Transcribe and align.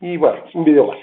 Y 0.00 0.16
bueno, 0.16 0.44
un 0.54 0.64
video 0.64 0.86
más. 0.86 0.98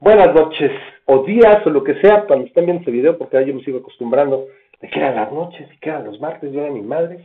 Buenas 0.00 0.34
noches, 0.34 0.72
o 1.06 1.22
días, 1.22 1.64
o 1.64 1.70
lo 1.70 1.84
que 1.84 1.94
sea, 2.00 2.24
cuando 2.26 2.46
estén 2.46 2.64
viendo 2.64 2.80
este 2.80 2.90
video, 2.90 3.16
porque 3.16 3.44
yo 3.46 3.54
me 3.54 3.62
sigo 3.62 3.78
acostumbrando 3.78 4.46
de 4.80 4.88
que 4.88 4.98
eran 4.98 5.14
las 5.14 5.30
noches, 5.30 5.68
y 5.72 5.78
que 5.78 5.90
eran 5.90 6.04
los 6.04 6.20
martes, 6.20 6.50
yo 6.52 6.60
era 6.60 6.72
mi 6.72 6.82
madre. 6.82 7.24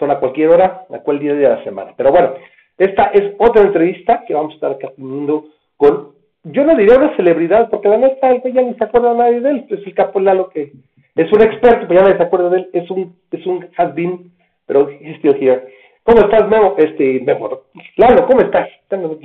Son 0.00 0.10
a 0.10 0.18
cualquier 0.18 0.48
hora, 0.48 0.84
a 0.90 0.98
cualquier 0.98 1.38
día 1.38 1.50
de 1.50 1.56
la 1.56 1.64
semana. 1.64 1.92
Pero 1.96 2.10
bueno, 2.10 2.34
esta 2.76 3.04
es 3.14 3.34
otra 3.38 3.62
entrevista 3.62 4.24
que 4.26 4.34
vamos 4.34 4.52
a 4.52 4.54
estar 4.56 4.72
acá 4.72 4.90
teniendo 4.96 5.44
con, 5.76 6.08
yo 6.42 6.64
no 6.64 6.74
diría 6.74 6.96
una 6.96 7.14
celebridad, 7.14 7.70
porque 7.70 7.88
la 7.88 7.98
neta, 7.98 8.34
ya 8.42 8.62
ni 8.62 8.74
se 8.74 8.82
acuerda 8.82 9.14
nadie 9.14 9.40
de 9.40 9.50
él, 9.50 9.66
es 9.68 9.86
el 9.86 9.94
Capo 9.94 10.18
Lalo 10.18 10.48
que 10.48 10.72
es 11.14 11.32
un 11.32 11.40
experto, 11.40 11.86
pero 11.86 12.00
ya 12.00 12.06
nadie 12.06 12.16
se 12.16 12.24
acuerda 12.24 12.50
de 12.50 12.58
él, 12.58 12.70
es 12.72 12.90
un, 12.90 13.16
es 13.30 13.46
un 13.46 13.68
has 13.76 13.94
been, 13.94 14.32
pero 14.66 14.88
he's 14.90 15.18
still 15.18 15.36
here. 15.40 15.62
¿Cómo 16.04 16.18
estás, 16.18 16.48
Memo? 16.48 16.74
Este, 16.78 17.20
Memo. 17.20 17.62
Lalo, 17.96 18.26
¿cómo 18.26 18.40
estás? 18.40 18.68
Lalo, 18.90 19.12
es 19.12 19.22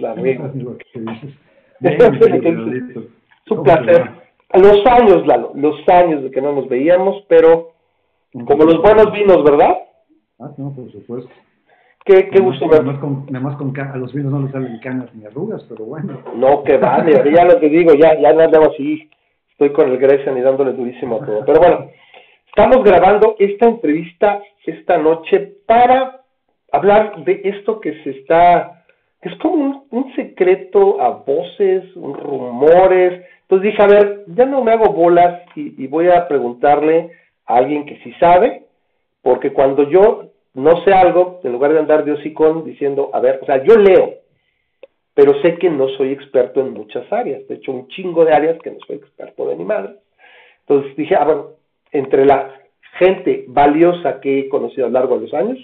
un 3.50 3.64
placer. 3.64 4.12
Los 4.54 4.86
años, 4.86 5.26
Lalo, 5.28 5.52
los 5.56 5.90
años 5.90 6.24
de 6.24 6.32
que 6.32 6.42
no 6.42 6.54
nos 6.54 6.70
veíamos, 6.70 7.24
pero 7.28 7.72
como 8.46 8.64
los 8.64 8.82
buenos 8.82 9.12
vinos, 9.12 9.44
¿verdad? 9.44 9.78
Ah, 10.40 10.52
no, 10.58 10.74
por 10.74 10.92
supuesto. 10.92 11.30
Qué, 12.06 12.30
qué 12.30 12.40
gusto 12.40 12.70
ver. 12.70 12.86
Nada 12.86 13.00
con, 13.00 13.26
más 13.30 13.56
con 13.58 13.78
a 13.78 13.98
los 13.98 14.14
vinos 14.14 14.32
no 14.32 14.42
les 14.42 14.52
salen 14.52 14.80
canas 14.80 15.14
ni 15.14 15.26
arrugas, 15.26 15.64
pero 15.68 15.86
bueno. 15.86 16.22
No, 16.36 16.64
que 16.64 16.78
vale, 16.78 17.12
ya 17.34 17.44
lo 17.44 17.60
que 17.60 17.70
digo, 17.70 17.94
ya, 17.96 18.18
ya 18.20 18.30
andamos 18.30 18.70
así. 18.74 19.10
Estoy 19.52 19.72
con 19.72 19.90
el 19.90 19.98
Grecia 19.98 20.32
y 20.38 20.42
dándole 20.42 20.74
durísimo 20.74 21.18
a 21.18 21.26
todo. 21.26 21.44
Pero 21.46 21.60
bueno, 21.60 21.90
estamos 22.48 22.84
grabando 22.84 23.36
esta 23.40 23.66
entrevista 23.66 24.42
esta 24.66 24.98
noche 24.98 25.56
para 25.66 26.17
hablar 26.72 27.24
de 27.24 27.42
esto 27.44 27.80
que 27.80 28.04
se 28.04 28.12
está, 28.12 28.84
que 29.22 29.30
es 29.30 29.36
como 29.40 29.86
un, 29.90 30.14
secreto 30.16 31.02
a 31.02 31.10
voces, 31.10 31.94
rumores. 31.96 33.26
Entonces 33.42 33.72
dije, 33.72 33.82
a 33.82 33.88
ver, 33.88 34.24
ya 34.28 34.46
no 34.46 34.64
me 34.64 34.72
hago 34.72 34.92
bolas 34.92 35.44
y, 35.56 35.88
voy 35.88 36.08
a 36.08 36.28
preguntarle 36.28 37.12
a 37.46 37.58
alguien 37.58 37.86
que 37.86 37.98
sí 38.04 38.14
sabe, 38.20 38.64
porque 39.22 39.54
cuando 39.54 39.90
yo 39.90 40.32
no 40.54 40.84
sé 40.84 40.94
algo, 40.94 41.40
en 41.44 41.52
lugar 41.52 41.72
de 41.72 41.80
andar 41.80 42.04
de 42.04 42.14
hocicón 42.14 42.66
diciendo, 42.66 43.10
a 43.14 43.20
ver, 43.20 43.40
o 43.42 43.46
sea, 43.46 43.64
yo 43.64 43.76
leo, 43.78 44.16
pero 45.14 45.40
sé 45.42 45.56
que 45.58 45.70
no 45.70 45.88
soy 45.90 46.12
experto 46.12 46.62
en 46.62 46.74
muchas 46.74 47.12
áreas, 47.12 47.48
de 47.48 47.56
hecho 47.56 47.72
un 47.72 47.88
chingo 47.88 48.26
de 48.26 48.34
áreas 48.34 48.60
que 48.62 48.72
no 48.72 48.78
soy 48.86 48.98
experto 48.98 49.48
de 49.48 49.56
mi 49.56 49.64
madre. 49.64 49.96
Entonces 50.62 50.96
dije, 50.98 51.16
ah, 51.16 51.26
bueno, 51.26 51.48
entre 51.92 52.26
la 52.26 52.54
gente 53.00 53.46
valiosa 53.48 54.20
que 54.20 54.40
he 54.40 54.50
conocido 54.50 54.86
a 54.86 54.90
lo 54.90 54.94
largo 54.94 55.16
de 55.16 55.22
los 55.22 55.34
años, 55.34 55.58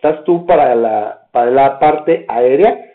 estás 0.00 0.24
tú 0.24 0.46
para 0.46 0.74
la, 0.74 1.26
para 1.30 1.50
la 1.50 1.78
parte 1.78 2.24
aérea. 2.26 2.86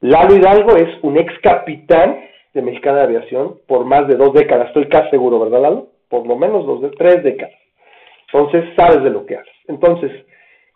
Lalo 0.00 0.34
Hidalgo 0.34 0.74
es 0.76 0.88
un 1.02 1.18
ex 1.18 1.38
capitán 1.42 2.18
de 2.54 2.62
Mexicana 2.62 2.98
de 2.98 3.04
Aviación 3.04 3.56
por 3.66 3.84
más 3.84 4.08
de 4.08 4.16
dos 4.16 4.32
décadas, 4.32 4.68
estoy 4.68 4.88
casi 4.88 5.10
seguro, 5.10 5.38
¿verdad, 5.38 5.60
Lalo? 5.60 5.88
Por 6.08 6.26
lo 6.26 6.36
menos 6.36 6.64
dos, 6.64 6.80
de 6.80 6.88
tres 6.90 7.22
décadas. 7.22 7.54
Entonces, 8.32 8.64
sabes 8.74 9.04
de 9.04 9.10
lo 9.10 9.26
que 9.26 9.36
haces. 9.36 9.52
Entonces, 9.68 10.10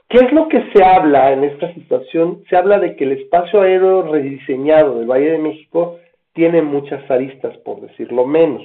¿qué 0.08 0.18
es 0.18 0.32
lo 0.32 0.48
que 0.48 0.62
se 0.74 0.84
habla 0.84 1.32
en 1.32 1.44
esta 1.44 1.72
situación? 1.72 2.44
Se 2.50 2.56
habla 2.56 2.78
de 2.78 2.94
que 2.94 3.04
el 3.04 3.12
espacio 3.12 3.62
aéreo 3.62 4.02
rediseñado 4.02 4.98
del 4.98 5.10
Valle 5.10 5.30
de 5.30 5.38
México 5.38 5.96
tiene 6.34 6.60
muchas 6.60 7.10
aristas, 7.10 7.56
por 7.58 7.80
decirlo 7.80 8.26
menos. 8.26 8.62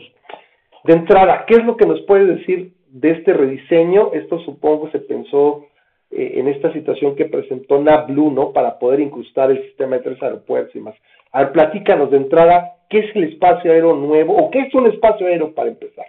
De 0.83 0.93
entrada, 0.93 1.45
¿qué 1.47 1.55
es 1.55 1.63
lo 1.63 1.77
que 1.77 1.85
nos 1.85 2.01
puede 2.01 2.25
decir 2.25 2.73
de 2.89 3.11
este 3.11 3.31
rediseño? 3.31 4.11
Esto 4.13 4.39
supongo 4.39 4.89
se 4.91 4.99
pensó 4.99 5.68
eh, 6.11 6.33
en 6.35 6.47
esta 6.47 6.73
situación 6.73 7.15
que 7.15 7.25
presentó 7.25 7.81
NABLU, 7.81 8.31
¿no? 8.31 8.51
Para 8.51 8.79
poder 8.79 8.99
incrustar 8.99 9.51
el 9.51 9.63
sistema 9.63 9.97
de 9.97 10.03
tres 10.03 10.23
aeropuertos 10.23 10.75
y 10.75 10.79
más. 10.79 10.95
A 11.31 11.43
ver, 11.43 11.51
platícanos 11.51 12.09
de 12.11 12.17
entrada, 12.17 12.77
¿qué 12.89 12.99
es 12.99 13.15
el 13.15 13.25
espacio 13.25 13.71
aéreo 13.71 13.95
nuevo 13.95 14.35
o 14.35 14.49
qué 14.49 14.61
es 14.61 14.73
un 14.73 14.87
espacio 14.87 15.27
aéreo 15.27 15.53
para 15.53 15.69
empezar? 15.69 16.05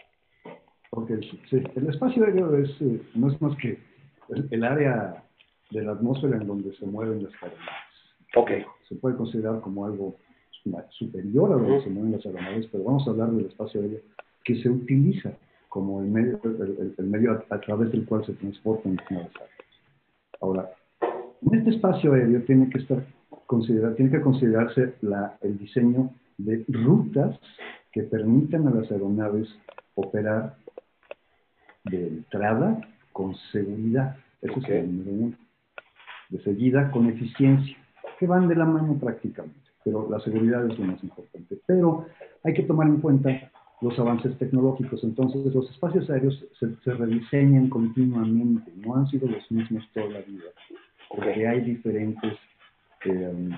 Ok, 0.91 1.10
sí. 1.49 1.62
El 1.77 1.89
espacio 1.89 2.25
aéreo 2.25 2.56
es, 2.56 2.71
eh, 2.81 3.00
no 3.15 3.31
es 3.31 3.41
más 3.41 3.56
que 3.59 3.78
el, 4.50 4.65
área 4.65 5.22
de 5.71 5.83
la 5.83 5.93
atmósfera 5.93 6.37
en 6.37 6.47
donde 6.47 6.75
se 6.77 6.87
mueven 6.87 7.22
las 7.22 7.33
aeronaves. 7.43 7.81
Ok. 8.37 8.50
Se 8.89 8.94
puede 8.97 9.16
considerar 9.16 9.60
como 9.60 9.84
algo 9.84 10.16
superior 10.91 11.53
a 11.53 11.55
donde 11.56 11.83
se 11.83 11.91
mueven 11.91 12.12
las 12.12 12.27
aeronaves, 12.27 12.66
pero 12.72 12.84
vamos 12.84 13.06
a 13.06 13.10
hablar 13.10 13.31
del 13.31 13.47
espacio 13.47 13.81
aéreo 13.81 14.00
que 14.44 14.56
se 14.62 14.69
utiliza 14.69 15.33
como 15.69 16.00
el 16.00 16.09
medio, 16.09 16.41
el, 16.43 17.06
medio 17.06 17.44
a, 17.49 17.60
través 17.60 17.93
del 17.93 18.05
cual 18.05 18.25
se 18.25 18.33
transportan 18.34 18.97
las 19.10 19.37
aves. 19.37 19.59
Ahora, 20.41 20.71
en 21.43 21.59
este 21.59 21.71
espacio 21.71 22.12
aéreo 22.12 22.43
tiene 22.43 22.69
que 22.71 22.78
estar 22.78 23.03
considerar, 23.47 23.95
tiene 23.95 24.12
que 24.12 24.21
considerarse 24.21 24.95
la, 25.01 25.37
el 25.43 25.59
diseño 25.59 26.11
de 26.39 26.65
rutas 26.69 27.39
que 27.93 28.05
permitan 28.05 28.69
a 28.69 28.71
las 28.71 28.91
aeronaves 28.91 29.49
operar 29.97 30.55
de 31.84 32.06
entrada 32.06 32.81
con 33.12 33.34
seguridad. 33.53 34.17
Eso 34.41 34.61
es 34.61 34.69
el 34.69 34.97
número 34.97 35.11
uno. 35.11 35.37
De 36.28 36.41
seguida 36.43 36.91
con 36.93 37.09
eficiencia, 37.09 37.77
que 38.19 38.27
van 38.27 38.47
de 38.47 38.55
la 38.55 38.65
mano 38.65 38.97
prácticamente, 39.01 39.59
pero 39.84 40.09
la 40.09 40.21
seguridad 40.21 40.65
es 40.71 40.78
lo 40.78 40.84
más 40.84 41.03
importante. 41.03 41.59
Pero 41.67 42.07
hay 42.45 42.55
que 42.55 42.62
tomar 42.62 42.87
en 42.87 43.01
cuenta 43.01 43.51
los 43.81 43.99
avances 43.99 44.37
tecnológicos. 44.39 45.03
Entonces, 45.05 45.55
los 45.55 45.71
espacios 45.71 46.09
aéreos 46.11 46.45
se, 46.59 46.95
rediseñan 46.95 47.69
continuamente, 47.69 48.73
no 48.77 48.97
han 48.97 49.07
sido 49.09 49.29
los 49.29 49.51
mismos 49.51 49.85
toda 49.95 50.09
la 50.09 50.21
vida, 50.21 50.51
porque 51.09 51.47
hay 51.47 51.61
diferentes 51.63 52.35
eh, 53.05 53.51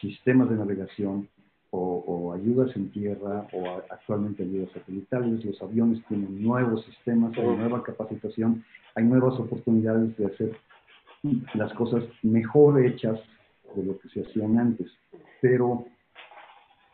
sistemas 0.00 0.50
de 0.50 0.56
navegación 0.56 1.28
o, 1.72 2.32
ayudas 2.32 2.74
en 2.74 2.90
tierra 2.90 3.46
o 3.52 3.68
actualmente 3.90 4.42
ayudas 4.42 4.70
satelitales. 4.72 5.44
Los 5.44 5.62
aviones 5.62 6.04
tienen 6.08 6.42
nuevos 6.42 6.84
sistemas, 6.84 7.36
hay 7.38 7.44
nueva 7.44 7.82
capacitación, 7.82 8.64
hay 8.94 9.04
nuevas 9.04 9.38
oportunidades 9.38 10.16
de 10.16 10.26
hacer 10.26 10.56
las 11.54 11.72
cosas 11.74 12.04
mejor 12.22 12.84
hechas 12.84 13.20
de 13.76 13.84
lo 13.84 13.98
que 13.98 14.08
se 14.08 14.22
hacían 14.22 14.58
antes. 14.58 14.90
Pero 15.40 15.86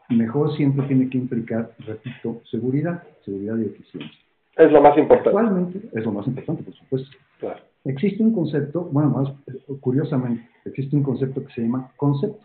mejor 0.09 0.57
siempre 0.57 0.87
tiene 0.87 1.09
que 1.09 1.19
implicar, 1.19 1.73
repito, 1.79 2.43
seguridad, 2.51 3.03
seguridad 3.25 3.57
y 3.59 3.67
eficiencia. 3.67 4.21
Es 4.57 4.73
lo 4.73 4.81
más 4.81 4.97
importante. 4.97 5.29
Actualmente 5.29 5.81
es 5.93 6.05
lo 6.05 6.13
más 6.13 6.27
importante, 6.27 6.63
por 6.63 6.75
supuesto. 6.75 7.17
Existe 7.85 8.23
un 8.23 8.35
concepto, 8.35 8.89
bueno, 8.91 9.11
más 9.11 9.33
curiosamente, 9.81 10.49
existe 10.65 10.97
un 10.97 11.03
concepto 11.03 11.45
que 11.45 11.53
se 11.53 11.63
llama 11.63 11.93
concepto. 11.97 12.45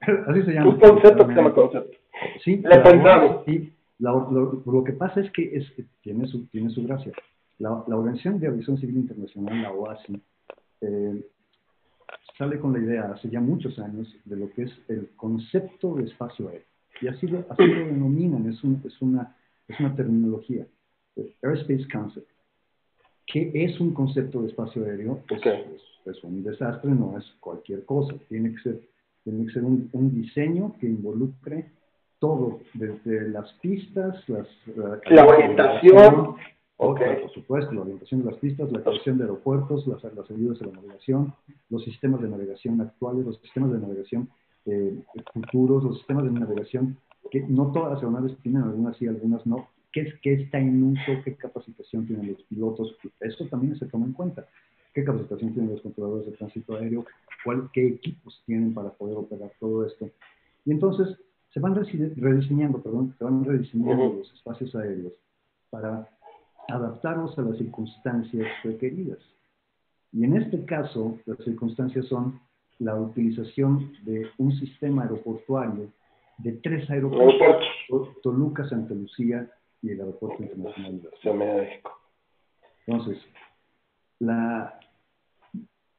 Así 0.26 0.42
se 0.42 0.52
llama. 0.52 0.70
Un 0.70 0.78
concepto 0.78 1.26
que 1.26 1.32
se 1.32 1.38
llama 1.38 1.54
concepto. 1.54 1.96
Sí, 2.44 2.56
Le 2.58 2.78
pensamos. 2.78 3.48
Y 3.48 3.72
lo, 3.98 4.84
que 4.84 4.92
pasa 4.92 5.20
es 5.20 5.30
que 5.32 5.56
es, 5.56 5.72
tiene, 6.02 6.26
su, 6.26 6.46
tiene 6.46 6.70
su 6.70 6.84
gracia. 6.84 7.12
La, 7.58 7.72
Organización 7.72 8.38
de 8.38 8.48
Aviación 8.48 8.78
Civil 8.78 8.98
Internacional, 8.98 9.62
la 9.62 9.72
OASI, 9.72 10.20
eh, 10.82 11.24
sale 12.36 12.58
con 12.58 12.72
la 12.74 12.78
idea 12.80 13.12
hace 13.12 13.30
ya 13.30 13.40
muchos 13.40 13.78
años 13.78 14.14
de 14.24 14.36
lo 14.36 14.50
que 14.50 14.64
es 14.64 14.72
el 14.88 15.10
concepto 15.16 15.94
de 15.94 16.04
espacio 16.04 16.48
aéreo. 16.48 16.66
Y 17.00 17.08
así 17.08 17.26
lo, 17.26 17.44
así 17.50 17.64
lo 17.64 17.86
denominan, 17.86 18.48
es, 18.48 18.56
es, 18.84 19.02
una, 19.02 19.36
es 19.68 19.78
una 19.80 19.94
terminología. 19.94 20.66
Airspace 21.42 21.86
Concept. 21.92 22.28
¿Qué 23.26 23.50
es 23.54 23.80
un 23.80 23.92
concepto 23.92 24.42
de 24.42 24.48
espacio 24.48 24.84
aéreo? 24.84 25.22
Pues, 25.28 25.42
es, 26.06 26.22
un 26.22 26.44
desastre, 26.44 26.90
no 26.90 27.18
es 27.18 27.24
cualquier 27.40 27.84
cosa. 27.84 28.14
Tiene 28.28 28.54
que 28.54 28.62
ser, 28.62 28.80
tiene 29.24 29.46
que 29.46 29.52
ser 29.52 29.64
un, 29.64 29.88
un 29.92 30.14
diseño 30.14 30.74
que 30.78 30.86
involucre 30.86 31.72
todo, 32.18 32.60
desde 32.74 33.28
las 33.28 33.52
pistas, 33.54 34.16
las, 34.28 34.48
la, 35.06 35.26
orientación. 35.26 36.36
Okay. 36.78 37.22
Por 37.22 37.32
supuesto, 37.32 37.72
la 37.72 37.80
orientación 37.80 38.22
de 38.22 38.30
las 38.30 38.38
pistas, 38.38 38.70
la 38.70 38.82
creación 38.82 39.16
de 39.16 39.24
aeropuertos, 39.24 39.86
las, 39.86 40.04
las 40.04 40.30
ayudas 40.30 40.60
a 40.60 40.66
la 40.66 40.72
navegación, 40.72 41.34
los 41.70 41.82
sistemas 41.84 42.20
de 42.20 42.28
navegación 42.28 42.80
actuales, 42.80 43.24
los 43.24 43.40
sistemas 43.40 43.72
de 43.72 43.78
navegación 43.78 44.28
eh, 44.66 45.02
futuros, 45.32 45.84
los 45.84 45.98
sistemas 45.98 46.24
de 46.24 46.30
navegación, 46.30 46.96
que 47.30 47.40
no 47.40 47.72
todas 47.72 47.92
las 47.92 47.98
aeronaves 47.98 48.36
tienen, 48.42 48.62
algunas 48.62 48.96
sí, 48.96 49.06
algunas 49.06 49.44
no. 49.46 49.68
¿Qué, 49.92 50.02
es, 50.02 50.14
qué 50.20 50.34
está 50.34 50.58
en 50.58 50.82
uso? 50.82 51.22
¿Qué 51.24 51.34
capacitación 51.36 52.06
tienen 52.06 52.32
los 52.32 52.42
pilotos? 52.44 52.96
Eso 53.20 53.46
también 53.46 53.76
se 53.78 53.86
toma 53.86 54.06
en 54.06 54.12
cuenta. 54.12 54.46
¿Qué 54.92 55.04
capacitación 55.04 55.52
tienen 55.52 55.72
los 55.72 55.82
controladores 55.82 56.26
de 56.26 56.32
tránsito 56.32 56.76
aéreo? 56.76 57.04
¿Cuál, 57.44 57.70
¿Qué 57.72 57.86
equipos 57.86 58.42
tienen 58.46 58.74
para 58.74 58.90
poder 58.90 59.16
operar 59.16 59.52
todo 59.58 59.86
esto? 59.86 60.08
Y 60.64 60.72
entonces 60.72 61.16
se 61.52 61.60
van 61.60 61.74
rediseñando, 61.74 62.82
perdón, 62.82 63.14
se 63.18 63.24
van 63.24 63.44
rediseñando 63.44 64.14
los 64.18 64.32
espacios 64.34 64.74
aéreos 64.74 65.12
para 65.70 66.08
adaptarnos 66.68 67.38
a 67.38 67.42
las 67.42 67.56
circunstancias 67.56 68.46
requeridas. 68.62 69.18
Y 70.12 70.24
en 70.24 70.36
este 70.36 70.64
caso, 70.64 71.18
las 71.26 71.38
circunstancias 71.38 72.06
son 72.06 72.40
la 72.78 72.94
utilización 72.94 73.92
de 74.02 74.26
un 74.38 74.52
sistema 74.52 75.02
aeroportuario 75.02 75.88
de 76.38 76.52
tres 76.52 76.88
aeropuertos, 76.90 77.64
Toluca, 78.22 78.68
Santa 78.68 78.94
Lucía 78.94 79.48
y 79.82 79.90
el 79.90 80.00
Aeropuerto 80.00 80.42
Internacional 80.42 81.00
de 81.00 81.32
México. 81.32 81.98
Entonces, 82.86 83.18
la... 84.18 84.78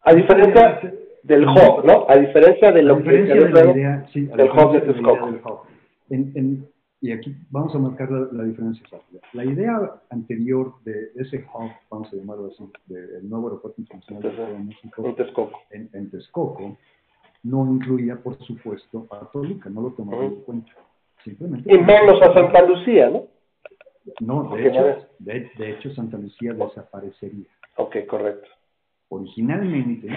A 0.01 0.13
diferencia, 0.13 0.79
del 1.23 1.45
hub, 1.45 1.83
¿no? 1.85 2.05
A 2.07 2.15
diferencia 2.17 2.71
de 2.71 2.81
lo 2.81 3.03
que 3.03 3.27
se 3.27 3.33
de 3.33 3.49
la 3.49 3.71
idea, 3.71 4.07
sí, 4.13 4.21
del 4.21 4.49
hub 4.49 4.71
de 4.73 4.81
Texcoco. 4.81 5.67
En, 6.09 6.31
en, 6.35 6.67
y 6.99 7.11
aquí 7.11 7.35
vamos 7.49 7.75
a 7.75 7.79
marcar 7.79 8.09
la, 8.11 8.43
diferencia 8.43 8.83
La 9.33 9.45
idea 9.45 10.01
anterior 10.09 10.73
de 10.83 11.11
ese 11.15 11.45
hub, 11.53 11.71
vamos 11.89 12.11
a 12.11 12.15
llamarlo 12.15 12.47
así, 12.47 12.63
del 12.87 13.29
nuevo 13.29 13.47
aeropuerto 13.47 13.79
internacional 13.81 14.23
de 14.23 14.59
México 14.59 15.05
en 15.05 15.15
Texcoco. 15.15 15.59
En, 15.69 16.09
Texcoco, 16.09 16.77
no 17.43 17.71
incluía, 17.71 18.15
por 18.15 18.37
supuesto, 18.39 19.07
a 19.11 19.29
Toluca, 19.31 19.69
no 19.69 19.81
lo 19.81 19.91
tomaron 19.91 20.25
en 20.25 20.35
cuenta. 20.41 20.71
Simplemente 21.23 21.73
y 21.73 21.77
menos 21.77 22.21
a 22.21 22.33
Santa 22.33 22.63
Lucía, 22.63 23.09
¿no? 23.09 23.27
No, 24.21 24.55
de 24.55 24.67
hecho, 24.67 25.07
de, 25.19 25.51
de 25.57 25.71
hecho, 25.71 25.93
Santa 25.93 26.17
Lucía 26.17 26.53
desaparecería. 26.53 27.47
Ok, 27.75 27.97
correcto. 28.07 28.47
Originalmente, 29.09 30.07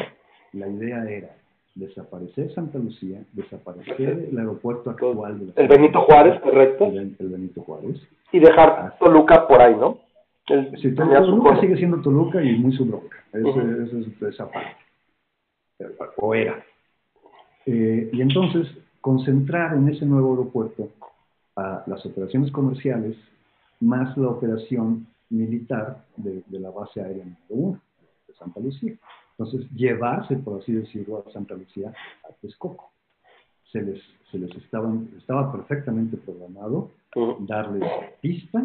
la 0.53 0.69
idea 0.69 1.05
era 1.11 1.39
desaparecer 1.81 2.53
Santa 2.55 2.79
Lucía, 2.79 3.25
desaparecer 3.32 4.29
el 4.31 4.38
aeropuerto 4.38 4.91
actual 4.91 5.38
de 5.41 5.47
la 5.47 5.53
El 5.56 5.69
Benito 5.69 6.00
Juárez, 6.03 6.41
correcto. 6.41 6.87
El, 6.87 7.17
Benito 7.19 7.62
Juárez. 7.62 8.00
Y 8.32 8.38
dejar 8.38 8.97
Toluca 8.99 9.49
por 9.49 9.61
ahí, 9.61 9.75
¿no? 9.75 9.99
sí, 10.81 10.94
Toluca 10.94 11.61
sigue 11.61 11.77
siendo 11.77 12.00
Toluca 12.03 12.43
y 12.43 12.56
muy 12.59 12.73
su 12.77 12.85
bronca. 12.85 13.17
Eso, 13.32 13.61
es 13.61 14.23
esa 14.35 14.50
parte. 14.50 14.77
O 16.17 16.35
era. 16.35 16.62
Eh, 17.67 18.11
y 18.12 18.21
entonces, 18.21 18.69
concentrar 19.00 19.75
en 19.75 19.88
ese 19.88 20.05
nuevo 20.05 20.32
aeropuerto 20.32 20.91
a 21.56 21.82
las 21.87 22.05
operaciones 22.05 22.50
comerciales 22.53 23.17
más 23.81 24.17
la 24.19 24.29
operación 24.29 25.06
militar 25.31 26.05
de, 26.17 26.43
de 26.47 26.61
la 26.61 26.71
base 26.71 27.00
aérea 27.00 27.25
número 27.25 27.38
uno, 27.49 27.81
de 28.29 28.35
Santa 28.35 28.61
Lucía. 28.61 28.94
Entonces, 29.40 29.70
llevarse, 29.75 30.37
por 30.37 30.60
así 30.60 30.70
decirlo, 30.70 31.25
a 31.26 31.32
Santa 31.32 31.54
Lucía 31.54 31.94
a 32.28 32.32
Texcoco. 32.42 32.92
Se 33.72 33.81
les, 33.81 33.98
se 34.31 34.38
les 34.38 34.54
estaba, 34.54 34.92
estaba 35.16 35.50
perfectamente 35.50 36.19
programado 36.19 36.90
darles 37.38 37.90
pista, 38.20 38.62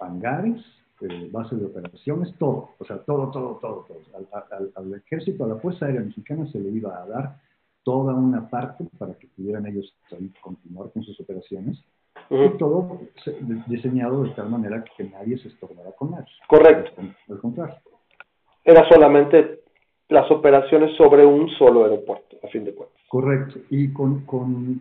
hangares, 0.00 0.64
eh, 1.02 1.28
base 1.30 1.56
de 1.56 1.66
operaciones, 1.66 2.34
todo, 2.38 2.70
o 2.78 2.84
sea, 2.86 3.04
todo, 3.04 3.30
todo, 3.30 3.58
todo, 3.60 3.86
todo. 3.86 3.98
Al, 4.76 4.94
ejército, 4.94 5.44
a 5.44 5.48
la 5.48 5.56
Fuerza 5.56 5.84
Aérea 5.84 6.00
Mexicana 6.00 6.46
se 6.50 6.58
le 6.58 6.70
iba 6.70 6.96
a 6.96 7.06
dar 7.06 7.36
toda 7.82 8.14
una 8.14 8.48
parte 8.48 8.84
para 8.96 9.12
que 9.12 9.26
pudieran 9.26 9.66
ellos 9.66 9.94
continuar 10.40 10.90
con 10.90 11.02
sus 11.02 11.20
operaciones. 11.20 11.84
Y 12.30 12.56
todo 12.56 12.98
diseñado 13.66 14.24
de 14.24 14.30
tal 14.30 14.48
manera 14.48 14.82
que 14.96 15.04
nadie 15.04 15.36
se 15.36 15.48
estorbara 15.48 15.92
con 15.92 16.12
nadie. 16.12 16.32
Correcto. 16.48 17.02
Al 17.28 17.38
contrario. 17.40 17.76
Era 18.68 18.86
solamente 18.86 19.57
las 20.08 20.30
operaciones 20.30 20.96
sobre 20.96 21.24
un 21.24 21.48
solo 21.50 21.84
aeropuerto, 21.84 22.36
a 22.42 22.48
fin 22.48 22.64
de 22.64 22.74
cuentas. 22.74 22.98
Correcto. 23.08 23.60
Y 23.70 23.92
con, 23.92 24.24
con 24.24 24.80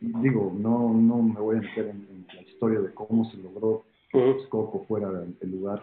digo, 0.00 0.52
no, 0.56 0.92
no 0.92 1.22
me 1.22 1.40
voy 1.40 1.56
a 1.56 1.60
meter 1.60 1.88
en, 1.88 2.26
la 2.34 2.42
historia 2.42 2.80
de 2.80 2.92
cómo 2.94 3.24
se 3.30 3.36
logró 3.38 3.84
que 4.10 4.18
uh 4.18 4.84
fuera 4.86 5.08
el, 5.40 5.50
lugar 5.50 5.82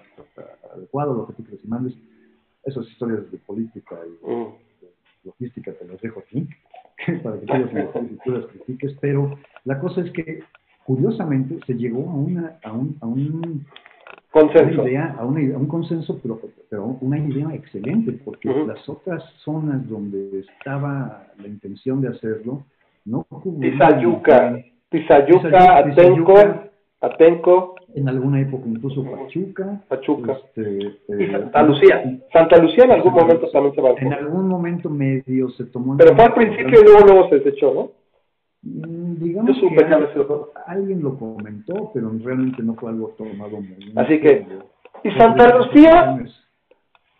adecuado, 0.74 1.14
lo 1.14 1.28
que 1.28 1.34
tú 1.34 1.44
quieres 1.44 1.64
y 1.64 1.68
mandes. 1.68 1.94
Esas 2.64 2.88
historias 2.88 3.30
de 3.32 3.38
política 3.40 3.98
y 4.06 4.26
de 4.26 4.48
logística 5.24 5.74
te 5.74 5.86
las 5.86 6.00
dejo 6.02 6.22
aquí, 6.22 6.48
para 7.24 7.40
que 7.40 7.46
tú 8.24 8.32
las 8.32 8.46
critiques, 8.46 8.96
pero 9.02 9.38
la 9.66 9.80
cosa 9.80 10.02
es 10.02 10.12
que 10.12 10.44
curiosamente 10.86 11.60
se 11.66 11.74
llegó 11.74 12.10
a, 12.10 12.14
una, 12.14 12.60
a, 12.64 12.72
un, 12.72 12.98
a 13.02 13.06
un 13.06 13.66
consenso. 14.32 14.88
idea, 14.88 15.16
a, 15.20 15.26
un 15.26 15.68
consenso, 15.68 16.20
pero, 16.22 16.40
pero 16.70 16.98
una 17.02 17.20
idea 17.20 17.54
excelente, 17.54 18.14
porque 18.24 18.50
las 18.66 18.88
otras 18.88 19.24
zonas 19.44 19.88
donde 19.88 20.40
estaba 20.40 21.28
la 21.38 21.48
intención 21.48 22.02
de 22.02 22.10
hacerlo, 22.10 22.64
no 23.06 23.26
Tizayuca, 23.60 24.64
Tizayuca, 24.90 25.78
Atenco, 25.78 26.36
Atenco. 27.02 27.76
En 27.94 28.08
alguna 28.08 28.40
época 28.40 28.64
incluso 28.68 29.04
Pachuca. 29.04 29.82
Pachuca. 29.90 30.32
Este, 30.32 30.80
y 31.10 31.24
eh, 31.24 31.32
Santa 31.32 31.64
Lucía. 31.64 32.20
Santa 32.32 32.58
Lucía 32.58 32.86
en 32.86 32.92
algún 32.92 33.14
momento 33.14 33.50
también 33.50 33.76
se 33.76 33.82
va. 33.82 33.92
En 33.98 34.14
algún 34.14 34.48
momento 34.48 34.90
medio 34.90 35.50
se 35.50 35.66
tomó. 35.66 35.98
Pero 35.98 36.16
fue 36.16 36.24
al 36.24 36.34
principio 36.34 36.80
y 36.80 36.84
luego, 36.86 37.06
luego 37.06 37.30
se 37.30 37.40
desechó, 37.40 37.74
¿no? 37.74 37.92
Digamos 39.22 39.58
que 39.60 39.68
alguien, 40.66 41.04
lo 41.04 41.18
comentó, 41.18 41.92
pero 41.94 42.12
realmente 42.24 42.64
no 42.64 42.74
fue 42.74 42.90
algo 42.90 43.10
tomado 43.10 43.62
muy 43.62 43.94
Así 43.96 44.20
que, 44.20 44.48
¿y 45.04 45.12
Santa 45.12 45.56
Lucía? 45.58 46.18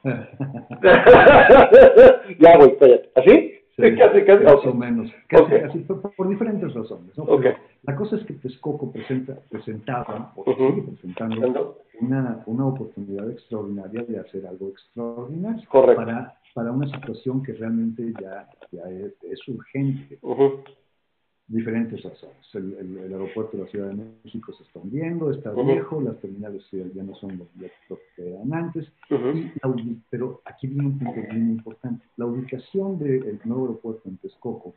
ya, 2.40 2.58
güey, 2.58 2.76
¿Así? 3.16 3.52
Sí, 3.76 3.96
casi, 3.98 4.24
casi. 4.24 4.44
Más 4.44 4.66
o 4.66 4.74
menos. 4.74 5.12
Casi, 5.28 5.80
por, 5.80 6.28
diferentes 6.28 6.74
razones. 6.74 7.16
¿no? 7.18 7.40
La 7.84 7.96
cosa 7.96 8.16
es 8.16 8.26
que 8.26 8.34
Texcoco 8.34 8.92
presenta, 8.92 9.38
presentaba, 9.50 10.34
o 10.36 10.44
sigue 10.44 10.82
presentando, 10.82 11.78
una, 12.00 12.42
una 12.48 12.66
oportunidad 12.66 13.30
extraordinaria 13.30 14.02
de 14.04 14.20
hacer 14.20 14.48
algo 14.48 14.70
extraordinario. 14.70 15.62
Para, 15.72 16.34
para 16.56 16.72
una 16.72 16.88
situación 16.88 17.44
que 17.44 17.54
realmente 17.54 18.12
ya, 18.20 18.48
ya 18.72 18.90
es, 18.90 19.48
urgente 19.48 20.18
diferentes 21.52 22.02
razones. 22.02 22.38
El, 22.54 22.98
aeropuerto 23.12 23.58
de 23.58 23.64
la 23.64 23.70
Ciudad 23.70 23.90
de 23.90 24.06
México 24.24 24.54
se 24.54 24.64
está 24.64 24.80
hundiendo, 24.80 25.32
está 25.32 25.52
viejo, 25.52 26.02
las 26.02 26.18
terminales 26.20 26.64
ya 26.72 27.04
no 27.04 27.14
son 27.16 27.38
lo 27.38 27.48
que 28.16 28.30
eran 28.30 28.54
antes, 28.54 28.92
pero 30.10 30.42
aquí 30.46 30.68
viene 30.68 30.88
un 30.88 31.00
punto 31.00 31.22
muy 31.34 31.52
importante. 31.52 32.06
La 32.16 32.26
ubicación 32.26 32.98
del 32.98 33.40
nuevo 33.44 33.64
aeropuerto 33.64 34.08
en 34.08 34.18
Texcoco 34.18 34.74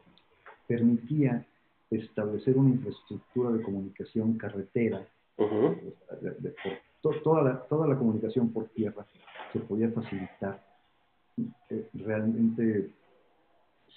permitía 0.66 1.46
establecer 1.90 2.56
una 2.58 2.70
infraestructura 2.70 3.52
de 3.52 3.62
comunicación 3.62 4.36
carretera, 4.36 5.06
toda, 7.22 7.42
la, 7.42 7.60
toda 7.68 7.86
la 7.86 7.96
comunicación 7.96 8.52
por 8.52 8.68
tierra 8.70 9.06
se 9.52 9.60
podía 9.60 9.90
facilitar 9.90 10.64
eh, 11.70 11.88
realmente 11.94 12.90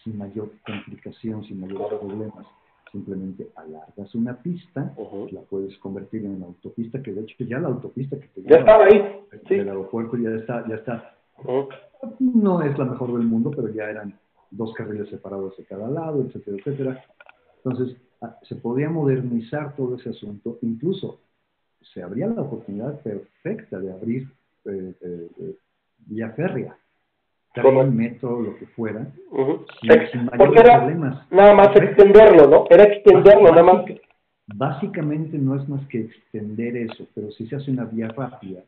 sin 0.03 0.17
mayor 0.17 0.51
complicación, 0.63 1.43
sin 1.43 1.59
mayores 1.59 1.99
problemas 1.99 2.45
simplemente 2.91 3.49
alargas 3.55 4.13
una 4.15 4.35
pista, 4.35 4.93
la 5.31 5.41
puedes 5.41 5.77
convertir 5.77 6.25
en 6.25 6.35
una 6.35 6.47
autopista, 6.47 7.01
que 7.01 7.13
de 7.13 7.21
hecho 7.21 7.43
ya 7.43 7.59
la 7.59 7.67
autopista 7.67 8.19
que 8.19 8.27
te 8.27 8.43
ya 8.43 8.57
estaba 8.57 8.85
ahí, 8.85 9.21
el 9.49 9.67
aeropuerto 9.67 10.17
ya 10.17 10.31
está, 10.31 10.67
ya 10.67 10.75
está. 10.75 11.15
No 12.19 12.61
es 12.61 12.77
la 12.77 12.85
mejor 12.85 13.13
del 13.13 13.27
mundo, 13.27 13.51
pero 13.51 13.69
ya 13.69 13.89
eran 13.89 14.17
dos 14.51 14.73
carriles 14.73 15.09
separados 15.09 15.57
de 15.57 15.65
cada 15.65 15.89
lado, 15.89 16.23
etcétera, 16.23 16.57
etcétera. 16.57 17.05
Entonces, 17.63 17.97
ah, 18.21 18.37
se 18.43 18.55
podía 18.55 18.89
modernizar 18.89 19.75
todo 19.75 19.95
ese 19.95 20.09
asunto, 20.09 20.57
incluso 20.61 21.19
se 21.93 22.01
abría 22.01 22.27
la 22.27 22.41
oportunidad 22.41 22.99
perfecta 23.01 23.79
de 23.79 23.91
abrir 23.91 24.27
eh, 24.65 24.93
eh, 25.01 25.29
eh, 25.39 25.55
vía 26.05 26.31
férrea 26.31 26.77
tren, 27.61 27.95
metro, 27.95 28.41
lo 28.41 28.55
que 28.57 28.65
fuera, 28.67 29.07
sin, 30.11 30.27
Porque 30.37 30.59
era 30.59 30.79
problemas. 30.79 31.31
Nada 31.31 31.53
más 31.53 31.75
extenderlo, 31.75 32.47
¿no? 32.47 32.65
Era 32.69 32.83
extenderlo, 32.83 33.49
nada 33.49 33.63
más. 33.63 33.85
Básicamente 34.55 35.37
no 35.37 35.55
es 35.55 35.67
más 35.67 35.85
que 35.87 36.01
extender 36.01 36.77
eso, 36.77 37.05
pero 37.13 37.31
si 37.31 37.47
se 37.47 37.57
hace 37.57 37.71
una 37.71 37.85
vía 37.85 38.07
rápida, 38.09 38.63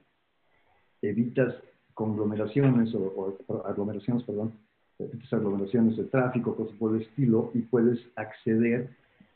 evitas 1.02 1.56
conglomeraciones 1.94 2.94
o, 2.96 3.38
aglomeraciones, 3.66 4.24
perdón, 4.24 4.54
evitas 5.00 5.32
aglomeraciones 5.34 5.96
de 5.98 6.04
tráfico, 6.06 6.56
cosas 6.56 6.76
por 6.78 6.96
el 6.96 7.02
estilo, 7.02 7.52
y 7.54 7.60
puedes 7.60 8.00
acceder 8.16 8.90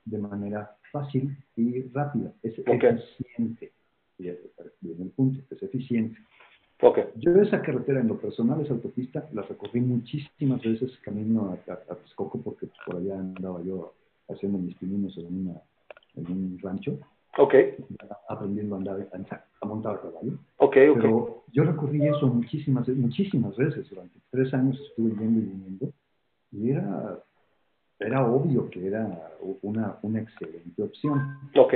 de 0.05 0.17
manera 0.17 0.75
fácil 0.91 1.35
y 1.55 1.81
rápida. 1.93 2.33
Es 2.43 2.57
eficiente. 2.59 3.71
Y 4.17 4.27
el 4.27 5.11
punto, 5.15 5.41
es 5.49 5.63
eficiente. 5.63 6.17
Yo 7.15 7.41
esa 7.41 7.61
carretera 7.61 8.01
en 8.01 8.09
lo 8.09 8.17
personal, 8.17 8.59
esa 8.61 8.73
autopista, 8.73 9.27
la 9.31 9.43
recorrí 9.43 9.79
muchísimas 9.79 10.61
veces 10.61 10.91
camino 11.01 11.57
a, 11.67 11.73
a, 11.73 11.95
Texcoco 11.95 12.41
porque 12.41 12.67
por 12.85 12.97
allá 12.97 13.19
andaba 13.19 13.61
yo 13.63 13.93
haciendo 14.29 14.57
mis 14.57 14.75
pininos 14.75 15.17
en, 15.17 15.47
una, 15.47 15.61
en 16.15 16.31
un 16.31 16.59
rancho. 16.61 16.99
Ok. 17.37 17.53
Aprendiendo 18.27 18.75
a 18.75 18.77
andar, 18.79 19.07
a, 19.61 19.65
montar 19.65 19.95
a 19.95 20.01
caballo. 20.01 20.33
Ok, 20.57 20.73
Pero 20.73 21.43
yo 21.53 21.63
recorrí 21.63 22.05
eso 22.05 22.27
muchísimas, 22.27 22.87
muchísimas 22.89 23.55
veces. 23.55 23.89
Durante 23.89 24.19
tres 24.29 24.53
años 24.53 24.79
estuve 24.89 25.11
yendo 25.11 25.39
y 25.39 25.43
viniendo. 25.43 25.93
Y 26.51 26.69
era, 26.71 27.23
era 27.99 28.27
obvio 28.27 28.69
que 28.69 28.85
era 28.85 29.31
una, 29.61 29.97
una 30.01 30.19
excelente 30.19 30.83
opción. 30.83 31.39
Ok 31.55 31.73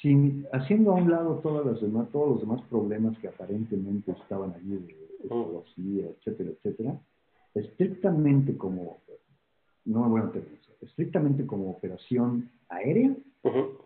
sin, 0.00 0.46
haciendo 0.52 0.92
a 0.92 0.94
un 0.94 1.10
lado 1.10 1.40
todas 1.42 1.66
las 1.66 1.80
demás, 1.80 2.08
todos 2.10 2.30
los 2.30 2.40
demás 2.40 2.60
problemas 2.68 3.18
que 3.18 3.28
aparentemente 3.28 4.12
estaban 4.12 4.52
allí 4.54 4.76
de 4.76 5.08
ecología, 5.24 6.06
etcétera, 6.06 6.50
etcétera, 6.50 7.00
estrictamente 7.54 8.56
como, 8.56 8.98
no 9.84 10.02
me 10.02 10.08
voy 10.08 10.20
a 10.20 10.24
meter 10.24 10.44
estrictamente 10.80 11.46
como 11.46 11.70
operación 11.70 12.50
aérea, 12.68 13.14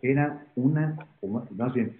era 0.01 0.47
una, 0.55 1.07
o 1.21 1.27
más 1.27 1.73
bien, 1.73 1.95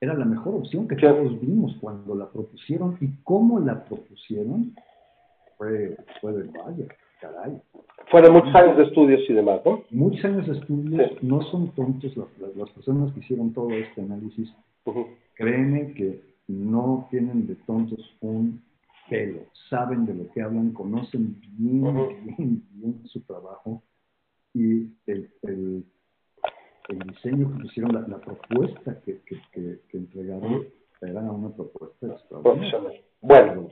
era 0.00 0.14
la 0.14 0.24
mejor 0.24 0.54
opción 0.54 0.86
que 0.86 0.96
todos 0.96 1.40
vimos 1.40 1.76
cuando 1.80 2.14
la 2.14 2.30
propusieron 2.30 2.96
y 3.00 3.08
cómo 3.24 3.58
la 3.58 3.84
propusieron, 3.84 4.74
fue, 5.56 5.96
fue 6.20 6.32
de 6.32 6.44
vaya, 6.44 6.86
caray. 7.20 7.60
Fueron 8.10 8.32
muchos 8.34 8.54
años 8.54 8.76
de 8.76 8.84
estudios 8.84 9.20
y 9.28 9.32
demás, 9.32 9.60
¿no? 9.64 9.82
Muchos 9.90 10.24
años 10.24 10.46
de 10.46 10.52
estudios, 10.58 11.10
Sí. 11.10 11.26
no 11.26 11.42
son 11.42 11.70
tontos 11.74 12.16
las, 12.16 12.26
las- 12.38 12.56
las 12.56 12.70
personas 12.70 13.12
que 13.12 13.20
hicieron 13.20 13.52
todo 13.52 13.70
este 13.70 14.00
análisis. 14.00 14.52
Créeme 15.34 15.92
que 15.94 16.22
no 16.48 17.06
tienen 17.10 17.46
de 17.46 17.54
tontos 17.66 18.16
un 18.20 18.62
pelo, 19.10 19.40
saben 19.68 20.06
de 20.06 20.14
lo 20.14 20.30
que 20.32 20.40
hablan, 20.42 20.72
conocen 20.72 21.36
bien, 21.58 21.82
bien, 22.36 22.62
bien 22.72 23.00
su 23.06 23.20
trabajo 23.22 23.82
y 24.54 24.88
el, 25.06 25.30
el, 25.42 25.84
el 26.88 26.98
diseño 27.00 27.52
que 27.54 27.62
pusieron, 27.64 27.92
la, 27.94 28.00
la 28.08 28.18
propuesta 28.18 28.98
que, 29.04 29.20
que, 29.26 29.36
que, 29.52 29.80
que 29.88 29.96
entregaron 29.98 30.64
era 31.02 31.20
una 31.20 31.50
propuesta 31.50 32.06
extraordinaria. 32.06 32.70
Profesional. 32.70 33.00
Bueno, 33.20 33.68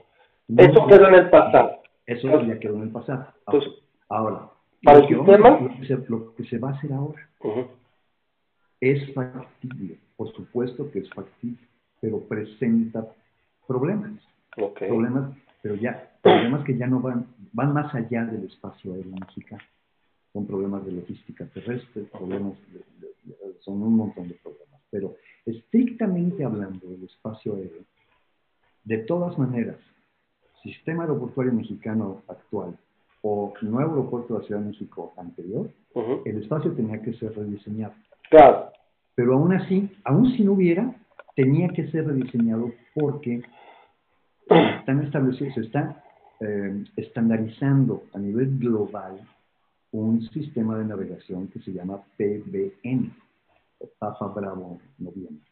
No- 0.47 0.63
eso 0.63 0.87
quedó 0.87 1.07
en 1.09 1.15
el 1.15 1.29
pasado. 1.29 1.79
Eso 2.07 2.41
ya 2.41 2.59
quedó 2.59 2.75
en 2.77 2.83
el 2.83 2.89
pasado. 2.89 3.27
Entonces, 3.45 3.73
Ahora, 4.09 4.49
¿para 4.83 4.99
lo 4.99 5.03
el 5.03 5.09
que 5.09 5.15
sistema? 5.15 5.49
lo 5.59 5.69
que 5.77 5.85
se- 5.85 6.09
lo 6.09 6.35
que 6.35 6.43
se 6.45 6.57
va 6.57 6.69
a 6.69 6.73
hacer 6.73 6.93
ahora 6.93 7.29
Ujú. 7.43 7.67
es 8.79 9.13
factible, 9.13 9.99
por 10.15 10.31
supuesto 10.33 10.89
que 10.91 10.99
es 10.99 11.09
factible, 11.09 11.57
pero 11.99 12.21
presenta 12.21 13.05
problemas, 13.67 14.13
Ok. 14.57 14.79
problemas, 14.87 15.35
pero 15.61 15.75
ya, 15.75 16.09
problemas 16.21 16.63
que 16.63 16.77
ya 16.77 16.87
no 16.87 17.01
van, 17.01 17.27
van 17.51 17.73
más 17.73 17.93
allá 17.93 18.23
del 18.25 18.45
espacio 18.45 18.93
aéreo 18.93 19.11
mexicano. 19.11 19.63
Son 20.31 20.47
problemas 20.47 20.85
de 20.85 20.91
logística 20.93 21.45
terrestre, 21.47 22.03
problemas 22.03 22.53
de- 22.71 22.79
de- 23.07 23.13
de- 23.25 23.59
son 23.59 23.81
un 23.81 23.93
montón 23.97 24.29
de 24.29 24.35
problemas. 24.35 24.81
Pero 24.89 25.15
estrictamente 25.45 26.45
hablando 26.45 26.87
del 26.87 27.03
espacio 27.03 27.55
aéreo, 27.55 27.83
de 28.85 28.97
todas 28.99 29.37
maneras, 29.37 29.75
sistema 30.73 31.03
aeroportuario 31.03 31.53
mexicano 31.53 32.21
actual 32.27 32.77
o 33.21 33.53
nuevo 33.61 33.91
aeropuerto 33.91 34.33
de 34.33 34.39
la 34.39 34.45
Ciudad 34.45 34.61
de 34.61 34.67
México 34.67 35.13
anterior, 35.17 35.69
Ujú. 35.93 36.21
el 36.25 36.41
espacio 36.41 36.71
tenía 36.73 37.01
que 37.01 37.13
ser 37.13 37.35
rediseñado. 37.35 37.93
Claro. 38.29 38.71
Pero 39.15 39.33
aún 39.33 39.53
así, 39.53 39.89
aún 40.03 40.31
si 40.37 40.43
no 40.43 40.53
hubiera, 40.53 40.95
tenía 41.35 41.69
que 41.69 41.89
ser 41.91 42.05
rediseñado 42.05 42.71
porque 42.93 43.41
están 44.49 45.03
establecidos, 45.03 45.53
se 45.55 45.61
está 45.61 46.03
eh, 46.39 46.83
estandarizando 46.95 48.03
a 48.13 48.19
nivel 48.19 48.57
global 48.59 49.19
un 49.91 50.21
sistema 50.29 50.77
de 50.77 50.85
navegación 50.85 51.47
que 51.47 51.59
se 51.59 51.71
llama 51.71 52.01
PBN, 52.17 53.11
Papa 53.99 54.27
Bravo 54.27 54.79
Noviembre, 54.99 55.45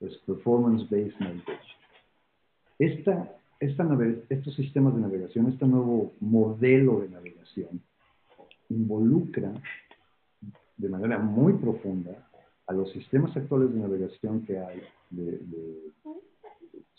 es 0.00 0.16
Performance 0.26 0.88
Based 0.90 1.18
Navigation. 1.20 1.76
Esta, 2.78 3.32
esta 3.60 3.86
estos 4.28 4.54
sistemas 4.54 4.94
de 4.94 5.00
navegación, 5.00 5.48
este 5.48 5.66
nuevo 5.66 6.12
modelo 6.20 7.00
de 7.00 7.08
navegación, 7.08 7.80
involucra 8.68 9.52
de 10.76 10.88
manera 10.88 11.18
muy 11.18 11.54
profunda 11.54 12.28
a 12.66 12.72
los 12.72 12.90
sistemas 12.92 13.34
actuales 13.36 13.72
de 13.72 13.80
navegación 13.80 14.44
que 14.44 14.58
hay, 14.58 14.82
de, 15.10 15.38
de 15.38 15.92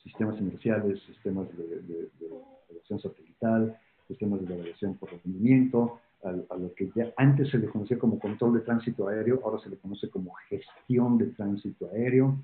sistemas 0.04 0.40
inerciales, 0.40 1.00
sistemas 1.04 1.48
de, 1.58 1.64
de- 1.82 2.10
de 2.20 2.30
navegación 2.70 3.00
satelital, 3.02 3.78
sistemas 4.08 4.42
de 4.42 4.56
navegación 4.56 4.96
por 4.96 5.12
rendimiento, 5.12 6.00
a, 6.24 6.30
a 6.30 6.58
lo 6.58 6.74
que 6.74 6.90
ya 6.96 7.14
antes 7.18 7.50
se 7.52 7.58
le 7.60 7.68
conocía 7.68 8.00
como 8.00 8.18
control 8.18 8.54
de 8.56 8.62
tránsito 8.62 9.08
aéreo, 9.08 9.42
ahora 9.44 9.60
se 9.60 9.70
le 9.70 9.78
conoce 9.78 10.10
como 10.10 10.34
gestión 10.50 11.18
de 11.18 11.28
tránsito 11.28 11.90
aéreo, 11.92 12.36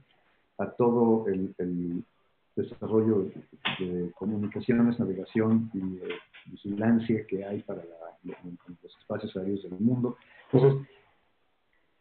a 0.60 0.68
todo 0.70 1.28
el, 1.28 1.56
el 1.58 2.04
desarrollo 2.56 3.30
de, 3.80 3.86
de 3.86 4.12
comunicaciones, 4.12 5.00
navegación 5.00 5.70
y 5.74 5.80
de 5.80 6.14
vigilancia 6.48 7.26
que 7.28 7.46
hay 7.46 7.62
para 7.62 7.84
la- 7.84 8.34
en- 8.44 8.58
en 8.68 8.78
los 8.82 8.98
espacios 9.00 9.36
aéreos 9.36 9.64
del 9.64 9.80
mundo. 9.80 10.18
Entonces, 10.52 10.88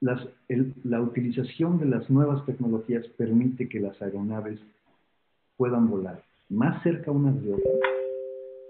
las- 0.00 0.28
el- 0.48 0.74
la 0.84 1.00
utilización 1.00 1.78
de 1.78 1.86
las 1.86 2.08
nuevas 2.10 2.44
tecnologías 2.46 3.06
permite 3.16 3.68
que 3.68 3.80
las 3.80 4.00
aeronaves 4.02 4.60
puedan 5.56 5.88
volar 5.88 6.22
más 6.48 6.82
cerca 6.82 7.10
unas 7.10 7.40
de 7.42 7.54
otras, 7.54 7.74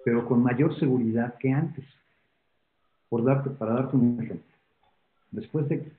pero 0.04 0.26
con 0.26 0.42
mayor 0.42 0.78
seguridad 0.78 1.34
que 1.38 1.50
antes. 1.50 1.84
Por 3.08 3.24
darte, 3.24 3.50
para 3.50 3.74
darte 3.74 3.96
un 3.96 4.18
ejemplo, 4.22 4.46
después 5.32 5.68
de, 5.68 5.90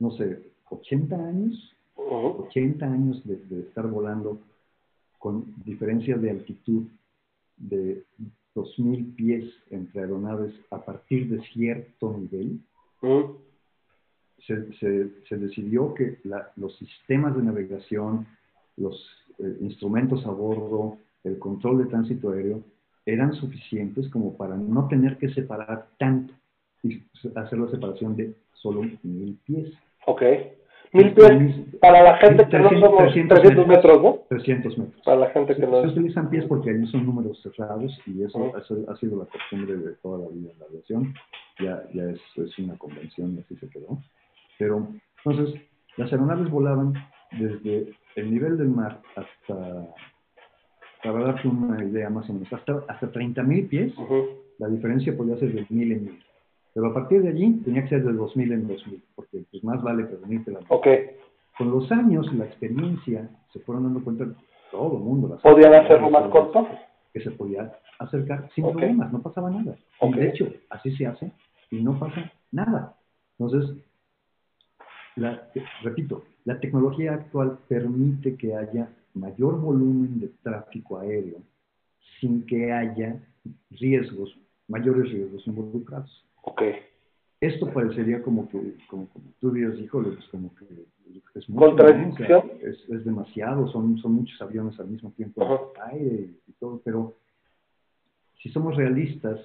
no 0.00 0.10
sé, 0.12 0.42
80 0.70 1.16
años, 1.16 1.74
Ujú. 1.96 2.44
80 2.48 2.86
años 2.86 3.22
de, 3.26 3.36
de 3.36 3.60
estar 3.60 3.86
volando 3.86 4.38
con 5.22 5.54
diferencias 5.64 6.20
de 6.20 6.30
altitud 6.30 6.82
de 7.56 8.02
2.000 8.56 9.14
pies 9.14 9.44
entre 9.70 10.00
aeronaves 10.00 10.52
a 10.72 10.78
partir 10.84 11.28
de 11.30 11.40
cierto 11.52 12.12
nivel, 12.18 12.58
Ujú. 13.00 13.38
se, 14.44 14.72
se- 14.80 15.10
se 15.28 15.36
decidió 15.36 15.94
que 15.94 16.18
la- 16.24 16.50
los 16.56 16.76
sistemas 16.76 17.36
de 17.36 17.42
navegación, 17.44 18.26
los 18.76 18.96
eh, 19.38 19.56
instrumentos 19.60 20.26
a 20.26 20.30
bordo, 20.32 20.98
el 21.22 21.38
control 21.38 21.78
de 21.78 21.84
tránsito 21.86 22.30
aéreo, 22.30 22.64
eran 23.06 23.32
suficientes 23.34 24.08
como 24.10 24.36
para 24.36 24.56
no 24.56 24.88
tener 24.88 25.18
que 25.18 25.28
separar 25.32 25.88
tanto 26.00 26.34
y 26.82 27.00
hacer 27.36 27.58
la 27.60 27.70
separación 27.70 28.16
de 28.16 28.34
solo 28.54 28.82
mil 29.04 29.38
pies. 29.46 29.72
Ok. 30.06 30.22
Mil 30.92 31.14
pies 31.14 31.78
para 31.80 32.02
la 32.02 32.18
gente 32.18 32.46
que 32.48 32.58
no 32.58 32.68
300, 32.68 32.80
somos 32.80 33.02
300 33.04 33.40
300 33.40 33.66
metros, 33.66 34.02
¿no? 34.02 34.18
300 34.28 34.78
metros. 34.78 35.02
Para 35.04 35.16
la 35.20 35.30
gente 35.30 35.56
que 35.56 35.62
no 35.66 35.80
se 35.80 35.86
es. 35.86 35.92
utilizan 35.92 36.28
pies 36.30 36.44
porque 36.44 36.70
allí 36.70 36.86
son 36.88 37.06
números 37.06 37.40
cerrados 37.42 37.98
y 38.06 38.22
eso 38.22 38.38
Ujú. 38.38 38.56
ha, 38.56 38.92
ha 38.92 38.96
sido 38.96 39.18
la 39.18 39.24
costumbre 39.24 39.76
de 39.76 39.92
toda 40.02 40.18
la 40.18 40.28
vida 40.28 40.50
en 40.52 40.58
la 40.58 40.66
aviación. 40.66 41.14
Ya, 41.60 41.82
ya 41.94 42.04
es, 42.10 42.20
es 42.36 42.58
una 42.58 42.76
convención 42.76 43.38
así 43.42 43.56
se 43.56 43.68
quedó. 43.70 43.98
Pero 44.58 44.88
entonces, 45.24 45.60
las 45.96 46.12
aeronaves 46.12 46.50
volaban 46.50 46.92
desde 47.32 47.92
el 48.16 48.30
nivel 48.30 48.58
del 48.58 48.68
mar 48.68 49.00
hasta, 49.16 49.86
para 51.02 51.24
darte 51.24 51.48
una 51.48 51.82
idea 51.84 52.10
más 52.10 52.28
o 52.28 52.34
menos, 52.34 52.52
hasta, 52.52 52.84
hasta 52.88 53.10
30.000 53.10 53.68
pies, 53.68 53.96
Ujú. 53.98 54.28
la 54.58 54.68
diferencia 54.68 55.16
podía 55.16 55.36
ser 55.38 55.52
de 55.52 55.66
1000 55.68 55.92
en 55.92 56.04
1000. 56.04 56.24
Pero 56.74 56.86
a 56.86 56.94
partir 56.94 57.22
de 57.22 57.28
allí 57.28 57.60
tenía 57.64 57.82
que 57.82 57.90
ser 57.90 58.04
de 58.04 58.12
2000 58.12 58.52
en 58.52 58.66
2000, 58.68 59.02
porque 59.14 59.44
pues, 59.50 59.62
más 59.64 59.82
vale 59.82 60.04
prevenirte 60.04 60.52
la 60.52 60.60
Ok. 60.68 60.86
Con 61.58 61.70
los 61.70 61.90
años, 61.92 62.32
la 62.34 62.46
experiencia, 62.46 63.28
se 63.52 63.60
fueron 63.60 63.84
dando 63.84 64.02
cuenta 64.02 64.26
todo 64.70 64.96
el 64.96 65.02
mundo. 65.04 65.28
las 65.28 65.40
¿Podían 65.42 65.74
hacerlo 65.74 66.08
más 66.10 66.28
corto? 66.30 66.66
Que 67.12 67.20
se 67.20 67.30
podía 67.30 67.72
acercar 67.98 68.48
sin 68.54 68.64
problemas, 68.64 69.12
no 69.12 69.20
pasaba 69.20 69.50
nada. 69.50 69.76
Ok. 70.00 70.16
Y 70.16 70.18
de 70.20 70.28
hecho, 70.28 70.48
así 70.70 70.96
se 70.96 71.06
hace 71.06 71.30
y 71.70 71.82
no 71.82 71.98
pasa 71.98 72.32
nada. 72.50 72.96
Entonces, 73.38 73.76
la- 75.16 75.50
repito, 75.82 76.24
la 76.44 76.58
tecnología 76.58 77.12
actual 77.14 77.58
permite 77.68 78.36
que 78.36 78.54
haya 78.56 78.88
mayor 79.14 79.60
volumen 79.60 80.20
de 80.20 80.28
tráfico 80.42 80.98
aéreo 80.98 81.36
sin 82.18 82.46
que 82.46 82.72
haya 82.72 83.20
riesgos, 83.70 84.34
mayores 84.68 85.10
riesgos 85.12 85.46
involucrados. 85.46 86.24
Ok. 86.42 86.62
Esto 87.40 87.66
parecería 87.72 88.22
como 88.22 88.48
que, 88.48 88.76
como, 88.88 89.08
como 89.08 89.24
tú 89.40 89.50
dirías, 89.50 89.78
híjole, 89.78 90.10
pues 90.10 90.28
como 90.28 90.54
que 90.54 90.64
es 91.34 91.48
mucho, 91.48 91.66
¿Contradicción? 91.66 92.52
es, 92.62 92.88
es 92.88 93.04
demasiado, 93.04 93.66
son, 93.68 93.98
son 93.98 94.12
muchos 94.12 94.40
aviones 94.40 94.78
al 94.78 94.88
mismo 94.88 95.10
tiempo 95.12 95.42
Ajá. 95.42 95.90
aire 95.92 96.30
y, 96.46 96.52
todo, 96.52 96.80
pero 96.84 97.14
si 98.40 98.48
somos 98.50 98.76
realistas, 98.76 99.40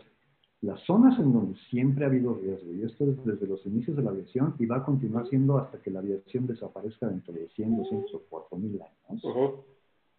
las 0.62 0.80
zonas 0.82 1.18
en 1.20 1.34
donde 1.34 1.58
siempre 1.70 2.06
ha 2.06 2.08
habido 2.08 2.36
riesgo, 2.36 2.72
y 2.72 2.84
esto 2.84 3.10
es 3.10 3.26
desde 3.26 3.48
los 3.48 3.66
inicios 3.66 3.98
de 3.98 4.04
la 4.04 4.12
aviación 4.12 4.56
y 4.60 4.66
va 4.66 4.78
a 4.78 4.84
continuar 4.84 5.28
siendo 5.28 5.58
hasta 5.58 5.80
que 5.80 5.92
la 5.92 6.00
aviación 6.00 6.46
desaparezca 6.46 7.08
dentro 7.08 7.34
de 7.34 7.48
100, 7.50 7.78
200 7.78 8.14
o 8.14 8.20
4000 8.30 8.82
años, 9.10 9.24
Ujú. 9.24 9.64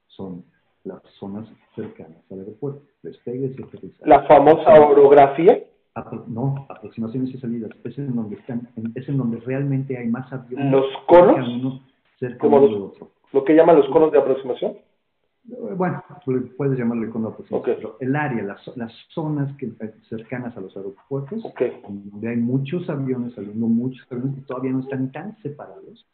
son 0.08 0.44
las 0.84 1.02
zonas 1.18 1.48
cercanas 1.76 2.18
al 2.30 2.40
aeropuerto, 2.40 2.82
despegues 3.02 3.58
y 3.58 3.62
aterrizajes. 3.62 4.06
La 4.06 4.22
famosa 4.26 4.80
orografía. 4.80 5.64
Apro- 5.98 6.24
no, 6.26 6.66
aproximaciones 6.68 7.34
y 7.34 7.38
salidas. 7.38 7.70
Es 7.84 7.98
en 7.98 8.14
donde 8.14 8.36
están, 8.36 8.68
es 8.94 9.08
en 9.08 9.16
donde 9.16 9.38
realmente 9.40 9.96
hay 9.98 10.08
más 10.08 10.32
aviones. 10.32 10.70
¿Los 10.70 10.84
conos? 11.06 11.82
cerca 12.18 12.38
Como 12.38 12.60
los- 12.60 12.92
otro. 12.92 13.10
Lo 13.32 13.44
que 13.44 13.54
llaman 13.54 13.76
los 13.76 13.88
conos 13.90 14.10
de 14.12 14.18
aproximación. 14.18 14.72
Eh, 15.50 15.74
Bueno, 15.76 16.02
pu- 16.26 16.50
puedes 16.56 16.78
llamarlo 16.78 17.10
cono 17.10 17.28
de 17.28 17.34
aproximación, 17.34 17.72
Ok. 17.74 17.78
pero 17.80 17.96
el 18.00 18.14
área, 18.16 18.42
las, 18.42 18.76
las 18.76 18.92
zonas 19.14 19.50
que, 19.56 19.66
eh, 19.66 19.94
cercanas 20.08 20.56
a 20.56 20.60
los 20.60 20.76
aeropuertos, 20.76 21.42
Ok. 21.44 21.62
donde 21.88 22.28
hay 22.28 22.36
muchos 22.36 22.88
aviones 22.90 23.34
saliendo, 23.34 23.66
muchos 23.66 24.06
aviones 24.12 24.34
que 24.34 24.40
todavía 24.42 24.72
no 24.72 24.80
están 24.80 25.10
tan 25.10 25.36
separados, 25.38 26.06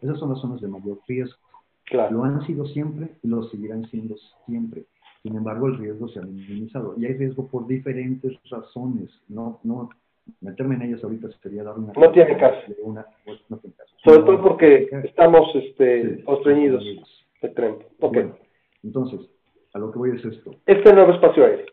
esas 0.00 0.18
son 0.18 0.30
las 0.30 0.40
zonas 0.40 0.60
de 0.60 0.68
mayor 0.68 0.98
riesgo. 1.06 1.38
Claro. 1.84 2.16
Lo 2.18 2.24
han 2.24 2.40
sido 2.46 2.64
siempre 2.66 3.08
y 3.22 3.28
lo 3.28 3.42
seguirán 3.44 3.84
siendo 3.90 4.14
siempre. 4.46 4.84
Sin 5.22 5.36
embargo, 5.36 5.66
el 5.66 5.76
riesgo 5.78 6.08
se 6.08 6.18
ha 6.18 6.22
minimizado. 6.22 6.94
Y 6.96 7.04
hay 7.06 7.14
riesgo 7.14 7.46
por 7.46 7.66
diferentes 7.66 8.32
razones. 8.50 9.10
No, 9.28 9.60
no 9.64 9.90
meterme 10.40 10.76
en 10.76 10.82
ellas 10.82 11.02
ahorita 11.04 11.28
sería 11.42 11.62
dar 11.64 11.78
una... 11.78 11.92
No 11.92 12.10
tiene 12.12 12.36
caso. 12.38 12.72
Una, 12.82 13.04
pues, 13.24 13.40
no 13.48 13.58
tiene 13.58 13.76
caso. 13.76 13.94
Sobre 14.04 14.20
todo 14.22 14.42
porque 14.42 14.88
Sí, 14.90 14.96
estamos 15.08 15.54
este, 15.54 16.22
constreñidos. 16.24 16.84
de 17.42 17.48
tren. 17.50 17.76
Ok. 18.00 18.14
Bueno, 18.14 18.36
entonces, 18.82 19.20
a 19.74 19.78
lo 19.78 19.90
que 19.90 19.98
voy 19.98 20.10
es 20.16 20.24
esto. 20.24 20.54
Este 20.66 20.92
nuevo 20.92 21.12
espacio 21.12 21.44
aéreo. 21.44 21.66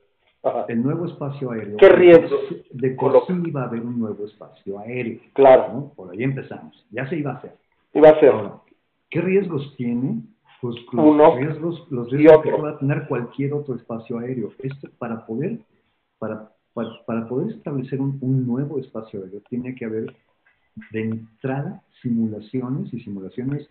Ajá. 0.44 0.66
el 0.70 0.82
nuevo 0.84 1.06
espacio 1.08 1.52
aéreo. 1.52 1.78
¿Qué 1.78 1.90
riesgos 1.90 2.40
De 2.72 2.96
coloca? 2.96 3.34
sí 3.34 3.42
iba 3.48 3.64
a 3.64 3.66
haber 3.68 3.82
un 3.82 4.00
nuevo 4.00 4.24
espacio 4.26 4.80
aéreo. 4.80 5.20
Claro. 5.34 5.74
¿no? 5.74 5.94
Por 5.96 6.12
ahí 6.12 6.24
empezamos. 6.24 6.86
Ya 6.92 7.08
se 7.10 7.18
iba 7.18 7.32
a 7.32 7.36
hacer. 7.36 7.54
Iba 7.94 8.10
a. 8.10 8.12
Ahora, 8.32 8.54
¿qué 9.10 9.20
riesgos 9.22 9.74
tiene? 9.78 10.22
Pues 10.62 10.76
los 10.92 11.06
Uno 11.06 11.36
riesgos, 11.36 11.88
los 11.92 12.10
riesgos 12.12 12.42
que 12.42 12.50
otro. 12.50 12.62
pueda 12.62 12.78
tener 12.80 13.08
cualquier 13.08 13.54
otro 13.54 13.76
espacio 13.76 14.18
aéreo. 14.20 14.52
Esto 14.60 14.88
para 14.98 15.26
poder, 15.26 15.60
para, 16.20 16.50
para, 16.74 16.90
para 17.06 17.28
poder 17.28 17.56
establecer 17.56 18.02
un, 18.02 18.18
un 18.22 18.48
nuevo 18.48 18.80
espacio 18.80 19.24
aéreo, 19.24 19.42
tiene 19.50 19.76
que 19.76 19.86
haber 19.86 20.16
de 20.92 21.02
entrada 21.02 21.82
simulaciones 22.02 22.94
y 22.94 23.00
simulaciones 23.02 23.68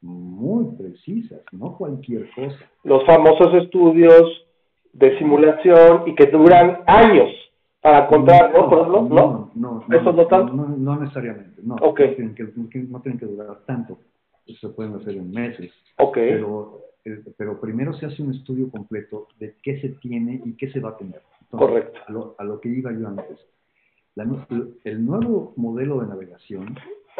muy 0.00 0.76
precisas, 0.76 1.40
no 1.52 1.76
cualquier 1.76 2.30
cosa. 2.34 2.56
Los 2.84 3.04
famosos 3.04 3.52
estudios 3.54 4.44
de 4.92 5.18
simulación 5.18 6.02
y 6.06 6.14
que 6.14 6.26
duran 6.26 6.78
años 6.86 7.30
para 7.80 8.04
encontrar, 8.06 8.52
¿no? 8.52 8.58
Ejemplo, 8.58 8.86
¿no? 8.86 9.08
no, 9.54 9.84
no, 9.88 9.96
¿Eso 9.96 10.12
no 10.12 10.26
tanto? 10.26 10.52
No, 10.52 10.68
no 10.68 11.00
necesariamente, 11.00 11.60
no. 11.64 11.76
No, 11.76 11.94
tienen 11.94 12.34
que, 12.34 12.44
no 12.44 12.66
tienen- 12.68 12.92
no 12.92 13.00
tienen 13.00 13.18
que 13.18 13.26
durar 13.26 13.58
tanto. 13.66 13.98
Se 14.60 14.68
pueden 14.70 14.94
hacer 14.94 15.16
en 15.16 15.30
meses. 15.30 15.72
Ok. 15.98 16.14
Pero, 16.14 16.80
eh, 17.04 17.22
pero 17.36 17.60
primero 17.60 17.92
se 17.94 18.06
hace 18.06 18.22
un 18.22 18.34
estudio 18.34 18.70
completo 18.70 19.28
de 19.38 19.56
qué 19.62 19.80
se 19.80 19.90
tiene 19.90 20.40
y 20.44 20.56
qué 20.56 20.70
se 20.70 20.80
va 20.80 20.90
a 20.90 20.96
tener. 20.96 21.22
Correcto. 21.50 21.98
A 22.06 22.12
lo, 22.12 22.34
a 22.38 22.44
lo 22.44 22.60
que 22.60 22.68
iba 22.68 22.92
yo 22.92 23.08
antes. 23.08 23.38
La 24.14 24.26
el 24.84 25.06
nuevo 25.06 25.52
modelo 25.56 26.00
de 26.00 26.08
navegación 26.08 26.74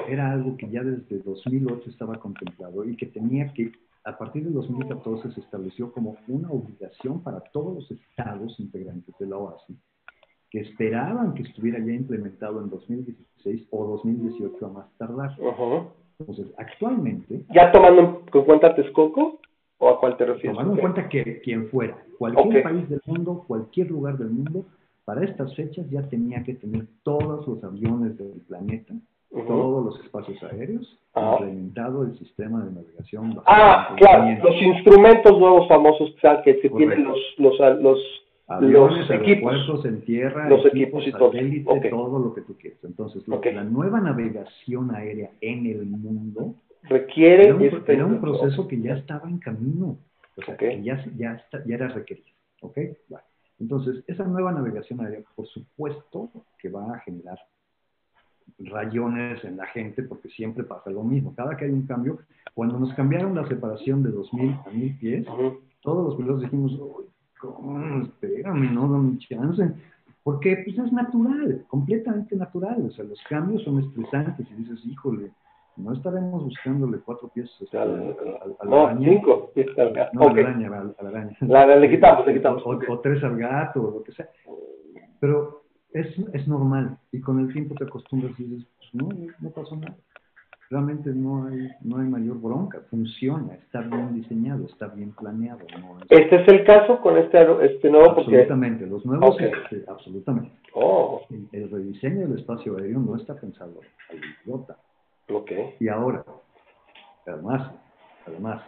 era 0.09 0.33
algo 0.33 0.57
que 0.57 0.69
ya 0.69 0.83
desde 0.83 1.19
2008 1.21 1.91
estaba 1.91 2.19
contemplado 2.19 2.85
y 2.85 2.97
que 2.97 3.07
tenía 3.07 3.53
que, 3.53 3.71
a 4.05 4.19
partir 4.19 4.45
de 4.45 4.51
2014 4.51 5.31
se 5.33 5.41
estableció 5.41 5.93
como 5.93 6.17
una 6.27 6.51
obligación 6.51 7.23
para 7.23 7.39
todos 7.41 7.75
los 7.77 7.91
estados 7.91 8.59
integrantes 8.59 9.15
de 9.19 9.27
la 9.27 9.37
OASI, 9.37 9.77
que 10.51 10.61
esperaban 10.61 11.35
que 11.35 11.43
estuviera 11.43 11.79
ya 11.79 11.93
implementado 11.93 12.61
en 12.61 12.71
2016 12.71 13.69
o 13.71 13.87
2018 13.87 14.67
a 14.67 14.69
más 14.69 14.99
tardar. 14.99 15.37
Ujú. 15.41 15.93
Entonces, 16.19 16.47
actualmente, 16.57 17.43
¿Ya 17.55 17.71
tomando 17.71 18.23
en 18.33 18.45
cuenta 18.45 18.75
Texcoco? 18.75 19.41
¿O 19.79 19.89
a 19.89 20.01
cuál 20.01 20.17
te 20.17 20.27
refieres? 20.27 20.53
tomando 20.53 20.75
en 20.75 20.81
cuenta 20.81 21.09
que 21.09 21.41
quien 21.41 21.69
fuera, 21.69 21.97
cualquier 22.19 22.63
país 22.65 22.89
del 22.89 23.01
mundo, 23.07 23.45
cualquier 23.47 23.91
lugar 23.91 24.19
del 24.19 24.31
mundo, 24.31 24.67
para 25.05 25.25
estas 25.25 25.55
fechas 25.55 25.89
ya 25.91 26.03
tenía 26.03 26.43
que 26.43 26.55
tener 26.55 26.87
todos 27.05 27.47
los 27.47 27.63
aviones 27.63 28.19
del 28.19 28.41
planeta, 28.49 28.95
todos 29.31 29.85
los 29.85 30.05
espacios 30.05 30.43
aéreos, 30.43 30.99
Ajá. 31.15 31.37
implementado 31.39 32.03
el 32.03 32.19
sistema 32.19 32.65
de 32.65 32.73
navegación. 32.73 33.41
Ah, 33.47 33.95
claro, 33.97 34.43
los 34.43 34.61
instrumentos 34.61 35.39
nuevos 35.39 35.69
famosos 35.69 36.15
que, 36.45 36.59
que 36.61 36.69
tienen 36.71 37.05
los, 37.05 37.19
los, 37.39 37.59
los, 37.81 37.99
Aviones, 38.49 39.00
los 39.00 39.11
equipos. 39.11 39.85
en 39.85 40.00
tierra, 40.02 40.49
Los 40.49 40.64
equipos 40.67 41.07
y 41.07 41.12
todo. 41.12 41.31
satélite, 41.33 41.90
todo 41.90 42.19
lo 42.19 42.35
que 42.35 42.40
tú 42.43 42.55
quieras. 42.57 42.78
Entonces, 42.83 43.26
lo- 43.28 43.37
Ok. 43.37 43.47
la 43.52 43.62
nueva 43.64 44.00
navegación 44.00 44.95
aérea 44.95 45.31
en 45.43 45.67
el 45.67 45.85
mundo 45.85 46.55
requiere 46.85 47.45
era 47.47 47.55
un, 47.57 47.62
este- 47.62 47.93
era 47.93 48.07
un 48.07 48.21
proceso 48.21 48.67
que 48.67 48.81
ya 48.81 48.95
estaba 48.95 49.28
en 49.28 49.38
camino, 49.38 49.99
o 50.37 50.43
sea, 50.43 50.57
que 50.57 50.83
ya, 50.83 51.05
ya, 51.17 51.35
está- 51.35 51.62
ya 51.67 51.75
era 51.75 51.88
requerido. 51.88 52.26
¿ok? 52.62 52.76
Bueno, 53.09 53.25
entonces, 53.61 54.02
esa 54.07 54.25
nueva 54.25 54.50
navegación 54.52 55.00
aérea, 55.00 55.21
por 55.37 55.47
supuesto, 55.47 56.31
que 56.59 56.71
va 56.71 56.95
a 56.95 56.99
generar 57.00 57.38
rayones 58.59 59.45
en 59.45 59.57
la 59.57 59.67
gente, 59.67 60.02
porque 60.02 60.28
siempre 60.31 60.64
pasa 60.64 60.90
lo 60.90 61.02
mismo. 61.05 61.35
Cada 61.37 61.57
que 61.57 61.67
hay 61.67 61.71
un 61.71 61.87
cambio, 61.87 62.19
cuando 62.55 62.78
nos 62.81 62.93
cambiaron 62.95 63.35
la 63.35 63.47
separación 63.47 64.02
de 64.02 64.11
2.000 64.11 64.55
a 64.67 64.71
1.000 64.71 64.99
pies, 64.99 65.26
todos 65.83 66.05
los 66.07 66.17
pilotos 66.17 66.43
dijimos, 66.43 66.73
"Uy, 66.73 67.05
¿cómo? 67.40 68.02
Espérame, 68.02 68.73
no 68.75 68.88
dame 68.88 69.18
chance. 69.18 69.73
Porque 70.22 70.62
pues, 70.64 70.79
es 70.79 70.92
natural, 70.92 71.64
completamente 71.68 72.37
natural. 72.37 72.85
O 72.87 72.90
sea, 72.90 73.05
los 73.05 73.20
cambios 73.29 73.62
son 73.62 73.81
estresantes 73.81 74.46
y 74.51 74.55
dices, 74.55 74.85
híjole, 74.85 75.31
no 75.77 75.92
estaremos 75.92 76.44
buscándole 76.44 76.98
cuatro 76.98 77.29
pies 77.29 77.48
este, 77.61 77.79
Al- 77.79 77.90
al- 77.90 78.16
al- 78.42 78.57
al 78.61 78.68
no, 78.70 78.87
araña. 78.88 79.09
cinco. 79.09 79.53
bien. 79.55 79.68
No, 80.12 80.22
Ok. 80.22 80.31
a 80.38 80.40
la 80.42 80.48
araña, 80.48 80.66
a 80.66 80.70
la- 80.70 80.94
a 80.98 81.03
la 81.05 81.09
araña. 81.09 81.37
La- 81.40 81.66
la- 81.66 81.77
le 81.77 81.88
quitamos, 81.88 82.27
le 82.27 82.35
quitamos. 82.35 82.62
O, 82.66 82.70
o 82.92 82.98
tres 83.01 83.22
al 83.24 83.37
gato, 83.38 83.81
o 83.83 83.90
lo 83.98 84.03
que 84.03 84.12
sea. 84.12 84.29
Pero 85.20 85.62
es, 85.92 86.18
es 86.33 86.46
normal. 86.48 86.98
Y 87.12 87.20
con 87.20 87.38
el 87.40 87.53
tiempo 87.53 87.74
te 87.74 87.85
acostumbras 87.85 88.38
y 88.38 88.44
dices, 88.44 88.68
pues 88.77 88.94
no, 88.94 89.09
no 89.40 89.51
pasó 89.51 89.77
nada. 89.77 89.96
Realmente 90.70 91.11
no 91.14 91.46
hay, 91.46 91.66
no 91.81 91.96
hay 91.98 92.09
mayor 92.09 92.38
bronca. 92.40 92.81
Funciona, 92.90 93.54
está 93.54 93.81
bien 93.81 94.14
diseñado, 94.14 94.66
está 94.66 94.88
bien 94.88 95.12
planeado. 95.12 95.61
No 95.81 95.98
es- 95.98 96.07
Este 96.11 96.42
es 96.42 96.48
el 96.48 96.64
caso 96.64 97.00
con 97.00 97.16
este, 97.16 97.40
este 97.64 97.90
nuevo 97.90 98.14
porque... 98.16 98.20
absolutamente. 98.37 98.87
Los 98.87 99.04
nuevos, 99.07 99.35
Ok. 99.35 99.40
este, 99.40 99.85
absolutamente. 99.90 100.52
Oh, 100.74 101.22
El, 101.31 101.48
el 101.52 101.70
rediseño 101.70 102.28
del 102.28 102.38
espacio 102.38 102.76
aéreo 102.76 102.98
no 103.00 103.16
está 103.16 103.35
pensado 103.35 103.81
al 104.11 104.16
idiota. 104.44 104.76
ok. 105.33 105.50
Y 105.81 105.88
ahora, 105.88 106.22
además, 107.26 107.72
además, 108.26 108.62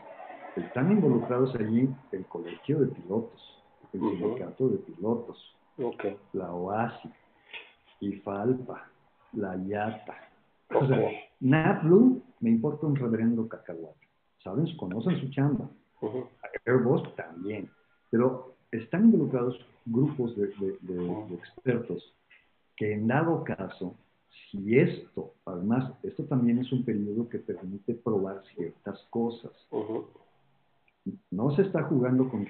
están 0.57 0.91
involucrados 0.93 1.55
allí 1.57 1.95
el 2.13 2.27
colegio 2.27 2.79
de 2.81 2.87
pilotos, 2.87 3.63
el 3.93 4.01
Ujú. 4.03 4.11
sindicato 4.17 4.69
de 4.69 4.79
pilotos, 4.79 5.57
Ok. 5.79 6.05
la 6.33 6.51
OASI, 6.55 7.11
IFALPA, 8.01 8.91
la 9.33 9.57
IATA. 9.57 10.15
O 10.75 10.87
sea. 10.87 11.11
NAVLU 11.41 12.23
me 12.41 12.51
importa 12.51 12.87
un 12.87 12.97
reverendo 12.97 13.49
cacahuate. 13.49 14.07
¿Saben? 14.43 14.67
Conocen 14.77 15.21
su 15.21 15.29
chamba. 15.31 15.69
Ujú. 16.01 16.27
Airbus 16.67 17.15
también. 17.17 17.69
Pero 18.11 18.55
están 18.71 19.05
involucrados 19.07 19.59
grupos 19.87 20.37
de, 20.37 20.47
de- 20.49 20.79
de- 20.81 21.25
de 21.29 21.35
expertos 21.35 22.15
que 22.77 22.93
en 22.95 23.07
dado 23.09 23.45
caso, 23.45 23.95
si 24.51 24.79
esto, 24.79 25.35
además, 25.45 25.93
esto 26.03 26.25
también 26.25 26.59
es 26.59 26.73
un 26.73 26.85
periodo 26.85 27.29
que 27.29 27.39
permite 27.39 27.95
probar 27.95 28.43
ciertas 28.55 28.99
cosas. 29.11 29.53
Ujú. 29.71 30.07
No 31.31 31.55
se 31.57 31.63
está 31.63 31.83
jugando 31.85 32.29
con, 32.29 32.47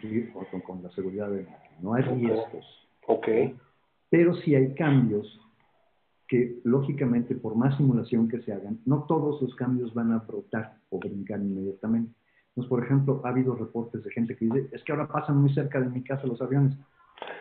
con, 0.51 0.61
con 0.61 0.83
la 0.83 0.91
seguridad 0.91 1.29
de 1.31 1.45
nadie, 1.45 1.71
no 1.81 1.95
hay 1.95 2.03
riesgos, 2.03 2.65
Ok. 3.07 3.29
pero 4.11 4.35
sí 4.37 4.55
hay 4.55 4.75
cambios 4.75 5.41
que, 6.31 6.61
lógicamente, 6.63 7.35
por 7.35 7.57
más 7.57 7.77
simulación 7.77 8.29
que 8.29 8.41
se 8.43 8.53
hagan, 8.53 8.79
no 8.87 9.03
todos 9.09 9.43
los 9.43 9.53
cambios 9.57 9.93
van 9.93 10.13
a 10.13 10.19
brotar 10.21 10.77
o 10.91 11.01
brincar 11.01 11.41
inmediatamente. 11.41 12.13
Entonces, 12.51 12.69
por 12.69 12.85
ejemplo, 12.85 13.21
ha 13.25 13.31
habido 13.31 13.57
reportes 13.57 14.05
de 14.05 14.11
gente 14.13 14.37
que 14.37 14.45
dice, 14.45 14.69
es 14.71 14.83
que 14.85 14.93
ahora 14.93 15.09
pasan 15.09 15.39
muy 15.39 15.53
cerca 15.53 15.81
de 15.81 15.89
mi 15.91 16.03
casa 16.05 16.29
los 16.29 16.41
aviones. 16.41 16.77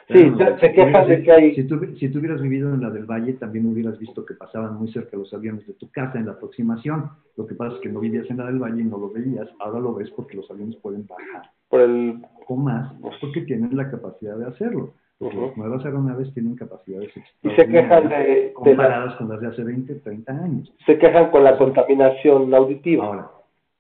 Sí, 0.08 0.18
se- 0.38 0.58
se 0.60 0.72
quejan 0.74 1.08
de 1.08 1.22
que 1.24 1.32
hay- 1.32 1.56
Si 1.56 1.64
tú, 1.66 1.80
si 2.00 2.10
tú 2.10 2.18
hubieras 2.20 2.42
vivido 2.42 2.74
en 2.74 2.82
la 2.82 2.90
del 2.90 3.06
Valle, 3.06 3.34
también 3.34 3.68
hubieras 3.68 3.98
visto 4.00 4.26
que 4.26 4.34
pasaban 4.34 4.76
muy 4.78 4.92
cerca 4.92 5.16
los 5.16 5.32
aviones 5.36 5.66
de 5.68 5.74
tu 5.74 5.88
casa 5.92 6.18
en 6.18 6.26
la 6.26 6.32
aproximación. 6.34 7.12
Lo 7.38 7.46
que 7.46 7.54
pasa 7.56 7.76
es 7.76 7.82
que 7.82 7.90
no 7.90 8.00
vivías 8.00 8.28
en 8.32 8.38
la 8.38 8.48
del 8.48 8.58
Valle 8.60 8.82
y 8.82 8.86
no 8.86 8.98
lo 8.98 9.12
veías. 9.12 9.48
Ahora 9.60 9.80
lo 9.80 9.94
ves 9.94 10.10
porque 10.12 10.36
los 10.36 10.50
aviones 10.50 10.76
pueden 10.78 11.06
bajar 11.08 11.52
Por 11.70 11.82
el... 11.82 12.22
o 12.48 12.56
más, 12.58 12.92
porque 13.22 13.42
tienen 13.42 13.78
la 13.78 13.90
capacidad 13.92 14.36
de 14.36 14.48
hacerlo. 14.48 14.94
Ujú. 15.20 15.48
las 15.48 15.58
nuevas 15.58 15.84
aeronaves 15.86 16.34
tienen 16.34 16.56
capacidades 16.56 17.12
Y 17.44 17.50
se 17.50 17.68
quejan 17.68 18.08
de, 18.08 18.16
de 18.18 18.46
la- 18.48 18.54
comparadas 18.54 19.16
con 19.16 19.28
las 19.30 19.42
de 19.42 19.48
hace 19.48 19.64
20, 19.64 19.96
30 19.96 20.32
años. 20.32 20.74
se 20.86 20.98
quejan 20.98 21.30
con 21.32 21.44
la 21.44 21.58
contaminación 21.58 22.54
auditiva. 22.54 23.06
Ahora, 23.06 23.30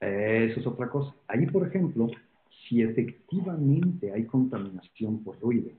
eso 0.02 0.60
es 0.60 0.67
otra 0.67 0.89
cosa. 0.89 1.13
Ahí, 1.28 1.45
por 1.47 1.65
ejemplo, 1.67 2.08
si 2.67 2.82
efectivamente 2.82 4.12
hay 4.13 4.25
contaminación 4.25 5.23
por 5.23 5.39
ruido, 5.39 5.71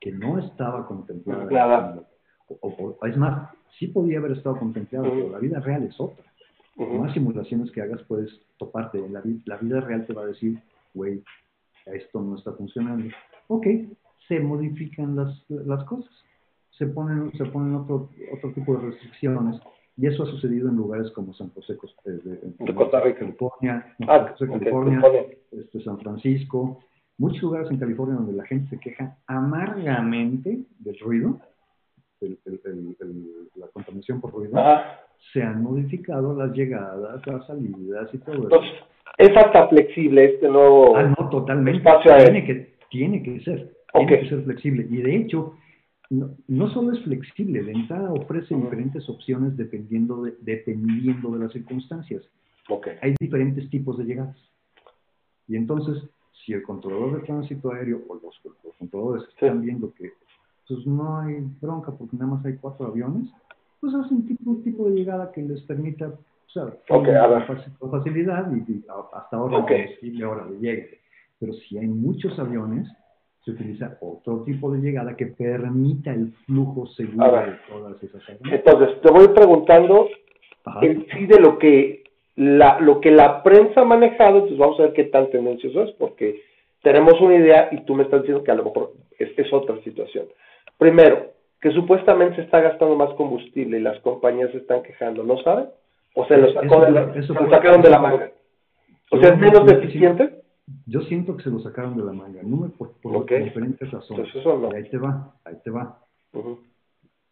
que 0.00 0.10
no 0.12 0.38
estaba 0.38 0.86
contemplada, 0.86 1.46
Claro. 1.46 2.04
o, 2.60 2.68
o- 3.00 3.06
es 3.06 3.16
más, 3.16 3.50
sí 3.78 3.86
podía 3.86 4.18
haber 4.18 4.32
estado 4.32 4.58
contemplada, 4.58 5.08
pero 5.08 5.30
la 5.30 5.38
vida 5.38 5.60
real 5.60 5.84
es 5.84 5.98
otra. 6.00 6.24
Ujú. 6.74 6.94
más 7.02 7.12
simulaciones 7.12 7.70
que 7.70 7.82
hagas, 7.82 8.02
puedes 8.08 8.30
toparte. 8.56 8.98
La, 9.10 9.22
la 9.44 9.56
vida 9.58 9.80
real 9.80 10.06
te 10.06 10.14
va 10.14 10.22
a 10.22 10.26
decir, 10.26 10.58
güey, 10.94 11.22
esto 11.84 12.20
no 12.22 12.36
está 12.36 12.52
funcionando. 12.52 13.14
Ok, 13.48 13.66
se 14.32 14.40
modifican 14.40 15.14
las, 15.16 15.44
las 15.48 15.84
cosas. 15.84 16.10
Se 16.70 16.86
ponen, 16.86 17.32
se 17.36 17.44
ponen 17.46 17.74
otro, 17.74 18.08
otro 18.34 18.50
tipo 18.52 18.74
de 18.76 18.90
restricciones. 18.90 19.60
Y 19.96 20.06
eso 20.06 20.22
ha 20.22 20.26
sucedido 20.26 20.70
en 20.70 20.76
lugares 20.76 21.10
como 21.10 21.34
San 21.34 21.50
José, 21.50 21.74
eh, 22.06 22.10
de, 22.24 22.40
en- 22.58 22.64
De 22.66 22.74
Costa 22.74 23.00
Rica. 23.00 23.20
California, 23.20 23.94
Ah, 24.08 24.18
San 24.18 24.32
José, 24.32 24.44
ok, 24.44 24.50
California, 24.58 25.00
California. 25.02 25.36
este, 25.52 25.80
San 25.82 25.98
Francisco, 25.98 26.80
muchos 27.18 27.42
lugares 27.42 27.70
en 27.70 27.78
California 27.78 28.14
donde 28.16 28.32
la 28.32 28.44
gente 28.46 28.70
se 28.70 28.80
queja 28.80 29.18
amargamente 29.26 30.60
del 30.78 30.98
ruido, 30.98 31.38
el- 32.22 32.38
el- 32.46 32.60
el- 32.64 32.96
el- 33.00 33.48
la 33.56 33.66
contaminación 33.68 34.20
por 34.22 34.32
ruido, 34.32 34.52
se 35.32 35.42
han 35.42 35.62
modificado 35.62 36.34
las 36.34 36.52
llegadas, 36.56 37.20
las 37.26 37.46
salidas 37.46 38.08
y 38.14 38.18
todo 38.18 38.34
eso. 38.34 38.42
Entonces, 38.44 38.70
es 39.18 39.36
hasta 39.36 39.68
flexible 39.68 40.24
este 40.24 40.48
nuevo... 40.48 40.96
Ah, 40.96 41.14
no, 41.18 41.28
totalmente. 41.28 41.78
Espacio. 41.78 42.16
Tiene 42.16 42.44
que, 42.46 42.74
tiene 42.90 43.22
que 43.22 43.40
ser. 43.40 43.76
Ok. 43.92 44.08
Tiene 44.08 44.22
que 44.22 44.28
ser 44.28 44.44
flexible. 44.44 44.86
Y 44.90 45.02
de 45.02 45.16
hecho, 45.16 45.56
no, 46.10 46.30
no 46.48 46.68
solo 46.70 46.92
es 46.92 47.02
flexible, 47.04 47.62
de 47.62 47.72
entrada 47.72 48.12
ofrece 48.12 48.54
diferentes 48.54 49.08
opciones 49.08 49.56
dependiendo 49.56 50.22
de, 50.22 50.34
dependiendo 50.40 51.30
de 51.30 51.38
las 51.38 51.52
circunstancias. 51.52 52.22
Ok. 52.68 52.88
Hay 53.00 53.14
diferentes 53.20 53.68
tipos 53.70 53.98
de 53.98 54.04
llegadas. 54.04 54.36
Y 55.48 55.56
entonces, 55.56 56.02
si 56.44 56.52
el 56.52 56.62
controlador 56.62 57.20
de 57.20 57.26
tránsito 57.26 57.72
aéreo 57.72 58.02
o 58.08 58.14
los, 58.14 58.40
controladores 58.78 59.28
están 59.28 59.62
viendo 59.62 59.92
que 59.94 60.12
pues, 60.66 60.86
no 60.86 61.18
hay 61.18 61.46
bronca 61.60 61.92
porque 61.92 62.16
nada 62.16 62.32
más 62.32 62.44
hay 62.44 62.56
cuatro 62.56 62.86
aviones, 62.86 63.28
pues 63.80 63.94
hacen 63.94 64.18
un 64.18 64.26
tipo, 64.26 64.50
un 64.50 64.62
tipo 64.62 64.88
de 64.88 64.94
llegada 64.94 65.32
que 65.32 65.42
les 65.42 65.60
permita 65.62 66.06
o 66.08 66.50
sea, 66.52 66.70
con 67.78 67.90
facilidad 67.90 68.50
y, 68.52 68.84
hasta 69.14 69.36
ahora 69.36 69.58
okay. 69.58 69.96
ahora 70.22 70.46
le 70.50 70.58
llegue. 70.58 70.98
Pero 71.38 71.54
si 71.54 71.78
hay 71.78 71.86
muchos 71.86 72.38
aviones, 72.38 72.88
se 73.44 73.50
utiliza 73.50 73.98
otro 74.00 74.44
tipo 74.44 74.70
de 74.72 74.80
llegada 74.80 75.16
que 75.16 75.26
permita 75.26 76.12
el 76.12 76.32
flujo 76.46 76.86
seguro 76.86 77.32
de 77.32 77.58
todas 77.68 78.02
esas 78.02 78.22
aviones. 78.28 78.52
Entonces, 78.64 79.00
te 79.00 79.12
voy 79.12 79.28
preguntando 79.28 80.08
en 80.80 81.06
sí 81.12 81.26
de 81.26 81.40
lo 81.40 81.58
que 81.58 82.04
la, 82.36 82.78
lo 82.80 83.00
que 83.00 83.10
la 83.10 83.42
prensa 83.42 83.80
ha 83.80 83.84
manejado, 83.84 84.36
entonces 84.36 84.58
vamos 84.58 84.78
a 84.78 84.84
ver 84.84 84.92
qué 84.92 85.04
tan 85.04 85.28
tendencioso 85.30 85.82
es, 85.82 85.90
porque 85.92 86.42
tenemos 86.82 87.20
una 87.20 87.34
idea 87.34 87.68
y 87.72 87.84
tú 87.84 87.94
me 87.94 88.04
estás 88.04 88.22
diciendo 88.22 88.44
que 88.44 88.50
a 88.52 88.56
lo 88.56 88.64
mejor 88.64 88.92
es, 89.18 89.36
es 89.36 89.52
otra 89.52 89.76
situación. 89.82 90.26
Primero, 90.78 91.32
que 91.60 91.70
supuestamente 91.72 92.36
se 92.36 92.42
está 92.42 92.60
gastando 92.60 92.96
más 92.96 93.14
combustible 93.14 93.78
y 93.78 93.82
las 93.82 93.98
compañías 94.00 94.50
se 94.50 94.58
están 94.58 94.82
quejando, 94.82 95.22
¿no 95.22 95.38
saben? 95.42 95.66
O 96.14 96.26
se 96.26 96.36
lo, 96.36 96.52
sacó 96.52 96.80
de 96.80 96.90
la, 96.90 97.12
sacaron 97.50 97.82
de 97.82 97.90
la 97.90 97.98
manga. 97.98 98.30
O 99.10 99.18
sea, 99.18 99.30
es 99.30 99.38
menos 99.38 99.64
deficiente. 99.66 100.41
Yo 100.86 101.00
siento 101.02 101.36
que 101.36 101.44
se 101.44 101.50
lo 101.50 101.60
sacaron 101.60 101.96
de 101.96 102.04
la 102.04 102.12
manga, 102.12 102.42
no 102.42 102.68
por, 102.70 102.92
por 103.00 103.26
diferentes 103.26 103.90
razones. 103.90 104.28
Y 104.34 104.74
ahí 104.74 104.88
te 104.90 104.98
va, 104.98 105.34
ahí 105.44 105.56
te 105.64 105.70
va. 105.70 105.98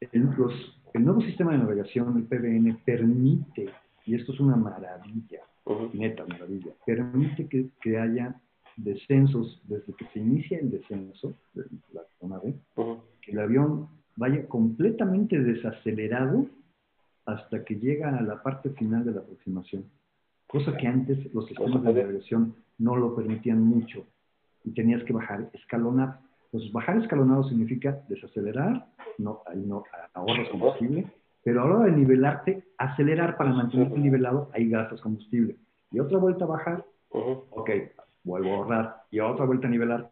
el, 0.00 1.05
nuevo 1.05 1.20
sistema 1.22 1.53
de 1.53 1.59
navegación, 1.59 2.16
el 2.16 2.24
PBN, 2.24 2.79
permite, 2.85 3.68
y 4.07 4.14
esto 4.14 4.33
es 4.33 4.40
una 4.40 4.57
maravilla, 4.57 5.42
neta 5.92 6.24
maravilla, 6.26 6.72
permite 6.85 7.46
que, 7.46 7.68
que, 7.81 7.98
haya 7.98 8.40
descensos 8.76 9.61
desde 9.64 9.92
que 9.94 10.07
se 10.07 10.20
inicia 10.20 10.59
el 10.59 10.70
descenso 10.70 11.35
de 11.55 11.64
la 11.92 12.03
nave, 12.29 12.55
que 13.22 13.33
el 13.33 13.38
avión 13.40 13.88
vaya 14.16 14.46
completamente 14.48 15.38
desacelerado 15.38 16.46
hasta 17.26 17.64
que 17.64 17.76
llega 17.76 18.16
a 18.16 18.22
la 18.22 18.42
parte 18.42 18.70
final 18.70 19.05
de 19.05 19.12
la 19.12 19.20
aproximación 19.20 19.85
cosa 20.51 20.77
que 20.77 20.87
antes 20.87 21.33
los 21.33 21.47
sistemas 21.47 21.83
de 21.83 21.93
navegación 21.93 22.55
no 22.79 22.97
lo 22.97 23.15
permitían 23.15 23.63
mucho 23.63 24.05
y 24.65 24.73
tenías 24.73 25.03
que 25.05 25.13
bajar 25.13 25.49
escalonado. 25.53 26.19
Entonces, 26.47 26.73
bajar 26.73 26.97
escalonado 26.99 27.45
significa 27.45 28.03
desacelerar, 28.09 28.87
no, 29.19 29.43
no 29.55 29.85
ahorras 30.15 30.49
combustible, 30.49 31.07
pero 31.45 31.63
a 31.63 31.69
la 31.69 31.75
hora 31.77 31.85
de 31.87 31.93
nivelarte, 31.93 32.65
acelerar 32.77 33.37
para 33.37 33.53
mantenerte 33.53 33.99
nivelado, 33.99 34.51
ahí 34.53 34.69
gastas 34.69 35.01
combustible. 35.01 35.57
Y 35.93 36.01
otra 36.01 36.19
vuelta 36.19 36.45
a 36.45 36.49
bajar, 36.49 36.85
ok, 37.11 37.71
vuelvo 38.25 38.51
a 38.51 38.57
ahorrar, 38.57 38.97
y 39.11 39.21
otra 39.21 39.45
vuelta 39.45 39.69
a 39.69 39.71
nivelar. 39.71 40.11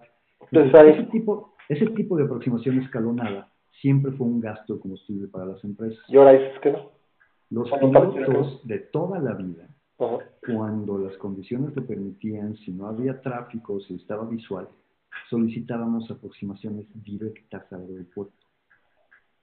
ese, 0.53 1.03
tipo, 1.11 1.55
ese 1.69 1.87
tipo 1.89 2.17
de 2.17 2.25
aproximación 2.25 2.81
escalonada 2.81 3.49
siempre 3.81 4.13
fue 4.13 4.27
un 4.27 4.41
gasto 4.41 4.75
de 4.75 4.81
combustible 4.81 5.27
para 5.27 5.47
las 5.47 5.65
empresas. 5.65 5.99
¿Y 6.09 6.17
ahora 6.17 6.33
dices 6.33 6.59
que 6.61 6.73
no? 6.73 6.91
Los 7.51 7.71
pilotos 7.71 8.67
de 8.67 8.79
toda 8.79 9.19
la 9.19 9.33
vida 9.33 9.69
cuando 9.99 10.99
las 10.99 11.17
condiciones 11.17 11.75
lo 11.75 11.85
permitían, 11.85 12.57
si 12.59 12.71
no 12.71 12.87
había 12.87 13.21
tráfico, 13.21 13.81
si 13.81 13.95
estaba 13.95 14.25
visual, 14.25 14.69
solicitábamos 15.29 16.09
aproximaciones 16.11 16.87
directas 16.95 17.71
al 17.73 17.83
aeropuerto. 17.83 18.33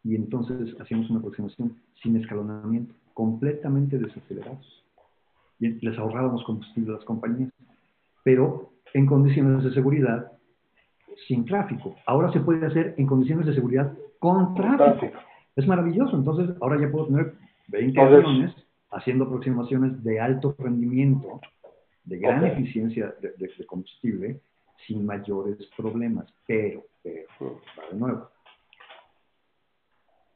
Y 0.03 0.15
entonces 0.15 0.79
hacíamos 0.79 1.09
una 1.09 1.19
aproximación 1.19 1.75
sin 2.01 2.15
escalonamiento, 2.15 2.93
completamente 3.13 3.97
desacelerados. 3.97 4.83
Y 5.59 5.69
les 5.85 5.97
ahorrábamos 5.97 6.43
combustible 6.45 6.91
a 6.91 6.95
las 6.95 7.05
compañías, 7.05 7.51
pero 8.23 8.71
en 8.93 9.05
condiciones 9.07 9.63
de 9.63 9.73
seguridad, 9.73 10.31
sin 11.27 11.43
tráfico. 11.45 11.95
Ahora 12.05 12.31
se 12.31 12.39
puede 12.39 12.65
hacer 12.65 12.95
en 12.97 13.07
condiciones 13.07 13.45
de 13.45 13.55
seguridad 13.55 13.91
con 14.19 14.53
tráfico. 14.53 15.17
Es 15.55 15.67
maravilloso. 15.67 16.15
Entonces, 16.15 16.55
ahora 16.61 16.79
ya 16.79 16.89
puedo 16.89 17.07
tener 17.07 17.33
20 17.67 17.99
aviones 17.99 18.64
haciendo 18.91 19.25
aproximaciones 19.25 20.03
de 20.03 20.19
alto 20.19 20.55
rendimiento, 20.57 21.41
de 22.03 22.17
gran 22.17 22.45
eficiencia 22.45 23.13
de, 23.21 23.65
combustible, 23.65 24.39
sin 24.87 25.05
mayores 25.05 25.57
problemas. 25.75 26.27
Pero, 26.45 26.83
pero, 27.03 27.61
de 27.91 27.97
nuevo, 27.97 28.29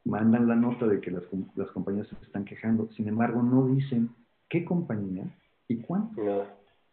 mandan 0.06 0.48
la 0.48 0.56
nota 0.56 0.88
de 0.88 1.00
que 1.00 1.12
las, 1.12 1.24
las, 1.56 1.70
compañías 1.72 2.08
se 2.08 2.16
están 2.26 2.46
quejando, 2.46 2.90
sin 2.94 3.08
embargo 3.08 3.44
no 3.44 3.68
dicen 3.68 4.10
qué 4.50 4.66
compañía 4.66 5.26
y 5.68 5.78
cuánto. 5.78 6.22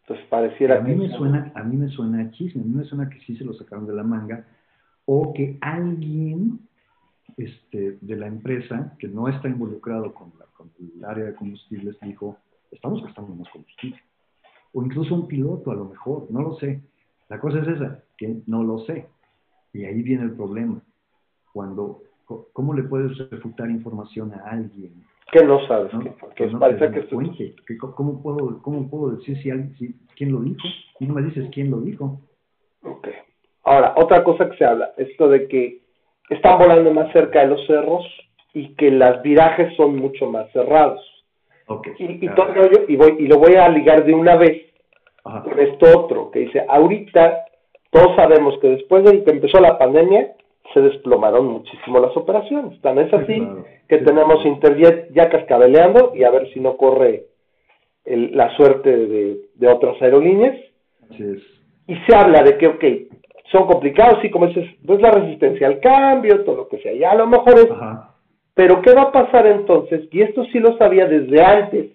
Entonces 0.01 0.25
pareciera 0.27 0.77
a 0.77 0.81
mí 0.81 0.95
me 0.95 1.09
suena 1.09 1.51
a 1.53 1.63
mí 1.63 1.75
me 1.75 1.89
suena 1.89 2.21
a 2.21 2.31
chisme, 2.31 2.61
a 2.61 2.65
mí 2.65 2.73
me 2.73 2.85
suena 2.85 3.09
que 3.09 3.19
sí 3.21 3.35
se 3.35 3.43
lo 3.43 3.53
sacaron 3.53 3.85
de 3.85 3.93
la 3.93 4.03
manga 4.03 4.45
o 5.05 5.33
que 5.33 5.57
alguien 5.59 6.59
este, 7.35 7.97
de 7.99 8.15
la 8.15 8.27
empresa 8.27 8.95
que 8.99 9.07
no 9.07 9.27
está 9.27 9.47
involucrado 9.47 10.13
con, 10.13 10.31
el 10.79 11.05
área 11.05 11.25
de 11.25 11.35
combustibles 11.35 11.97
dijo, 12.01 12.37
estamos 12.71 13.03
gastando 13.03 13.35
más 13.35 13.49
combustible. 13.49 13.99
O 14.73 14.83
incluso 14.83 15.15
un 15.15 15.27
piloto 15.27 15.71
a 15.71 15.75
lo 15.75 15.85
mejor, 15.85 16.27
no 16.29 16.41
lo 16.41 16.55
sé. 16.55 16.81
La 17.29 17.39
cosa 17.39 17.59
es 17.59 17.67
esa, 17.67 18.03
que 18.17 18.41
no 18.45 18.63
lo 18.63 18.79
sé. 18.79 19.07
Y 19.73 19.85
ahí 19.85 20.01
viene 20.01 20.23
el 20.23 20.31
problema. 20.31 20.81
Cuando, 21.53 22.03
¿cómo 22.53 22.73
le 22.73 22.83
puedes 22.83 23.17
refutar 23.29 23.69
información 23.69 24.33
a 24.33 24.51
alguien? 24.51 25.03
Que 25.31 25.43
no 25.43 25.65
sabes, 25.67 25.91
que, 26.35 26.47
no 26.47 26.59
parece 26.59 26.89
que, 26.91 27.07
cuente. 27.07 27.55
¿Cómo, 27.95 28.21
puedo, 28.21 28.61
¿Cómo 28.61 28.89
puedo 28.89 29.15
decir 29.15 29.41
si, 29.41 29.51
alguien, 29.51 29.75
si 29.77 29.93
quién 30.15 30.31
lo 30.31 30.39
dijo? 30.39 30.61
Y 30.99 31.05
no 31.05 31.15
me 31.15 31.23
dices 31.23 31.49
quién 31.53 31.69
lo 31.69 31.81
dijo. 31.81 32.21
Ok. 32.81 33.09
Ahora, 33.63 33.93
otra 33.97 34.23
cosa 34.23 34.49
que 34.49 34.57
se 34.57 34.65
habla, 34.65 34.93
esto 34.97 35.27
de 35.27 35.47
que 35.47 35.86
están 36.29 36.59
volando 36.59 36.91
más 36.91 37.11
cerca 37.13 37.41
de 37.41 37.47
los 37.47 37.65
cerros 37.67 38.05
y 38.53 38.75
que 38.75 38.91
las 38.91 39.21
virajes 39.21 39.75
son 39.75 39.95
mucho 39.97 40.27
más 40.27 40.51
cerrados. 40.51 41.01
y, 41.99 42.25
y, 42.25 42.29
todo 42.29 42.47
y, 42.87 42.95
voy, 42.95 43.15
y 43.19 43.27
lo 43.27 43.37
voy 43.37 43.55
a 43.55 43.69
ligar 43.69 44.05
de 44.05 44.13
una 44.13 44.35
vez 44.35 44.63
con 45.23 45.59
esto 45.59 45.99
otro, 45.99 46.31
que 46.31 46.39
dice, 46.39 46.65
ahorita 46.67 47.45
todos 47.91 48.15
sabemos 48.15 48.57
que 48.59 48.69
después 48.69 49.03
de 49.03 49.23
que 49.23 49.31
empezó 49.31 49.59
la 49.59 49.77
pandemia, 49.77 50.33
se 50.73 50.81
desplomaron 50.81 51.47
muchísimo 51.47 51.99
las 51.99 52.15
operaciones. 52.15 52.79
Tan 52.81 52.99
es 52.99 53.13
así 53.13 53.41
que 53.87 53.99
tenemos 53.99 54.45
Interjet 54.45 55.13
ya 55.13 55.29
cascabeleando 55.29 56.11
y 56.13 56.23
a 56.23 56.29
ver 56.29 56.51
si 56.53 56.59
no 56.59 56.77
corre 56.77 57.25
la 58.05 58.55
suerte 58.55 58.89
de, 58.89 59.37
de 59.55 59.67
otras 59.67 60.01
aerolíneas. 60.01 60.57
Y 61.87 61.95
se 62.05 62.15
habla 62.15 62.43
de 62.43 62.57
que, 62.57 62.67
ok, 62.67 62.83
son 63.51 63.65
complicados, 63.65 64.19
sí, 64.21 64.29
como 64.29 64.47
dices, 64.47 64.69
pues 64.85 65.01
la 65.01 65.11
resistencia 65.11 65.67
al 65.67 65.79
cambio, 65.79 66.43
todo 66.43 66.57
lo 66.57 66.67
que 66.67 66.79
sea, 66.79 66.93
ya 66.93 67.11
a 67.11 67.15
lo 67.15 67.27
mejor 67.27 67.53
es... 67.55 67.67
Pero 68.53 68.81
¿qué 68.81 68.91
va 68.91 69.03
a 69.03 69.11
pasar 69.11 69.45
entonces? 69.45 70.07
Y 70.11 70.21
esto 70.21 70.43
sí 70.45 70.59
lo 70.59 70.77
sabía 70.77 71.05
desde 71.05 71.43
antes, 71.43 71.91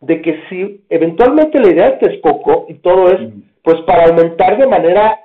de 0.00 0.22
que 0.22 0.40
si 0.48 0.82
eventualmente 0.88 1.60
la 1.60 1.68
idea 1.68 1.90
de 1.90 1.98
Texcoco 1.98 2.66
y 2.68 2.74
todo 2.74 3.08
es, 3.08 3.20
pues 3.62 3.80
para 3.82 4.06
aumentar 4.06 4.56
de 4.58 4.66
manera 4.66 5.20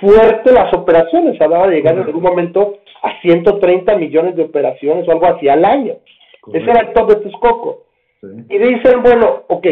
fuerte 0.00 0.52
las 0.52 0.72
operaciones, 0.74 1.40
hablaba 1.40 1.68
de 1.68 1.76
llegar 1.76 1.94
en 1.94 2.02
algún 2.02 2.22
momento 2.22 2.78
a 3.02 3.20
130 3.22 3.96
millones 3.96 4.36
de 4.36 4.44
operaciones 4.44 5.08
o 5.08 5.12
algo 5.12 5.26
así 5.26 5.48
al 5.48 5.64
año. 5.64 5.94
Ese 6.52 6.70
era 6.70 6.80
el 6.80 6.92
top 6.92 7.08
de 7.08 7.16
Texcoco. 7.16 7.84
Y 8.48 8.58
dicen, 8.58 9.02
bueno, 9.02 9.44
ok, 9.48 9.66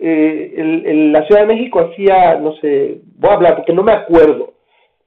eh, 0.00 0.54
el, 0.56 1.12
la 1.12 1.26
Ciudad 1.26 1.42
de 1.42 1.54
México 1.54 1.80
hacía, 1.80 2.36
no 2.36 2.54
sé, 2.56 3.00
voy 3.16 3.30
a 3.30 3.34
hablar 3.34 3.56
porque 3.56 3.72
no 3.72 3.82
me 3.82 3.92
acuerdo, 3.92 4.54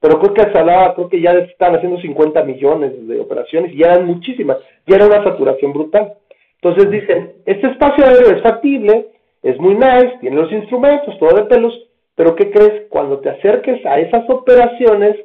pero 0.00 0.20
creo 0.20 0.34
que 0.34 0.58
hablaba, 0.58 0.94
creo 0.94 1.08
que 1.08 1.20
ya 1.20 1.32
estaban 1.32 1.76
haciendo 1.76 2.00
50 2.00 2.44
millones 2.44 3.08
de 3.08 3.20
operaciones 3.20 3.72
y 3.72 3.82
eran 3.82 4.06
muchísimas, 4.06 4.58
ya 4.86 4.96
era 4.96 5.06
una 5.06 5.24
saturación 5.24 5.72
brutal. 5.72 6.14
Entonces 6.60 6.90
dicen, 6.90 7.32
este 7.44 7.66
espacio 7.68 8.06
aéreo 8.06 8.36
es 8.36 8.42
factible, 8.42 9.08
es 9.42 9.58
muy 9.58 9.74
nice, 9.74 10.16
tiene 10.20 10.36
los 10.36 10.52
instrumentos, 10.52 11.18
todo 11.18 11.36
de 11.36 11.44
pelos, 11.44 11.88
pero 12.14 12.34
¿qué 12.36 12.50
crees? 12.50 12.88
Cuando 12.88 13.18
te 13.18 13.30
acerques 13.30 13.84
a 13.84 13.98
esas 13.98 14.28
operaciones, 14.30 15.16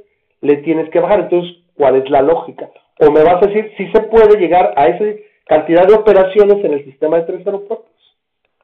le 0.41 0.57
tienes 0.57 0.89
que 0.89 0.99
bajar. 0.99 1.21
Entonces, 1.21 1.57
¿cuál 1.75 1.95
es 1.95 2.09
la 2.09 2.21
lógica? 2.21 2.69
O 2.99 3.11
me 3.11 3.23
vas 3.23 3.41
a 3.41 3.47
decir 3.47 3.71
si 3.77 3.87
se 3.91 4.01
puede 4.01 4.39
llegar 4.39 4.73
a 4.75 4.87
esa 4.87 5.05
cantidad 5.45 5.87
de 5.87 5.93
operaciones 5.93 6.63
en 6.63 6.73
el 6.73 6.83
sistema 6.85 7.17
de 7.17 7.23
tres 7.23 7.45
aeropuertos. 7.45 7.88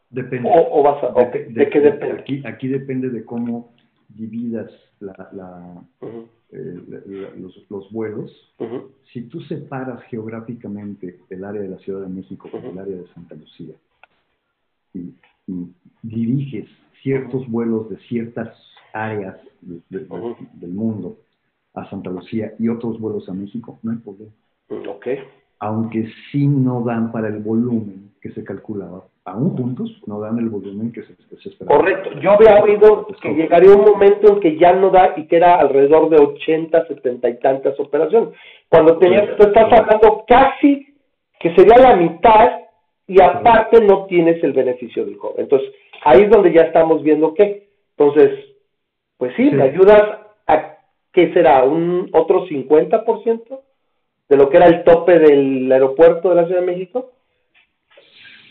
Depende. 0.10 0.50
O, 0.54 0.84
vas 0.84 1.04
a, 1.04 1.14
de, 1.30 1.70
qué 1.70 1.80
depende? 1.80 2.20
Aquí, 2.22 2.44
aquí 2.46 2.68
depende 2.68 3.10
de 3.10 3.26
cómo 3.26 3.74
dividas 4.10 4.72
la, 5.00 5.84
eh, 6.52 7.34
los, 7.38 7.66
los, 7.70 7.92
vuelos. 7.92 8.32
Si 9.12 9.24
tú 9.24 9.42
separas 9.42 10.02
geográficamente 10.04 11.20
el 11.30 11.44
área 11.44 11.62
de 11.62 11.70
la 11.70 11.78
Ciudad 11.78 12.02
de 12.02 12.14
México 12.14 12.50
con 12.50 12.64
el 12.64 12.78
área 12.78 12.96
de 12.96 13.08
Santa 13.08 13.36
Lucía 13.36 13.76
y, 14.94 15.14
diriges 16.02 16.68
ciertos 17.04 17.48
vuelos 17.48 17.88
de 17.90 17.98
ciertas 18.08 18.58
áreas 18.94 19.38
del 19.62 20.72
mundo 20.72 21.20
a 21.76 21.88
Santa 21.90 22.10
Lucía 22.10 22.54
y 22.58 22.68
otros 22.68 23.00
vuelos 23.00 23.30
a 23.30 23.34
México, 23.34 23.78
no 23.84 23.92
hay 23.92 23.98
problema. 23.98 24.32
Okay. 24.96 25.20
Aunque 25.60 26.10
sí 26.32 26.48
no 26.48 26.84
dan 26.84 27.12
para 27.12 27.28
el 27.28 27.40
volumen 27.40 28.12
que 28.26 28.32
se 28.32 28.44
calculaba 28.44 29.04
aún 29.24 29.56
juntos, 29.56 30.02
no 30.08 30.20
dan 30.20 30.40
el 30.40 30.50
volumen 30.50 30.92
que 30.92 31.04
se, 31.04 31.16
que 31.16 31.36
se 31.44 31.50
esperaba. 31.50 31.78
Correcto. 31.78 32.10
Yo 32.22 32.32
había 32.32 32.56
oído 32.56 33.06
que 33.22 33.36
llegaría 33.36 33.70
un 33.76 33.86
momento 33.86 34.34
en 34.34 34.40
que 34.40 34.58
ya 34.58 34.74
no 34.74 34.90
da 34.90 35.14
y 35.16 35.28
que 35.28 35.36
era 35.36 35.60
alrededor 35.60 36.10
de 36.10 36.18
80, 36.18 36.88
70 36.88 37.30
y 37.30 37.40
tantas 37.40 37.80
operaciones. 37.80 38.30
Cuando 38.68 38.98
tenías, 38.98 39.38
tú 39.38 39.44
estás 39.44 39.72
hablando 39.72 40.24
casi 40.28 40.96
que 41.40 41.54
sería 41.54 41.78
la 41.78 41.98
mitad 41.98 42.62
y 43.06 43.22
aparte 43.22 43.80
no 43.86 44.06
tienes 44.08 44.44
el 44.44 44.54
beneficio 44.54 45.06
del 45.06 45.18
joven. 45.18 45.42
Entonces, 45.42 45.70
ahí 46.04 46.22
es 46.24 46.30
donde 46.32 46.52
ya 46.52 46.62
estamos 46.64 47.04
viendo 47.04 47.36
que, 47.36 47.68
entonces, 47.96 48.40
pues 49.20 49.36
sí, 49.36 49.52
Sí. 49.52 49.62
ayudas 49.62 50.02
a, 50.48 50.78
¿qué 51.14 51.32
será? 51.32 51.64
¿Un 51.64 52.10
otro 52.12 52.48
50% 52.48 53.62
de 54.30 54.36
lo 54.36 54.50
que 54.50 54.58
era 54.58 54.66
el 54.66 54.84
tope 54.84 55.20
del 55.20 55.72
aeropuerto 55.72 56.30
de 56.30 56.36
la 56.36 56.48
Ciudad 56.48 56.62
de 56.62 56.66
México? 56.66 57.12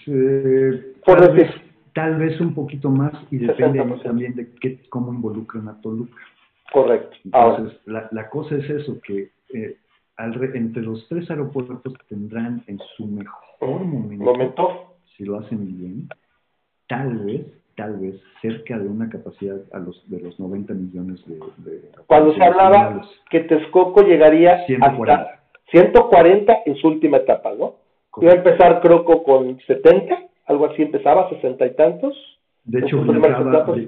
Eh, 0.07 0.93
Por 1.05 1.19
tal, 1.21 1.35
decir. 1.37 1.53
vez, 1.55 1.63
tal 1.95 2.17
vez 2.19 2.41
un 2.41 2.55
poquito 2.55 2.91
más 2.91 3.13
y 3.31 3.39
depende 3.39 3.81
60%. 3.83 4.03
también 4.03 4.35
de 4.35 4.51
qué, 4.61 4.81
cómo 4.89 5.13
involucran 5.13 5.69
a 5.69 5.81
Toluca. 5.81 6.17
Correcto. 6.73 7.17
Entonces, 7.25 7.79
la, 7.87 8.09
la 8.11 8.29
cosa 8.31 8.57
es 8.57 8.69
eso, 8.69 8.99
que 9.01 9.31
eh, 9.53 9.77
alre- 10.17 10.55
entre 10.57 10.83
los 10.83 11.07
tres 11.09 11.31
aeropuertos 11.31 11.93
tendrán 12.09 12.63
en 12.67 12.79
su 12.97 13.07
mejor 13.07 13.85
momento, 13.85 14.25
momento. 14.25 14.95
si 15.17 15.25
lo 15.25 15.39
hacen 15.39 15.79
bien, 15.79 16.09
tal 16.89 17.19
vez, 17.19 17.47
tal 17.77 17.97
vez 17.99 18.21
cerca 18.43 18.79
de 18.79 18.89
una 18.89 19.09
capacidad 19.09 19.57
a 19.73 19.79
los 19.79 20.09
de 20.11 20.21
los 20.21 20.39
90 20.41 20.75
millones 20.75 21.25
de... 21.27 21.37
de 21.59 21.83
Cuando 22.07 22.35
se 22.35 22.43
hablaba 22.43 23.03
que 23.31 23.41
Texcoco 23.41 24.03
llegaría 24.03 24.65
140. 24.67 25.15
hasta 25.15 25.41
140 25.71 26.59
en 26.67 26.77
su 26.77 26.89
última 26.89 27.19
etapa, 27.19 27.53
¿no? 27.59 27.77
Iba 28.21 28.33
a 28.33 28.37
empezar 28.37 28.81
creo 28.81 29.05
que 29.05 29.23
con 29.23 29.59
70, 29.67 30.17
algo 30.47 30.67
así 30.67 30.83
empezaba, 30.83 31.29
60 31.31 31.67
y 31.67 31.75
tantos. 31.75 32.15
De 32.65 32.79
hecho, 32.81 32.99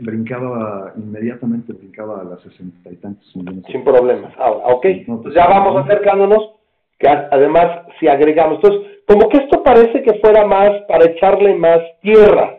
brincaba, 0.03 0.93
inmediatamente 0.97 1.73
brincaba 1.73 2.21
a 2.21 2.25
las 2.25 2.41
60 2.43 2.91
y 2.91 2.97
tantos 2.97 3.35
millones. 3.37 3.65
Sin 3.71 3.85
problemas. 3.85 4.33
Ahora, 4.39 4.67
ok. 4.67 4.85
No, 4.85 4.85
pues, 4.85 5.09
Entonces 5.09 5.35
ya 5.35 5.47
vamos 5.49 5.75
no. 5.75 5.81
acercándonos, 5.81 6.51
que 6.99 7.09
además 7.09 7.87
si 7.99 8.09
agregamos, 8.09 8.57
entonces, 8.57 8.83
como 9.07 9.29
que 9.29 9.39
esto 9.39 9.63
parece 9.63 10.03
que 10.03 10.15
fuera 10.21 10.47
más 10.47 10.71
para 10.89 11.07
echarle 11.07 11.55
más 11.55 11.79
tierra. 12.03 12.57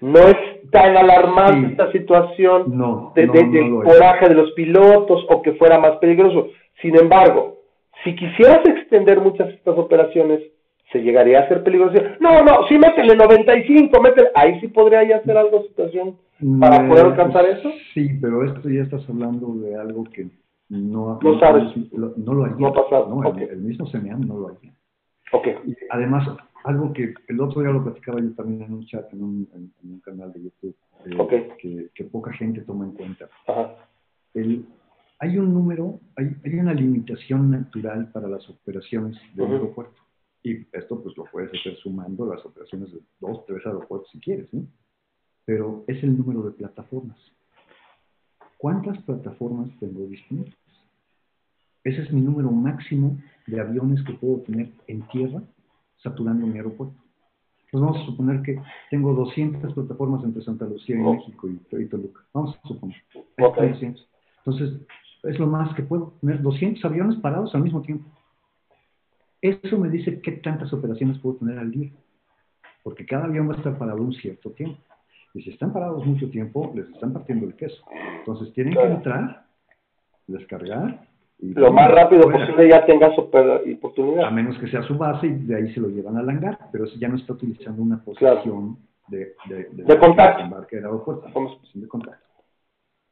No 0.00 0.18
es 0.18 0.36
tan 0.70 0.96
alarmante 0.96 1.66
Sí. 1.68 1.72
esta 1.72 1.92
situación 1.92 2.76
No, 2.76 3.12
de, 3.14 3.26
no, 3.26 3.32
de- 3.32 3.44
no 3.44 3.50
del 3.52 3.66
es. 3.88 3.94
coraje 3.94 4.28
de 4.28 4.34
los 4.34 4.50
pilotos 4.52 5.24
o 5.28 5.40
que 5.42 5.52
fuera 5.52 5.78
más 5.78 5.92
peligroso. 5.98 6.48
Sin 6.82 6.96
embargo, 6.96 7.58
si 8.02 8.14
quisieras 8.16 8.66
extender 8.66 9.20
muchas 9.20 9.46
de 9.48 9.54
estas 9.54 9.78
operaciones, 9.78 10.40
se 10.92 11.00
llegaría 11.00 11.40
a 11.40 11.48
ser 11.48 11.62
peligroso. 11.62 11.98
No, 12.20 12.42
no, 12.44 12.66
sí 12.68 12.78
métele 12.78 13.16
95, 13.16 14.00
métele. 14.00 14.28
Ahí 14.34 14.60
sí 14.60 14.68
podría 14.68 15.02
ya 15.04 15.16
hacer 15.16 15.36
algo 15.36 15.62
situación 15.64 16.16
para 16.60 16.84
Eh, 16.84 16.88
poder 16.88 17.06
alcanzar 17.06 17.44
eso. 17.46 17.70
Sí, 17.94 18.08
pero 18.20 18.44
esto 18.44 18.68
ya 18.68 18.82
estás 18.82 19.08
hablando 19.08 19.54
de 19.54 19.76
algo 19.76 20.04
que 20.04 20.28
no, 20.68 21.18
No 21.22 21.38
sabes. 21.38 21.64
lo- 21.92 22.14
no 22.16 22.34
lo 22.34 22.44
haría. 22.44 22.56
No 22.58 22.66
ha 22.68 22.72
pasado, 22.74 23.08
No, 23.08 23.22
el, 23.38 23.58
mismo 23.58 23.86
CNEAM 23.86 24.26
no 24.26 24.38
lo 24.38 24.48
haría. 24.48 24.72
Ok, 25.32 25.46
Y 25.66 25.74
además, 25.90 26.28
algo 26.64 26.92
que 26.92 27.14
el 27.28 27.40
otro 27.40 27.60
día 27.62 27.70
lo 27.70 27.82
platicaba 27.82 28.20
yo 28.20 28.32
también 28.34 28.62
en 28.62 28.72
un 28.74 28.86
chat, 28.86 29.12
en 29.12 29.22
un, 29.22 29.48
en- 29.54 29.72
en 29.82 29.92
un 29.94 30.00
canal 30.00 30.32
de 30.32 30.42
YouTube, 30.44 30.76
eh, 31.06 31.48
que, 31.58 31.88
que 31.94 32.04
poca 32.04 32.32
gente 32.32 32.60
toma 32.62 32.84
en 32.84 32.92
cuenta. 32.92 33.28
ajá, 33.46 33.74
El, 34.34 34.64
hay 35.18 35.38
un 35.38 35.52
número, 35.54 36.00
hay, 36.16 36.26
hay 36.44 36.54
una 36.58 36.72
limitación 36.74 37.50
natural 37.50 38.10
para 38.12 38.28
las 38.28 38.48
operaciones 38.48 39.16
de 39.34 39.42
un 39.42 39.48
Ujú. 39.48 39.56
aeropuerto. 39.62 40.00
Y 40.44 40.66
esto 40.72 41.02
pues 41.02 41.16
lo 41.16 41.24
puedes 41.24 41.50
hacer 41.58 41.74
sumando 41.78 42.26
las 42.26 42.44
operaciones 42.44 42.92
de 42.92 43.00
dos, 43.18 43.44
tres 43.46 43.64
aeropuertos 43.66 44.10
si 44.12 44.20
quieres, 44.20 44.52
¿no? 44.52 44.66
Pero 45.46 45.84
es 45.88 46.02
el 46.04 46.16
número 46.16 46.42
de 46.42 46.52
plataformas. 46.52 47.18
¿Cuántas 48.58 49.02
plataformas 49.02 49.70
tengo 49.80 50.06
disponibles? 50.06 50.54
Ese 51.82 52.02
es 52.02 52.12
mi 52.12 52.20
número 52.20 52.50
máximo 52.50 53.18
de 53.46 53.60
aviones 53.60 54.02
que 54.04 54.12
puedo 54.14 54.40
tener 54.42 54.70
en 54.86 55.02
tierra 55.08 55.42
saturando 56.02 56.46
mi 56.46 56.56
aeropuerto. 56.58 56.94
Entonces 57.66 57.80
vamos 57.90 58.02
a 58.02 58.06
suponer 58.06 58.42
que 58.42 58.62
tengo 58.90 59.14
200 59.14 59.72
plataformas 59.74 60.22
entre 60.24 60.42
Santa 60.42 60.66
Lucía 60.66 60.96
y 60.96 61.02
Oh. 61.02 61.14
México 61.14 61.48
y, 61.48 61.60
y 61.82 61.86
Toluca. 61.86 62.20
Vamos 62.32 62.56
a 62.62 62.68
suponer. 62.68 62.96
Ok. 63.40 63.58
Hay 63.58 63.70
200. 63.70 64.08
Entonces, 64.44 64.80
es 65.24 65.38
lo 65.38 65.46
más 65.46 65.74
que 65.74 65.82
puedo, 65.82 66.12
tener 66.20 66.40
200 66.42 66.84
aviones 66.84 67.18
parados 67.20 67.54
al 67.54 67.62
mismo 67.62 67.80
tiempo. 67.82 68.08
Eso 69.44 69.78
me 69.78 69.90
dice 69.90 70.20
qué 70.22 70.32
tantas 70.32 70.72
operaciones 70.72 71.18
puedo 71.18 71.36
tener 71.36 71.58
al 71.58 71.70
día. 71.70 71.90
Porque 72.82 73.04
cada 73.04 73.26
avión 73.26 73.48
va 73.48 73.54
a 73.54 73.58
estar 73.58 73.76
parado 73.76 74.02
un 74.02 74.12
cierto 74.14 74.50
tiempo. 74.52 74.78
Y 75.34 75.42
si 75.42 75.50
están 75.50 75.72
parados 75.72 76.06
mucho 76.06 76.30
tiempo, 76.30 76.72
les 76.74 76.88
están 76.90 77.12
partiendo 77.12 77.44
el 77.46 77.54
queso. 77.54 77.82
Entonces 78.20 78.52
tienen 78.54 78.72
que 78.72 78.78
Claro. 78.80 78.94
entrar, 78.94 79.46
descargar. 80.26 81.06
Y 81.40 81.52
lo 81.52 81.72
más 81.72 81.90
rápido 81.90 82.22
fuera. 82.22 82.38
posible 82.46 82.68
ya 82.70 82.86
tengas 82.86 83.12
oper- 83.18 83.60
A 83.70 83.76
oportunidad. 83.76 84.30
menos 84.30 84.56
que 84.58 84.68
sea 84.68 84.82
su 84.82 84.96
base 84.96 85.26
y 85.26 85.32
de 85.44 85.56
ahí 85.56 85.74
se 85.74 85.80
lo 85.80 85.88
llevan 85.88 86.16
al 86.16 86.28
hangar. 86.30 86.58
Pero 86.72 86.84
eso 86.84 86.96
ya 86.98 87.08
no 87.08 87.16
está 87.16 87.32
utilizando 87.34 87.82
una 87.82 88.02
posición 88.02 88.78
de, 89.08 89.34
de, 89.48 89.64
De 89.72 89.98
contacto. 89.98 90.42
embarque 90.42 90.76
del 90.76 90.86
aeropuerto. 90.86 91.26
De 91.74 91.88
contacto. 91.88 92.24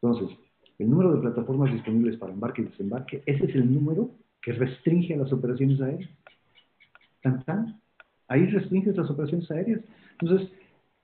Entonces, 0.00 0.38
el 0.78 0.88
número 0.88 1.12
de 1.14 1.20
plataformas 1.20 1.72
disponibles 1.72 2.16
para 2.16 2.32
embarque 2.32 2.62
y 2.62 2.66
desembarque, 2.66 3.22
ese 3.26 3.44
es 3.44 3.54
el 3.54 3.72
número 3.74 4.08
que 4.40 4.52
restringe 4.52 5.14
a 5.14 5.18
las 5.18 5.32
operaciones 5.32 5.80
aéreas. 5.80 6.10
Tan, 7.22 7.42
tan. 7.44 7.80
Ahí 8.28 8.46
restringes 8.46 8.96
las 8.96 9.10
operaciones 9.10 9.50
aéreas. 9.50 9.80
Entonces, 10.20 10.50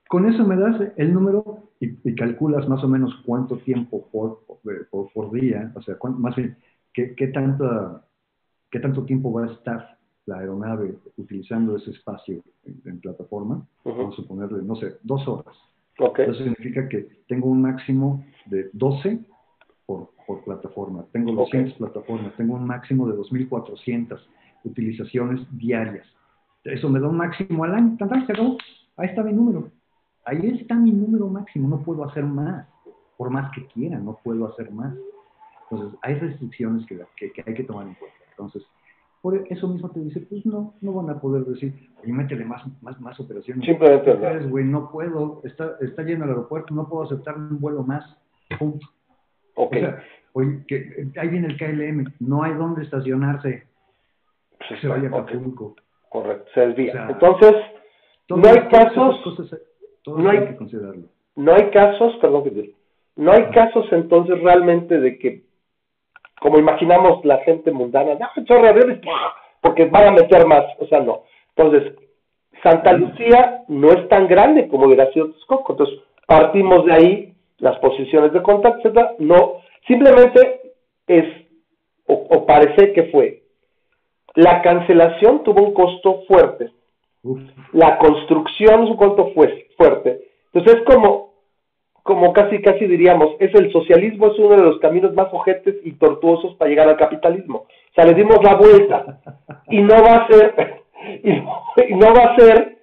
con 0.07 0.27
eso 0.27 0.45
me 0.45 0.55
das 0.57 0.81
el 0.97 1.13
número 1.13 1.69
y, 1.79 1.97
y 2.09 2.15
calculas 2.15 2.67
más 2.67 2.83
o 2.83 2.87
menos 2.87 3.15
cuánto 3.25 3.57
tiempo 3.57 4.07
por, 4.11 4.39
por, 4.89 5.11
por 5.13 5.31
día, 5.31 5.71
o 5.75 5.81
sea, 5.81 5.95
cuán- 5.97 6.19
más 6.19 6.35
bien, 6.35 6.57
qué, 6.93 7.13
qué, 7.15 7.27
tanta, 7.27 8.05
qué 8.71 8.79
tanto 8.79 9.05
tiempo 9.05 9.31
va 9.31 9.45
a 9.45 9.51
estar 9.51 9.97
la 10.25 10.39
aeronave 10.39 10.97
utilizando 11.17 11.75
ese 11.77 11.91
espacio 11.91 12.41
en, 12.65 12.81
en 12.85 12.99
plataforma. 12.99 13.67
Ujú. 13.83 13.97
Vamos 13.97 14.13
a 14.13 14.21
suponerle, 14.21 14.61
no 14.63 14.75
sé, 14.75 14.97
dos 15.03 15.27
horas. 15.27 15.55
Ok, 15.99 16.19
Eso 16.19 16.33
significa 16.43 16.87
que 16.87 17.23
tengo 17.27 17.47
un 17.49 17.61
máximo 17.61 18.23
de 18.45 18.69
12 18.73 19.19
por, 19.85 20.11
por 20.25 20.43
plataforma. 20.43 21.05
Tengo 21.11 21.33
200 21.33 21.73
plataformas. 21.77 22.35
Tengo 22.37 22.55
un 22.55 22.65
máximo 22.65 23.07
de 23.07 23.15
2.400 23.17 24.19
utilizaciones 24.63 25.41
diarias. 25.57 26.05
Eso 26.63 26.89
me 26.89 26.99
da 26.99 27.07
un 27.07 27.17
máximo 27.17 27.63
al 27.63 27.75
año. 27.75 27.97
Tan, 27.97 28.25
se 28.25 28.33
acabó. 28.33 28.57
Ahí 28.97 29.07
está 29.07 29.23
mi 29.23 29.33
número. 29.33 29.71
Ahí 30.25 30.39
está 30.59 30.75
mi 30.75 30.91
número 30.91 31.27
máximo. 31.27 31.67
No 31.67 31.81
puedo 31.81 32.03
hacer 32.05 32.25
más. 32.25 32.67
Por 33.17 33.29
más 33.29 33.51
que 33.53 33.65
quiera, 33.67 33.97
no 33.99 34.17
puedo 34.23 34.47
hacer 34.47 34.71
más. 34.71 34.93
Entonces, 35.69 35.99
hay 36.01 36.15
restricciones 36.15 36.85
que, 36.85 36.99
que, 37.17 37.31
que 37.31 37.43
hay 37.45 37.53
que 37.53 37.63
tomar 37.63 37.87
en 37.87 37.93
cuenta. 37.95 38.17
Entonces, 38.31 38.63
por 39.21 39.35
eso 39.49 39.67
mismo 39.67 39.89
te 39.89 39.99
dice, 39.99 40.21
pues 40.21 40.45
no, 40.45 40.75
no 40.79 40.93
van 40.93 41.09
a 41.09 41.19
poder 41.19 41.43
decir, 41.43 41.73
oye, 42.01 42.13
métele 42.13 42.45
más, 42.45 42.63
más, 42.81 42.99
más 43.01 43.19
operaciones. 43.19 43.65
Simplemente 43.65 44.05
¿Qué 44.05 44.13
no. 44.13 44.19
crees, 44.19 44.49
güey? 44.49 44.65
No 44.65 44.89
puedo, 44.91 45.41
está, 45.43 45.75
está 45.81 46.03
lleno 46.03 46.23
el 46.23 46.31
aeropuerto, 46.31 46.73
no 46.73 46.87
puedo 46.87 47.03
aceptar 47.03 47.37
un 47.37 47.59
vuelo 47.59 47.83
más. 47.83 48.05
Punto. 48.57 48.87
ok. 49.55 49.75
O 49.75 49.79
sea, 49.79 50.03
oye, 50.33 50.63
que, 50.67 51.11
ahí 51.17 51.27
viene 51.27 51.47
el 51.47 51.57
KLM, 51.57 52.13
no 52.19 52.43
hay 52.43 52.53
dónde 52.53 52.83
estacionarse, 52.83 53.67
Pues 54.69 54.81
se 54.81 54.87
vaya 54.87 55.09
a 55.09 55.15
ok, 55.15 55.29
Acapulco. 55.29 55.75
Correcto, 56.09 56.45
se 56.53 56.67
desvía. 56.67 56.91
O 56.91 56.93
sea, 56.95 57.07
Entonces, 57.09 57.55
No 58.29 58.47
hay 58.49 58.59
casos- 58.69 59.21
cosas, 59.23 59.59
todas 60.03 60.23
no 60.23 60.29
hay- 60.29 60.37
hay 60.37 60.47
que 60.47 60.55
considerarlo. 60.55 61.03
no 61.35 61.53
hay 61.53 61.69
casos, 61.71 62.15
perdón 62.21 62.43
que 62.43 62.51
te 62.51 62.73
no 63.15 63.31
hay 63.33 63.45
casos 63.51 63.85
entonces 63.91 64.39
realmente 64.41 64.99
de 64.99 65.17
que, 65.19 65.41
como 66.39 66.57
imaginamos 66.59 67.25
la 67.25 67.39
gente 67.39 67.71
mundana, 67.71 68.15
no, 68.15 68.45
chorre 68.45 68.69
aviones, 68.69 68.99
¡pua! 68.99 69.33
porque 69.61 69.85
van 69.85 70.07
a 70.07 70.11
meter 70.11 70.45
más, 70.45 70.63
o 70.79 70.85
sea, 70.85 71.01
no. 71.01 71.23
Entonces, 71.55 71.93
Santa 72.63 72.93
Lucía 72.93 73.63
no 73.67 73.91
es 73.91 74.07
tan 74.09 74.27
grande 74.27 74.67
como 74.69 74.85
hubiera 74.85 75.11
sido 75.11 75.31
Texcoco, 75.31 75.73
entonces 75.73 75.99
partimos 76.27 76.85
de 76.85 76.93
ahí, 76.93 77.33
las 77.57 77.77
posiciones 77.79 78.31
de 78.31 78.41
contacto, 78.41 78.79
etcétera, 78.87 79.15
no, 79.19 79.55
simplemente 79.87 80.71
es, 81.07 81.25
o, 82.05 82.13
o 82.13 82.45
parece 82.45 82.93
que 82.93 83.03
fue, 83.11 83.38
la 84.35 84.61
cancelación 84.61 85.43
tuvo 85.43 85.63
un 85.63 85.73
costo 85.73 86.23
fuerte, 86.27 86.71
Uf, 87.23 87.39
la 87.73 87.97
construcción 87.97 88.83
es 88.83 88.89
un 88.91 88.97
costo 88.97 89.31
fue- 89.33 89.67
fuerte. 89.77 90.21
Entonces 90.53 90.81
es 90.81 90.85
como, 90.95 91.33
como 92.03 92.31
casi, 92.33 92.61
casi 92.61 92.85
diríamos, 92.87 93.35
es 93.39 93.53
el 93.55 93.71
socialismo 93.71 94.27
es 94.27 94.39
uno 94.39 94.55
de 94.55 94.63
los 94.63 94.79
caminos 94.79 95.13
más 95.13 95.27
ojetes 95.33 95.75
y 95.83 95.91
tortuosos 95.93 96.55
para 96.55 96.69
llegar 96.69 96.87
al 96.87 96.97
capitalismo. 96.97 97.57
O 97.59 97.93
sea, 97.93 98.05
le 98.05 98.13
dimos 98.13 98.37
la 98.43 98.55
vuelta 98.55 99.19
y 99.69 99.81
no 99.81 99.95
va 100.01 100.15
a 100.17 100.27
ser, 100.27 100.53
y 101.23 101.29
no, 101.31 101.61
y 101.89 101.93
no 101.95 102.13
va 102.13 102.23
a 102.33 102.35
ser 102.37 102.77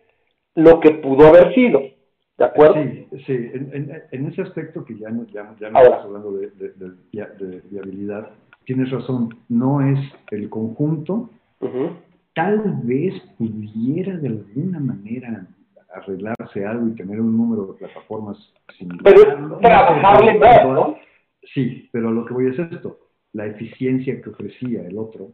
lo 0.54 0.80
que 0.80 0.90
pudo 0.92 1.26
haber 1.28 1.54
sido. 1.54 1.80
¿De 2.38 2.44
acuerdo? 2.44 2.74
Sí, 2.74 3.06
sí, 3.26 3.32
en, 3.32 3.70
en- 3.72 4.02
en 4.12 4.26
ese 4.28 4.42
aspecto 4.42 4.84
que 4.84 4.98
ya 4.98 5.08
no, 5.08 5.24
ya, 5.32 5.54
ya 5.58 5.70
no 5.70 5.78
estamos 5.80 6.04
hablando 6.04 6.32
de, 6.32 6.48
de- 6.50 6.72
de 6.74 6.90
via- 7.10 7.30
de 7.38 7.62
viabilidad, 7.70 8.28
tienes 8.66 8.90
razón, 8.90 9.30
no 9.48 9.80
es 9.80 9.98
el 10.30 10.50
conjunto, 10.50 11.30
tal 12.34 12.80
vez 12.82 13.14
pudiera 13.38 14.16
de 14.18 14.28
alguna 14.28 14.80
manera 14.80 15.46
arreglarse 15.94 16.66
algo 16.66 16.88
y 16.88 16.96
tener 16.96 17.20
un 17.20 17.34
número 17.34 17.66
de 17.66 17.78
plataformas 17.78 18.36
similares. 18.76 19.24
Pero 19.24 19.58
trabajarle 19.60 20.38
más, 20.38 20.66
¿no? 20.66 20.96
Sí, 21.54 21.88
pero 21.92 22.10
lo 22.10 22.26
que 22.26 22.34
voy 22.34 22.48
es 22.48 22.58
esto, 22.58 22.98
la 23.32 23.46
eficiencia 23.46 24.20
que 24.20 24.30
ofrecía 24.30 24.82
el 24.82 24.98
otro, 24.98 25.28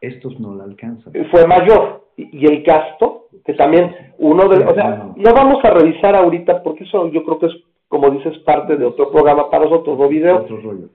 estos 0.00 0.40
no 0.40 0.54
la 0.54 0.64
alcanzan. 0.64 1.12
Fue 1.30 1.46
mayor. 1.46 2.08
Y 2.16 2.46
el 2.46 2.62
gasto, 2.62 3.26
que 3.44 3.54
también 3.54 3.94
uno 4.18 4.48
de 4.48 4.60
los... 4.60 4.70
O 4.70 4.74
sea, 4.74 5.12
no 5.14 5.34
vamos 5.34 5.64
a 5.64 5.70
revisar 5.70 6.14
ahorita, 6.14 6.62
porque 6.62 6.84
eso 6.84 7.08
yo 7.08 7.24
creo 7.24 7.38
que 7.38 7.46
es, 7.46 7.52
como 7.88 8.10
dices, 8.10 8.38
parte 8.40 8.76
de 8.76 8.84
otro 8.84 9.10
programa 9.10 9.50
para 9.50 9.64
nosotros, 9.64 9.98
no 9.98 10.08
video. 10.08 10.46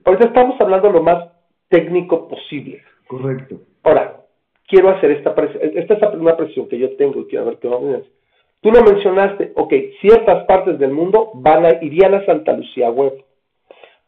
Ahorita 0.04 0.26
estamos 0.26 0.60
hablando 0.60 0.90
lo 0.90 1.02
más 1.02 1.35
técnico 1.68 2.28
posible. 2.28 2.82
Correcto. 3.06 3.60
Ahora, 3.82 4.20
quiero 4.66 4.90
hacer 4.90 5.12
esta 5.12 5.34
presión, 5.34 5.62
esta 5.74 5.94
es 5.94 6.00
la 6.00 6.12
primera 6.12 6.36
presión 6.36 6.68
que 6.68 6.78
yo 6.78 6.96
tengo 6.96 7.20
y 7.20 7.26
quiero 7.26 7.46
ver 7.46 7.58
qué 7.58 7.68
hacer. 7.68 8.04
Tú 8.60 8.70
lo 8.70 8.82
mencionaste, 8.82 9.52
ok, 9.54 9.72
ciertas 10.00 10.44
partes 10.46 10.78
del 10.78 10.90
mundo 10.90 11.30
van 11.34 11.66
a, 11.66 11.82
irían 11.82 12.14
a 12.14 12.24
Santa 12.24 12.52
Lucía 12.52 12.90
Web, 12.90 13.12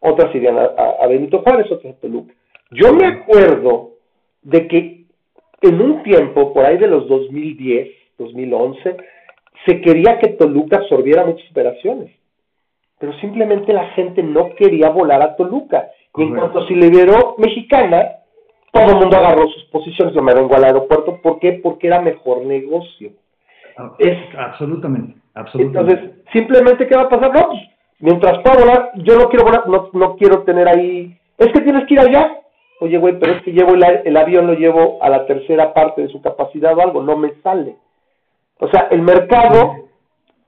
otras 0.01 0.35
irían 0.35 0.59
a, 0.59 1.07
Benito 1.07 1.43
Juárez, 1.43 1.71
otras 1.71 1.95
a 1.95 2.01
Toluca. 2.01 2.35
Yo 2.71 2.93
me 2.93 3.07
acuerdo 3.07 3.93
de 4.43 4.67
que 4.67 5.05
en 5.63 5.81
un 5.81 6.03
tiempo, 6.03 6.53
por 6.53 6.65
ahí 6.65 6.77
de 6.77 6.89
los 6.89 7.09
2010, 7.09 7.89
2011, 8.19 8.97
se 9.67 9.81
quería 9.81 10.19
que 10.19 10.31
Toluca 10.31 10.79
absorbiera 10.79 11.25
muchas 11.25 11.51
operaciones, 11.51 12.11
pero 12.99 13.13
simplemente 13.21 13.73
la 13.73 13.91
gente 13.91 14.23
no 14.23 14.55
quería 14.57 14.91
volar 14.91 15.23
a 15.23 15.37
Toluca. 15.37 15.89
Y 16.19 16.23
en 16.23 16.35
cuanto 16.35 16.67
se 16.67 16.75
liberó 16.75 17.37
Mexicana, 17.39 18.19
todo 18.73 18.87
el 18.87 18.97
mundo 18.97 19.17
agarró 19.17 19.49
sus 19.49 19.65
posiciones, 19.65 20.15
yo 20.15 20.23
me 20.23 20.35
vengo 20.35 20.55
al 20.55 20.65
aeropuerto, 20.65 21.21
¿por 21.23 21.39
qué? 21.39 21.61
Porque 21.63 21.87
era 21.87 22.01
mejor 22.01 22.45
negocio. 22.45 23.13
Ah, 23.77 23.95
es, 23.99 24.19
absolutamente, 24.37 25.19
absolutamente. 25.35 25.93
Entonces, 25.93 26.25
simplemente, 26.33 26.87
¿qué 26.87 26.97
va 26.97 27.03
a 27.03 27.09
pasar? 27.09 27.33
No, 27.33 27.49
pues, 27.49 27.61
mientras 28.01 28.39
pueda 28.43 28.59
volar, 28.59 28.91
yo 28.97 29.17
no 29.17 29.29
quiero 29.29 29.45
volar, 29.45 29.69
no, 29.69 29.91
no 29.93 30.17
quiero 30.17 30.43
tener 30.43 30.69
ahí, 30.69 31.17
es 31.39 31.53
que 31.53 31.61
tienes 31.61 31.87
que 31.87 31.95
ir 31.95 32.01
allá. 32.01 32.35
Oye, 32.81 32.99
güey, 32.99 33.19
pero 33.19 33.33
es 33.33 33.43
que 33.43 33.53
llevo 33.53 33.75
el, 33.75 33.83
el 34.05 34.17
avión, 34.17 34.47
lo 34.47 34.55
llevo 34.55 35.03
a 35.03 35.09
la 35.09 35.27
tercera 35.27 35.73
parte 35.73 36.03
de 36.03 36.09
su 36.09 36.21
capacidad 36.21 36.77
o 36.77 36.81
algo, 36.81 37.03
no 37.03 37.17
me 37.17 37.33
sale. 37.43 37.77
O 38.61 38.69
sea, 38.69 38.89
el 38.91 39.03
mercado, 39.03 39.89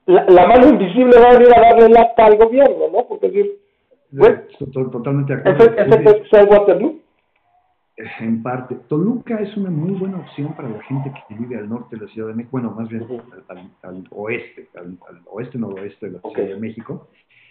la, 0.05 0.47
mano 0.47 0.67
invisible 0.67 1.19
va 1.19 1.29
a 1.29 1.33
venir 1.33 1.53
a 1.55 1.61
darle 1.61 1.89
lata 1.89 2.25
al 2.25 2.37
gobierno, 2.37 2.89
¿no? 2.91 3.05
Porque 3.07 3.27
decir, 3.27 3.60
bueno, 4.11 4.41
totalmente 4.91 5.33
¿Ese 5.33 5.63
es 5.65 6.33
el 6.33 6.47
Waterloo? 6.47 7.01
en 8.19 8.41
parte. 8.41 8.75
Toluca 8.87 9.39
es 9.39 9.55
una 9.57 9.69
muy 9.69 9.91
buena 9.91 10.17
opción 10.17 10.53
para 10.55 10.69
la 10.69 10.81
gente 10.83 11.11
que 11.27 11.35
vive 11.35 11.57
al 11.57 11.69
norte 11.69 11.95
de 11.95 12.05
la 12.05 12.11
Ciudad 12.11 12.29
de 12.29 12.35
México, 12.35 12.51
bueno, 12.53 12.71
más 12.71 12.89
bien 12.89 13.05
al, 13.83 14.03
oeste, 14.11 14.67
al, 14.75 14.97
oeste-noroeste 15.25 16.07
de 16.07 16.13
la 16.13 16.19
Ciudad 16.19 16.49
de 16.49 16.59
México, 16.59 17.09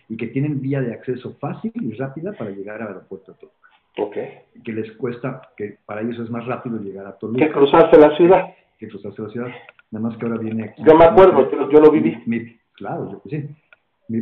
y 0.08 0.16
que 0.16 0.28
tienen 0.28 0.60
vía 0.60 0.80
de 0.80 0.92
acceso 0.92 1.36
fácil 1.38 1.72
y 1.74 1.92
rápida 1.92 2.32
para 2.32 2.50
llegar 2.50 2.82
al 2.82 2.88
aeropuerto 2.88 3.32
de 3.32 3.38
Toluca. 3.38 3.56
Okay. 3.98 4.38
Que 4.64 4.72
les 4.72 4.90
cuesta, 4.92 5.42
que 5.56 5.78
para 5.84 6.00
ellos 6.00 6.18
es 6.18 6.30
más 6.30 6.46
rápido 6.46 6.78
llegar 6.78 7.06
a 7.06 7.12
Toluca. 7.12 7.44
Que 7.44 7.52
cruzarse 7.52 7.98
la 7.98 8.16
ciudad. 8.16 8.54
Que, 8.78 8.88
cruzarse 8.88 9.22
la 9.22 9.28
ciudad. 9.28 9.48
Nada 9.90 10.08
más 10.08 10.16
que 10.16 10.26
ahora 10.26 10.38
viene 10.38 10.64
aquí. 10.64 10.82
Yo 10.84 10.96
me 10.96 11.04
acuerdo, 11.04 11.70
yo, 11.70 11.80
lo 11.80 11.90
viví. 11.90 12.58
claro, 12.74 13.10
yo, 13.10 13.22
sí. 13.28 13.48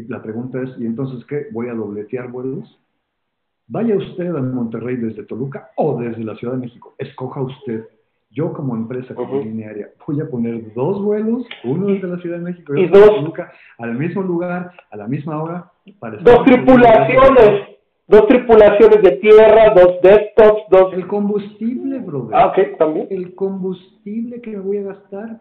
La 0.09 0.23
pregunta 0.23 0.61
es, 0.63 0.71
¿y 0.79 0.87
entonces 0.87 1.25
qué? 1.27 1.47
¿Voy 1.53 1.69
a 1.69 1.75
dobletear 1.75 2.31
vuelos? 2.31 2.79
Vaya 3.67 3.97
usted 3.97 4.35
a 4.35 4.41
Monterrey 4.41 4.97
desde 4.97 5.25
Toluca 5.25 5.71
o 5.77 6.01
desde 6.01 6.25
la 6.25 6.35
Ciudad 6.37 6.55
de 6.55 6.61
México. 6.61 6.95
Escoja 6.99 7.43
usted. 7.43 7.87
Yo 8.31 8.53
como 8.53 8.77
empresa, 8.77 9.15
como 9.15 9.41
línea 9.41 9.69
aérea, 9.69 9.89
voy 10.07 10.21
a 10.21 10.29
poner 10.29 10.75
dos 10.75 11.03
vuelos, 11.03 11.47
uno 11.65 11.87
desde 11.87 12.09
la 12.09 12.19
Ciudad 12.19 12.37
de 12.37 12.45
México 12.45 12.77
y, 12.77 12.85
otro 12.85 13.01
desde 13.01 13.15
Toluca, 13.15 13.53
al 13.79 13.95
mismo 13.95 14.23
lugar, 14.23 14.73
a 14.91 14.97
la 14.97 15.07
misma 15.07 15.43
hora. 15.43 15.73
Para 15.99 16.19
dos 16.19 16.45
tripulaciones. 16.45 17.69
Dos 18.07 18.27
tripulaciones 18.27 19.03
de 19.03 19.11
tierra, 19.17 19.75
dos 19.75 20.01
desktops, 20.03 20.63
dos... 20.71 20.95
El 20.95 21.07
combustible, 21.07 21.99
brother. 21.99 22.37
Ah, 22.37 22.47
ok, 22.47 22.79
también. 22.79 23.07
El 23.11 23.35
combustible 23.35 24.41
que 24.41 24.51
me 24.53 24.61
voy 24.61 24.79
a 24.79 24.83
gastar, 24.83 25.41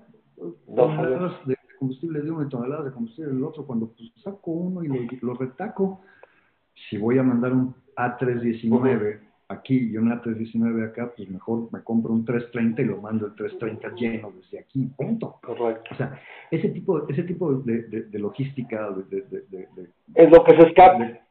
toneladas 0.75 1.33
de 1.45 1.57
combustible 1.77 2.21
de 2.21 2.31
uno 2.31 2.43
y 2.43 2.49
toneladas 2.49 2.85
de 2.85 2.91
combustible 2.91 3.33
del 3.33 3.43
otro, 3.43 3.65
cuando 3.65 3.87
pues, 3.87 4.11
saco 4.23 4.51
uno 4.51 4.83
y 4.83 4.87
lo, 4.87 4.95
lo 5.21 5.33
retaco, 5.35 6.01
si 6.89 6.97
voy 6.97 7.17
a 7.17 7.23
mandar 7.23 7.53
un 7.53 7.73
a319 7.95 9.27
aquí 9.49 9.91
y 9.91 9.97
un 9.97 10.09
A319 10.09 10.89
acá, 10.89 11.13
pues 11.15 11.29
mejor 11.29 11.69
me 11.71 11.81
compro 11.83 12.13
un 12.13 12.25
330 12.25 12.81
y 12.81 12.85
lo 12.85 13.01
mando 13.01 13.27
el 13.27 13.35
330 13.35 13.95
lleno 13.95 14.31
desde 14.31 14.59
aquí, 14.59 14.89
punto. 14.97 15.39
Correcto. 15.41 15.89
O 15.91 15.95
sea, 15.95 16.19
ese 16.51 16.69
tipo, 16.69 17.07
ese 17.07 17.23
tipo 17.23 17.53
de, 17.53 17.83
de, 17.83 18.19
logística, 18.19 18.89
de, 19.09 19.25
es 20.15 20.31
lo 20.31 20.43
que 20.43 20.51
se 20.55 20.67
escapa. 20.67 21.21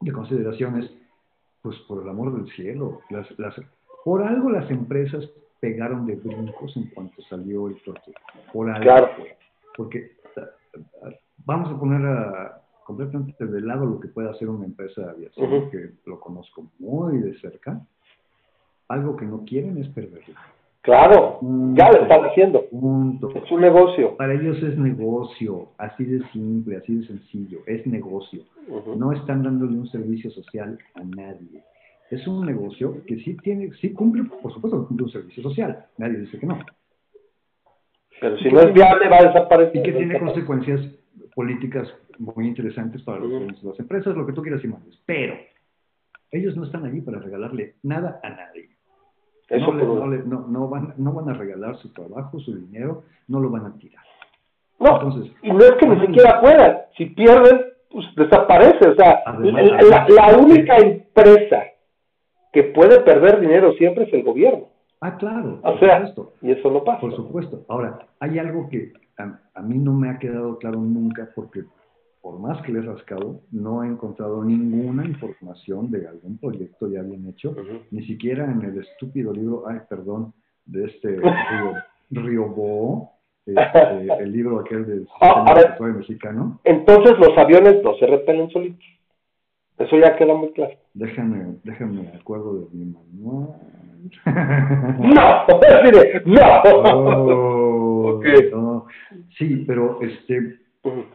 De, 0.00 0.12
consideraciones, 0.12 0.90
pues 1.62 1.76
por 1.86 2.02
el 2.02 2.08
amor 2.08 2.34
del 2.34 2.50
cielo, 2.54 3.02
las, 3.10 3.26
las, 3.38 3.54
por 4.04 4.22
algo 4.22 4.50
las 4.50 4.68
empresas 4.70 5.28
pegaron 5.60 6.06
de 6.06 6.16
brincos 6.16 6.74
en 6.76 6.86
cuanto 6.88 7.22
salió 7.22 7.68
el 7.68 7.80
torque. 7.82 8.12
Por 8.52 8.70
algo. 8.70 8.82
Claro. 8.82 9.08
Porque 9.80 10.10
vamos 11.46 11.72
a 11.72 11.80
poner 11.80 12.06
a, 12.06 12.60
completamente 12.84 13.46
de 13.46 13.62
lado 13.62 13.86
lo 13.86 13.98
que 13.98 14.08
puede 14.08 14.28
hacer 14.28 14.46
una 14.50 14.66
empresa 14.66 15.00
de 15.00 15.10
aviación, 15.10 15.70
que 15.70 15.92
lo 16.04 16.20
conozco 16.20 16.70
muy 16.78 17.16
de 17.16 17.32
cerca, 17.38 17.80
algo 18.88 19.16
que 19.16 19.24
no 19.24 19.42
quieren 19.46 19.78
es 19.78 19.88
perderlo. 19.88 20.34
Claro, 20.82 21.38
ya 21.72 21.90
lo 21.92 22.02
están 22.02 22.26
haciendo. 22.26 22.66
Es 23.34 23.50
un 23.50 23.60
negocio. 23.62 24.18
Para 24.18 24.34
ellos 24.34 24.62
es 24.62 24.76
negocio, 24.76 25.68
así 25.78 26.04
de 26.04 26.28
simple, 26.28 26.76
así 26.76 26.96
de 26.96 27.06
sencillo, 27.06 27.60
es 27.66 27.86
negocio. 27.86 28.42
No 28.98 29.12
están 29.12 29.42
dándole 29.42 29.78
un 29.78 29.88
servicio 29.88 30.30
social 30.30 30.78
a 30.92 31.02
nadie. 31.04 31.64
Es 32.10 32.26
un 32.26 32.44
negocio 32.44 33.02
que 33.06 33.16
sí 33.20 33.34
tiene, 33.38 33.72
sí 33.80 33.94
cumple, 33.94 34.24
por 34.24 34.52
supuesto 34.52 34.86
cumple 34.86 35.04
un 35.04 35.12
servicio 35.12 35.42
social, 35.42 35.86
nadie 35.96 36.18
dice 36.18 36.38
que 36.38 36.46
no. 36.46 36.58
Pero 38.20 38.38
si 38.38 38.50
no 38.50 38.60
es 38.60 38.72
viable 38.72 39.08
va 39.08 39.18
a 39.18 39.24
desaparecer. 39.24 39.76
Y 39.76 39.82
que 39.82 39.92
tiene 39.92 40.18
consecuencias 40.18 40.80
políticas 41.34 41.88
muy 42.18 42.46
interesantes 42.46 43.02
para 43.02 43.20
las 43.20 43.80
empresas, 43.80 44.14
lo 44.14 44.26
que 44.26 44.32
tú 44.32 44.42
quieras 44.42 44.62
y 44.62 44.68
mandes. 44.68 44.98
Pero 45.06 45.34
ellos 46.30 46.56
no 46.56 46.64
están 46.64 46.84
allí 46.84 47.00
para 47.00 47.18
regalarle 47.18 47.74
nada 47.82 48.20
a 48.22 48.30
nadie. 48.30 48.68
Eso 49.48 49.72
no, 49.72 50.06
no, 50.06 50.46
no, 50.46 50.68
van, 50.68 50.94
no 50.96 51.12
van 51.12 51.28
a 51.28 51.32
regalar 51.34 51.76
su 51.78 51.92
trabajo, 51.92 52.38
su 52.38 52.54
dinero, 52.54 53.02
no 53.26 53.40
lo 53.40 53.50
van 53.50 53.66
a 53.66 53.78
tirar. 53.78 54.04
No, 54.78 54.94
Entonces, 54.94 55.32
y 55.42 55.50
no 55.50 55.58
es 55.58 55.72
que 55.72 55.86
ni 55.86 56.06
siquiera 56.06 56.40
puedan. 56.40 56.78
Si 56.96 57.06
pierden, 57.06 57.60
pues 57.90 58.06
desaparece. 58.16 58.90
O 58.90 58.94
sea, 58.94 59.22
la, 59.26 60.38
única 60.38 60.76
empresa 60.76 61.64
que 62.52 62.62
puede 62.62 63.00
perder 63.00 63.40
dinero 63.40 63.72
siempre 63.74 64.04
es 64.04 64.14
el 64.14 64.22
gobierno. 64.22 64.68
Ah, 65.00 65.16
claro. 65.16 65.60
O 65.62 65.78
sea, 65.78 66.12
y 66.42 66.50
eso 66.50 66.70
no 66.70 66.84
pasa. 66.84 67.00
Por 67.00 67.16
supuesto. 67.16 67.64
Ahora, 67.68 68.06
hay 68.18 68.38
algo 68.38 68.68
que 68.68 68.92
a, 69.54 69.62
mí 69.62 69.78
no 69.78 69.94
me 69.94 70.10
ha 70.10 70.18
quedado 70.18 70.58
claro 70.58 70.78
nunca 70.80 71.28
porque 71.34 71.64
por 72.20 72.38
más 72.38 72.60
que 72.62 72.72
le 72.72 72.80
he 72.80 72.82
rascado, 72.82 73.40
no 73.50 73.82
he 73.82 73.86
encontrado 73.86 74.44
ninguna 74.44 75.06
información 75.06 75.90
de 75.90 76.06
algún 76.06 76.36
proyecto 76.36 76.88
ya 76.90 77.00
bien 77.02 77.26
hecho, 77.26 77.56
ni 77.90 78.04
siquiera 78.04 78.44
en 78.44 78.60
el 78.62 78.78
estúpido 78.78 79.32
libro, 79.32 79.64
ay, 79.66 79.78
perdón, 79.88 80.34
de 80.66 80.84
este 80.84 81.18
Río, 82.10 82.48
Bo, 82.48 83.12
este, 83.46 83.62
el 84.22 84.32
libro 84.32 84.60
aquel 84.60 84.86
del 84.86 85.08
ah, 85.20 85.54
sistema 85.56 85.92
mexicano. 85.94 86.60
Entonces 86.64 87.18
los 87.18 87.36
aviones 87.38 87.82
no 87.82 87.94
se 87.94 88.06
repelen 88.06 88.50
solitos. 88.50 88.84
Eso 89.78 89.96
ya 89.96 90.14
queda 90.16 90.34
muy 90.34 90.50
claro. 90.52 90.74
Déjame, 90.92 91.54
déjame 91.64 92.08
acuerdo 92.08 92.54
de 92.54 92.66
mi 92.72 92.84
manual. 92.84 93.56
no, 94.26 95.46
no. 96.84 98.20
no. 98.52 98.86
Sí, 99.38 99.64
pero 99.66 100.00
este 100.02 100.60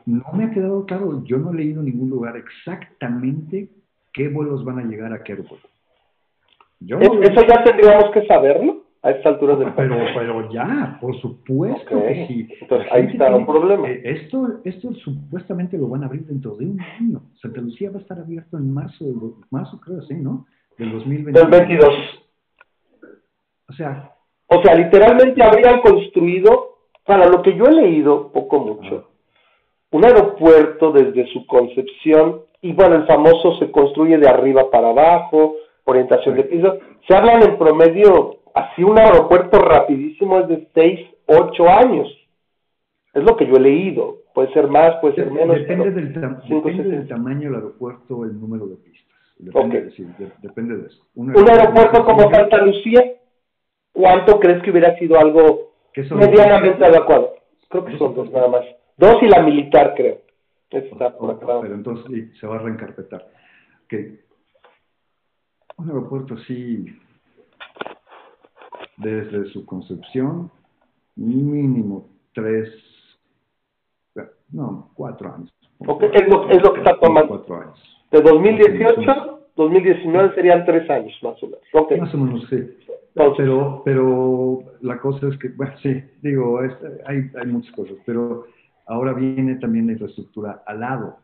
no 0.05 0.23
me 0.33 0.45
ha 0.45 0.51
quedado 0.51 0.86
claro, 0.86 1.23
yo 1.23 1.38
no 1.38 1.51
he 1.51 1.55
leído 1.55 1.79
en 1.79 1.88
ningún 1.88 2.09
lugar 2.09 2.38
exactamente 2.38 3.69
qué 4.13 4.27
vuelos 4.29 4.63
van 4.63 4.79
a 4.79 4.83
llegar 4.83 5.11
a 5.11 5.23
qué 5.23 5.33
aeropuerto. 5.33 5.67
Eso 6.81 7.47
ya 7.47 7.63
tendríamos 7.63 8.11
que 8.11 8.25
saberlo 8.27 8.83
a 9.01 9.11
esta 9.11 9.29
altura 9.29 9.55
del 9.55 9.71
pero, 9.73 9.97
pero 10.15 10.51
ya, 10.51 10.97
por 11.01 11.19
supuesto 11.19 12.03
que 12.03 12.25
sí. 12.27 12.47
Entonces 12.61 12.88
ahí 12.91 13.07
está 13.11 13.36
un 13.36 13.45
problema. 13.45 13.88
Esto, 13.89 14.61
esto 14.63 14.93
supuestamente 14.95 15.77
lo 15.77 15.88
van 15.88 16.03
a 16.03 16.07
abrir 16.07 16.25
dentro 16.25 16.55
de 16.55 16.65
un 16.65 16.81
año. 16.81 17.21
Santa 17.41 17.61
Lucía 17.61 17.91
va 17.91 17.97
a 17.97 18.01
estar 18.01 18.19
abierto 18.19 18.57
en 18.57 18.73
marzo, 18.73 19.05
marzo 19.49 19.79
creo, 19.79 20.01
sí, 20.03 20.15
¿no? 20.15 20.45
Del 20.77 20.91
2022. 20.91 21.51
Del 21.51 21.59
22. 21.59 22.24
O 23.70 23.74
sea. 23.74 24.11
O 24.47 24.61
sea, 24.61 24.76
literalmente 24.76 25.43
habrían 25.43 25.82
construido, 25.82 26.78
para 27.05 27.28
lo 27.28 27.41
que 27.41 27.55
yo 27.55 27.66
he 27.66 27.72
leído, 27.72 28.32
poco 28.32 28.59
mucho, 28.59 29.09
un 29.91 30.05
aeropuerto 30.05 30.91
desde 30.91 31.26
su 31.34 31.45
concepción, 31.47 32.41
y 32.61 32.74
bueno, 32.74 32.95
el 32.95 33.05
famoso 33.05 33.57
se 33.57 33.72
construye 33.72 34.18
de 34.18 34.28
arriba 34.28 34.70
para 34.70 34.89
abajo, 34.89 35.55
orientación 35.86 36.36
de 36.36 36.43
piso, 36.43 36.78
se 37.07 37.16
hablan 37.16 37.43
en 37.43 37.57
promedio, 37.57 38.38
así 38.53 38.84
un 38.84 38.99
aeropuerto 38.99 39.59
rapidísimo 39.59 40.39
es 40.39 40.47
de 40.47 40.68
6, 40.74 40.99
8 41.28 41.70
años. 41.70 42.07
Es 43.13 43.24
lo 43.24 43.38
que 43.38 43.47
yo 43.47 43.55
he 43.55 43.61
leído. 43.61 44.18
puede 44.34 44.51
ser 44.51 44.68
más, 44.68 44.95
puede 44.97 45.16
ser 45.16 45.32
menos. 45.32 45.55
Depende, 45.55 45.91
del, 45.91 46.13
depende 46.13 46.84
del 46.84 47.07
tamaño 47.07 47.49
del 47.49 47.55
aeropuerto, 47.55 48.26
el 48.26 48.39
número 48.39 48.68
de 48.68 48.76
pistas. 48.76 49.16
Depende, 49.38 49.91
depende 50.41 50.78
de 50.78 50.88
eso. 50.88 51.05
Un 51.16 51.32
aeropuerto, 51.32 52.03
como 52.03 52.30
Santa 52.32 52.57
Lucía, 52.57 53.16
¿cuánto 53.95 54.39
crees 54.39 54.61
que 54.61 54.71
hubiera 54.71 54.95
sido 54.99 55.17
algo 55.17 55.71
medianamente 55.95 56.85
adecuado? 56.85 57.35
Creo 57.69 57.85
que 57.85 57.97
son 57.97 58.13
dos 58.13 58.29
nada 58.31 58.47
más. 58.49 58.65
Dos 58.97 59.15
y 59.23 59.27
la 59.27 59.41
militar, 59.41 59.93
creo. 59.95 60.19
Está 60.69 61.17
por 61.17 61.31
acá. 61.31 61.61
Pero 61.61 61.73
entonces 61.73 62.37
se 62.39 62.45
va 62.45 62.55
a 62.55 62.59
reencarpetar. 62.59 63.25
Okay. 63.85 64.19
Un 65.77 65.89
aeropuerto 65.89 66.35
así, 66.35 66.85
desde 68.97 69.45
su 69.51 69.65
concepción, 69.65 70.51
mínimo 71.15 72.09
tres, 72.33 72.69
no, 74.51 74.91
cuatro 74.95 75.33
años. 75.33 75.53
Okay. 75.79 76.09
Es, 76.13 76.27
lo, 76.27 76.49
es 76.49 76.61
lo 76.61 76.73
que 76.73 76.79
está 76.79 76.97
tomando. 76.99 77.29
Cuatro 77.29 77.61
años. 77.61 78.07
De 78.11 78.21
2018, 78.21 79.34
2019 79.56 80.36
serían 80.36 80.66
tres 80.66 80.89
años 80.89 81.18
más 81.22 81.41
o 81.41 81.47
menos. 81.47 82.01
Más 82.01 82.14
o 82.14 82.18
menos, 82.18 82.47
sí. 82.49 82.78
Pero, 83.14 83.82
pero 83.86 84.60
la 84.82 84.99
cosa 84.99 85.28
es 85.30 85.38
que, 85.39 85.47
bueno, 85.49 85.74
sí, 85.82 86.03
digo, 86.22 86.60
hay, 87.06 87.32
hay 87.34 87.47
muchas 87.47 87.74
cosas, 87.74 87.95
pero 88.06 88.45
ahora 88.88 89.14
viene 89.14 89.56
también 89.56 89.88
la 89.88 89.93
infraestructura 89.93 90.64
al 90.66 90.82
lado. 90.82 91.18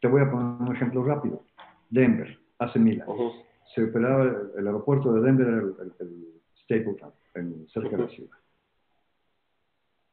Te 0.00 0.08
voy 0.08 0.22
a 0.22 0.30
poner 0.30 0.68
un 0.68 0.74
ejemplo 0.74 1.04
rápido. 1.04 1.42
Denver, 1.90 2.38
hace 2.58 2.78
mil 2.78 3.00
años. 3.02 3.34
Se 3.74 3.84
operaba 3.84 4.24
el, 4.56 4.66
aeropuerto 4.66 5.12
de 5.12 5.20
Denver, 5.20 5.46
el, 5.46 5.92
el, 6.00 6.26
Stapleton, 6.62 7.12
en, 7.34 7.66
cerca 7.68 7.96
de 7.96 8.02
la 8.02 8.08
ciudad. 8.08 8.38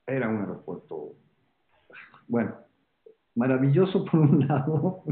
Era 0.07 0.27
un 0.27 0.41
aeropuerto, 0.41 1.13
bueno, 2.27 2.55
maravilloso 3.35 4.05
por 4.05 4.19
un 4.19 4.47
lado, 4.47 5.03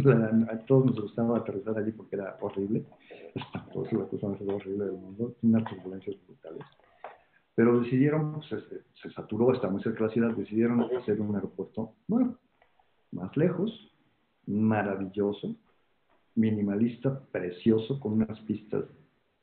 a 0.50 0.58
todos 0.66 0.86
nos 0.86 1.02
gustaba 1.02 1.38
aterrizar 1.38 1.78
allí 1.78 1.92
porque 1.92 2.16
era 2.16 2.38
horrible, 2.42 2.86
espantoso, 3.34 3.98
la 3.98 4.06
cosa 4.06 4.28
más 4.28 4.42
horrible 4.42 4.86
del 4.86 4.98
mundo, 4.98 5.36
unas 5.42 5.64
turbulencias 5.66 6.16
brutales. 6.26 6.66
Pero 7.56 7.82
decidieron, 7.82 8.34
pues, 8.36 8.52
este, 8.52 8.84
se, 9.02 9.12
saturó, 9.12 9.54
está 9.54 9.70
muy 9.70 9.82
cerca 9.82 10.00
de 10.00 10.08
la 10.08 10.14
ciudad, 10.14 10.32
decidieron 10.32 10.82
hacer 10.96 11.20
un 11.20 11.36
aeropuerto 11.36 11.96
bueno, 12.08 12.38
más 13.12 13.36
lejos, 13.36 13.72
maravilloso, 14.46 15.56
minimalista, 16.36 17.20
precioso, 17.32 18.00
con 18.00 18.14
unas 18.14 18.40
pistas 18.42 18.86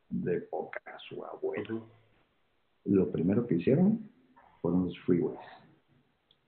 de 0.09 0.41
poca 0.43 0.81
su 1.09 1.25
abuelo. 1.25 1.87
Lo 2.85 3.11
primero 3.11 3.47
que 3.47 3.57
hicieron 3.57 4.09
fueron 4.63 4.87
los 4.87 4.99
freeways, 5.01 5.39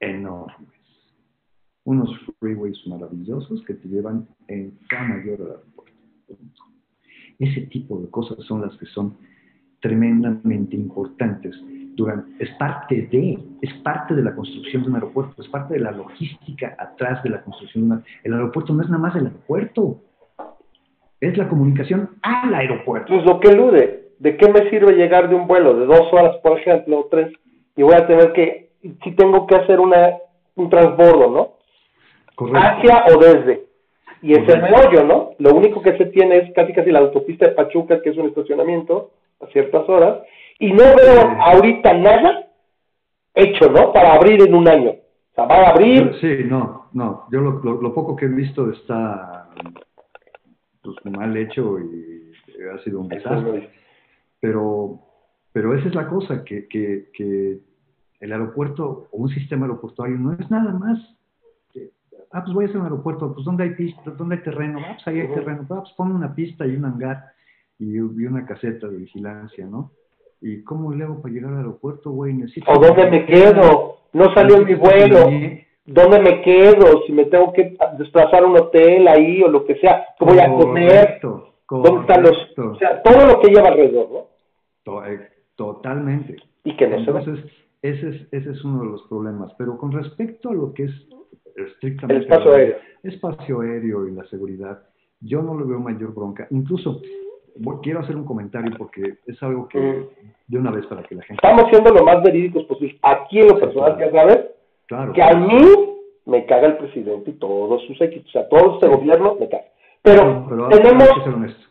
enormes 0.00 0.77
unos 1.88 2.10
freeways 2.38 2.86
maravillosos 2.86 3.64
que 3.64 3.72
te 3.72 3.88
llevan 3.88 4.28
en 4.46 4.78
cada 4.90 5.08
mayor 5.08 5.40
aeropuerto. 5.40 5.94
Ese 7.38 7.62
tipo 7.62 7.98
de 7.98 8.10
cosas 8.10 8.44
son 8.44 8.60
las 8.60 8.76
que 8.76 8.84
son 8.84 9.16
tremendamente 9.80 10.76
importantes. 10.76 11.56
Durante, 11.96 12.44
es 12.44 12.50
parte 12.58 13.08
de, 13.10 13.38
es 13.62 13.72
parte 13.82 14.14
de 14.14 14.22
la 14.22 14.34
construcción 14.34 14.82
de 14.82 14.88
un 14.90 14.94
aeropuerto, 14.96 15.40
es 15.40 15.48
parte 15.48 15.74
de 15.74 15.80
la 15.80 15.92
logística 15.92 16.76
atrás 16.78 17.22
de 17.22 17.30
la 17.30 17.42
construcción 17.42 17.88
de 17.88 17.94
un 17.94 18.04
El 18.22 18.34
aeropuerto 18.34 18.74
no 18.74 18.82
es 18.82 18.90
nada 18.90 19.00
más 19.00 19.16
el 19.16 19.24
aeropuerto, 19.24 20.02
es 21.22 21.38
la 21.38 21.48
comunicación 21.48 22.10
al 22.20 22.52
aeropuerto. 22.52 23.14
Pues 23.14 23.24
lo 23.24 23.40
que 23.40 23.48
elude, 23.48 24.12
¿de 24.18 24.36
qué 24.36 24.52
me 24.52 24.68
sirve 24.68 24.92
llegar 24.92 25.30
de 25.30 25.36
un 25.36 25.46
vuelo 25.46 25.78
de 25.78 25.86
dos 25.86 26.12
horas, 26.12 26.36
por 26.42 26.58
ejemplo, 26.58 27.00
o 27.00 27.04
tres, 27.06 27.32
y 27.76 27.82
voy 27.82 27.94
a 27.94 28.06
tener 28.06 28.34
que, 28.34 28.72
si 28.82 29.12
tengo 29.12 29.46
que 29.46 29.54
hacer 29.54 29.80
una, 29.80 30.18
un 30.54 30.68
transbordo, 30.68 31.30
¿no? 31.30 31.57
Hacia 32.46 33.04
o 33.14 33.18
desde. 33.18 33.66
Y 34.22 34.32
es 34.32 34.48
el 34.48 34.62
meollo, 34.62 35.04
¿no? 35.04 35.30
Lo 35.38 35.54
único 35.54 35.80
que 35.82 35.96
se 35.96 36.06
tiene 36.06 36.38
es 36.38 36.52
casi 36.54 36.72
casi 36.72 36.90
la 36.90 37.00
autopista 37.00 37.46
de 37.46 37.52
Pachuca, 37.52 38.02
que 38.02 38.10
es 38.10 38.16
un 38.16 38.26
estacionamiento 38.26 39.10
a 39.40 39.46
ciertas 39.46 39.88
horas, 39.88 40.22
y 40.58 40.72
no 40.72 40.82
veo 40.96 41.40
ahorita 41.40 41.94
nada 41.94 42.48
hecho, 43.34 43.70
¿no? 43.70 43.92
Para 43.92 44.14
abrir 44.14 44.42
en 44.42 44.54
un 44.54 44.68
año. 44.68 44.90
O 44.90 45.34
sea, 45.34 45.44
va 45.44 45.56
a 45.56 45.70
abrir. 45.70 46.12
Sí, 46.20 46.44
no, 46.44 46.88
no. 46.92 47.26
Yo 47.30 47.40
lo, 47.40 47.60
lo, 47.60 47.94
poco 47.94 48.16
que 48.16 48.24
he 48.24 48.28
visto 48.28 48.70
está 48.72 49.48
pues, 50.82 50.96
mal 51.04 51.36
hecho 51.36 51.78
y 51.78 52.32
ha 52.74 52.82
sido 52.82 53.00
un 53.00 53.08
desastre. 53.08 53.70
Pero, 54.40 54.98
pero 55.52 55.76
esa 55.76 55.88
es 55.88 55.94
la 55.94 56.08
cosa, 56.08 56.44
que, 56.44 56.66
que, 56.66 57.10
que 57.12 57.58
el 58.20 58.32
aeropuerto 58.32 59.08
o 59.12 59.16
un 59.16 59.28
sistema 59.28 59.66
aeroportuario 59.66 60.16
no 60.16 60.32
es 60.32 60.50
nada 60.50 60.72
más 60.72 60.98
ah, 62.32 62.42
pues 62.42 62.54
voy 62.54 62.64
a 62.64 62.68
hacer 62.68 62.78
un 62.78 62.84
aeropuerto, 62.84 63.32
pues 63.32 63.44
¿dónde 63.44 63.64
hay 63.64 63.70
pista? 63.70 64.10
¿Dónde 64.10 64.36
hay 64.36 64.42
terreno? 64.42 64.78
Ah, 64.82 64.94
pues 64.94 65.08
ahí 65.08 65.20
hay 65.20 65.28
terreno. 65.28 65.66
Ah, 65.70 65.80
pues 65.80 65.92
pon 65.96 66.12
una 66.12 66.34
pista 66.34 66.66
y 66.66 66.76
un 66.76 66.84
hangar 66.84 67.32
y, 67.78 67.98
una 67.98 68.44
caseta 68.44 68.88
de 68.88 68.98
vigilancia, 68.98 69.66
¿no? 69.66 69.92
¿Y 70.40 70.62
cómo 70.62 70.92
le 70.92 71.04
hago 71.04 71.20
para 71.20 71.34
llegar 71.34 71.52
al 71.52 71.58
aeropuerto, 71.58 72.10
güey? 72.10 72.34
Necesito... 72.34 72.70
¿O 72.70 72.78
dónde 72.78 73.10
me 73.10 73.26
quedo? 73.26 73.96
No 74.12 74.32
salió 74.34 74.64
mi 74.64 74.74
vuelo. 74.74 75.30
¿Dónde 75.84 76.20
me 76.20 76.42
quedo? 76.42 77.02
Si 77.06 77.12
me 77.12 77.24
tengo 77.24 77.52
que 77.52 77.76
desplazar 77.98 78.42
a 78.42 78.46
un 78.46 78.56
hotel 78.56 79.08
ahí 79.08 79.42
o 79.42 79.48
lo 79.48 79.64
que 79.64 79.76
sea, 79.76 80.04
¿cómo 80.18 80.32
voy 80.32 80.40
a 80.40 80.48
comer? 80.48 81.20
¿Dónde 81.22 82.00
están 82.00 82.22
los...? 82.22 82.58
O 82.58 82.76
sea, 82.76 83.02
todo 83.02 83.26
lo 83.26 83.40
que 83.40 83.48
lleva 83.48 83.68
alrededor, 83.68 84.08
¿no? 84.10 85.04
Eh, 85.06 85.28
totalmente. 85.56 86.36
Y 86.64 86.76
que 86.76 86.86
no 86.86 86.96
Entonces, 86.96 87.44
ese 87.82 88.08
es, 88.08 88.28
ese 88.32 88.50
es 88.50 88.64
uno 88.64 88.80
de 88.80 88.90
los 88.90 89.02
problemas. 89.04 89.52
Pero 89.58 89.76
con 89.78 89.92
respecto 89.92 90.50
a 90.50 90.54
lo 90.54 90.72
que 90.72 90.84
es 90.84 91.08
estrictamente 91.66 92.14
el 92.14 92.22
espacio 92.22 92.52
aéreo. 92.52 92.76
espacio 93.02 93.60
aéreo 93.60 94.08
y 94.08 94.12
la 94.12 94.24
seguridad, 94.26 94.82
yo 95.20 95.42
no 95.42 95.58
le 95.58 95.64
veo 95.64 95.80
mayor 95.80 96.14
bronca. 96.14 96.46
Incluso 96.50 97.00
quiero 97.82 98.00
hacer 98.00 98.16
un 98.16 98.24
comentario 98.24 98.72
porque 98.76 99.18
es 99.26 99.42
algo 99.42 99.68
que 99.68 99.78
mm. 99.78 100.06
de 100.48 100.58
una 100.58 100.70
vez 100.70 100.86
para 100.86 101.02
que 101.02 101.14
la 101.14 101.22
gente... 101.22 101.40
Estamos 101.42 101.70
siendo 101.70 101.92
lo 101.92 102.04
más 102.04 102.22
verídicos 102.22 102.64
posible. 102.64 102.98
Aquí 103.02 103.40
en 103.40 103.48
lo 103.48 103.58
personal, 103.58 103.98
ya 103.98 104.10
sabes, 104.10 104.46
claro, 104.86 105.12
que 105.12 105.22
a 105.22 105.34
mí 105.34 105.60
me 106.26 106.46
caga 106.46 106.68
el 106.68 106.76
presidente 106.76 107.30
y 107.30 107.34
todos 107.34 107.82
sus 107.86 108.00
equipos, 108.00 108.28
o 108.28 108.32
sea, 108.32 108.48
todo 108.48 108.74
este 108.74 108.88
gobierno 108.88 109.36
me 109.40 109.48
caga. 109.48 109.64
Pero, 110.02 110.46
tenemos 110.70 111.08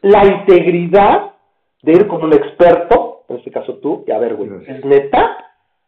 la 0.02 0.26
integridad 0.26 1.32
de 1.82 1.92
ir 1.94 2.08
con 2.08 2.24
un 2.24 2.34
experto, 2.34 3.24
en 3.30 3.38
este 3.38 3.52
caso 3.52 3.76
tú, 3.76 4.04
y 4.06 4.12
a 4.12 4.20
ver, 4.20 4.36
güey, 4.36 4.50
¿es 4.68 4.84
neta? 4.84 5.38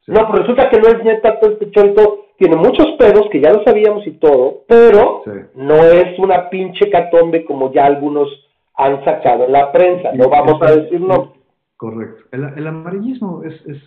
No, 0.08 0.28
pero 0.28 0.40
resulta 0.40 0.70
que 0.70 0.80
no 0.80 0.88
es 0.88 1.04
neta 1.04 1.40
todo 1.40 1.52
este 1.52 1.70
chorito 1.72 2.26
tiene 2.40 2.56
muchos 2.56 2.96
pedos 2.98 3.28
que 3.32 3.42
ya 3.42 3.52
lo 3.52 3.64
sabíamos 3.66 4.08
y 4.08 4.12
todo, 4.12 4.64
pero 4.66 5.24
no 5.56 5.76
es 5.84 6.18
una 6.18 6.50
pinche 6.50 6.90
catombe 6.90 7.44
como 7.44 7.72
ya 7.74 7.86
algunos 7.86 8.30
han 8.76 9.04
sacado 9.04 9.46
en 9.46 9.52
la 9.52 9.72
prensa, 9.74 10.14
no 10.14 10.30
vamos 10.30 10.62
a 10.62 10.72
decir 10.72 11.02
no. 11.02 11.34
Correcto. 11.76 12.24
El, 12.32 12.66
amarillismo 12.66 13.44
es, 13.44 13.54
es, 13.68 13.78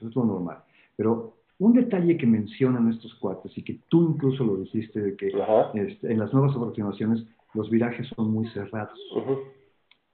es, 0.00 0.16
lo 0.16 0.24
normal, 0.24 0.58
pero 0.96 1.34
un 1.58 1.74
detalle 1.74 2.16
que 2.16 2.26
mencionan 2.26 2.90
estos 2.90 3.14
cuates 3.16 3.56
y 3.56 3.62
que 3.62 3.78
tú 3.88 4.10
incluso 4.14 4.42
lo 4.42 4.56
dijiste, 4.56 5.00
de 5.00 5.16
que 5.16 5.28
este, 5.74 6.10
en 6.10 6.18
las 6.18 6.32
nuevas 6.32 6.56
aproximaciones 6.56 7.24
los 7.52 7.68
virajes 7.68 8.06
son 8.16 8.30
muy 8.30 8.48
cerrados. 8.48 8.98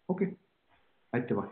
Ok, 0.06 0.22
ahí 1.12 1.26
te 1.26 1.34
va. 1.34 1.48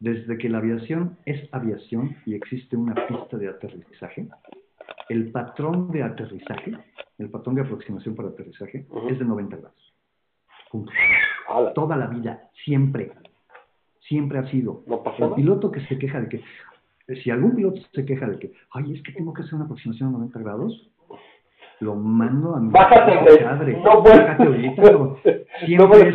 Desde 0.00 0.36
que 0.38 0.48
la 0.48 0.58
aviación 0.58 1.16
es 1.24 1.48
aviación 1.52 2.16
y 2.26 2.34
existe 2.34 2.76
una 2.76 2.94
pista 3.06 3.38
de 3.38 3.48
aterrizaje, 3.48 4.28
el 5.08 5.30
patrón 5.30 5.90
de 5.90 6.02
aterrizaje, 6.02 6.72
el 7.18 7.30
patrón 7.30 7.54
de 7.54 7.62
aproximación 7.62 8.14
para 8.14 8.28
aterrizaje, 8.28 8.86
es 9.08 9.18
de 9.18 9.24
90 9.24 9.56
grados. 9.56 9.94
Toda 11.74 11.96
la 11.96 12.06
vida, 12.06 12.50
siempre. 12.64 13.12
Siempre 14.00 14.38
ha 14.38 14.50
sido. 14.50 14.84
el 15.18 15.34
piloto 15.34 15.70
que 15.70 15.80
se 15.86 15.98
queja 15.98 16.20
de 16.20 16.28
que, 16.28 17.14
si 17.22 17.30
algún 17.30 17.54
piloto 17.54 17.80
se 17.92 18.04
queja 18.04 18.26
de 18.26 18.38
que, 18.38 18.52
ay, 18.72 18.94
es 18.94 19.02
que 19.02 19.12
tengo 19.12 19.32
que 19.32 19.42
hacer 19.42 19.54
una 19.54 19.64
aproximación 19.64 20.10
a 20.10 20.12
90 20.12 20.38
grados, 20.40 20.90
lo 21.80 21.94
mando 21.94 22.54
a 22.54 22.60
mi 22.60 22.72
padre. 22.72 23.80
No, 23.82 24.02
bájate 24.02 24.42
ahorita. 24.44 24.82
siempre, 25.66 26.08
es, 26.08 26.14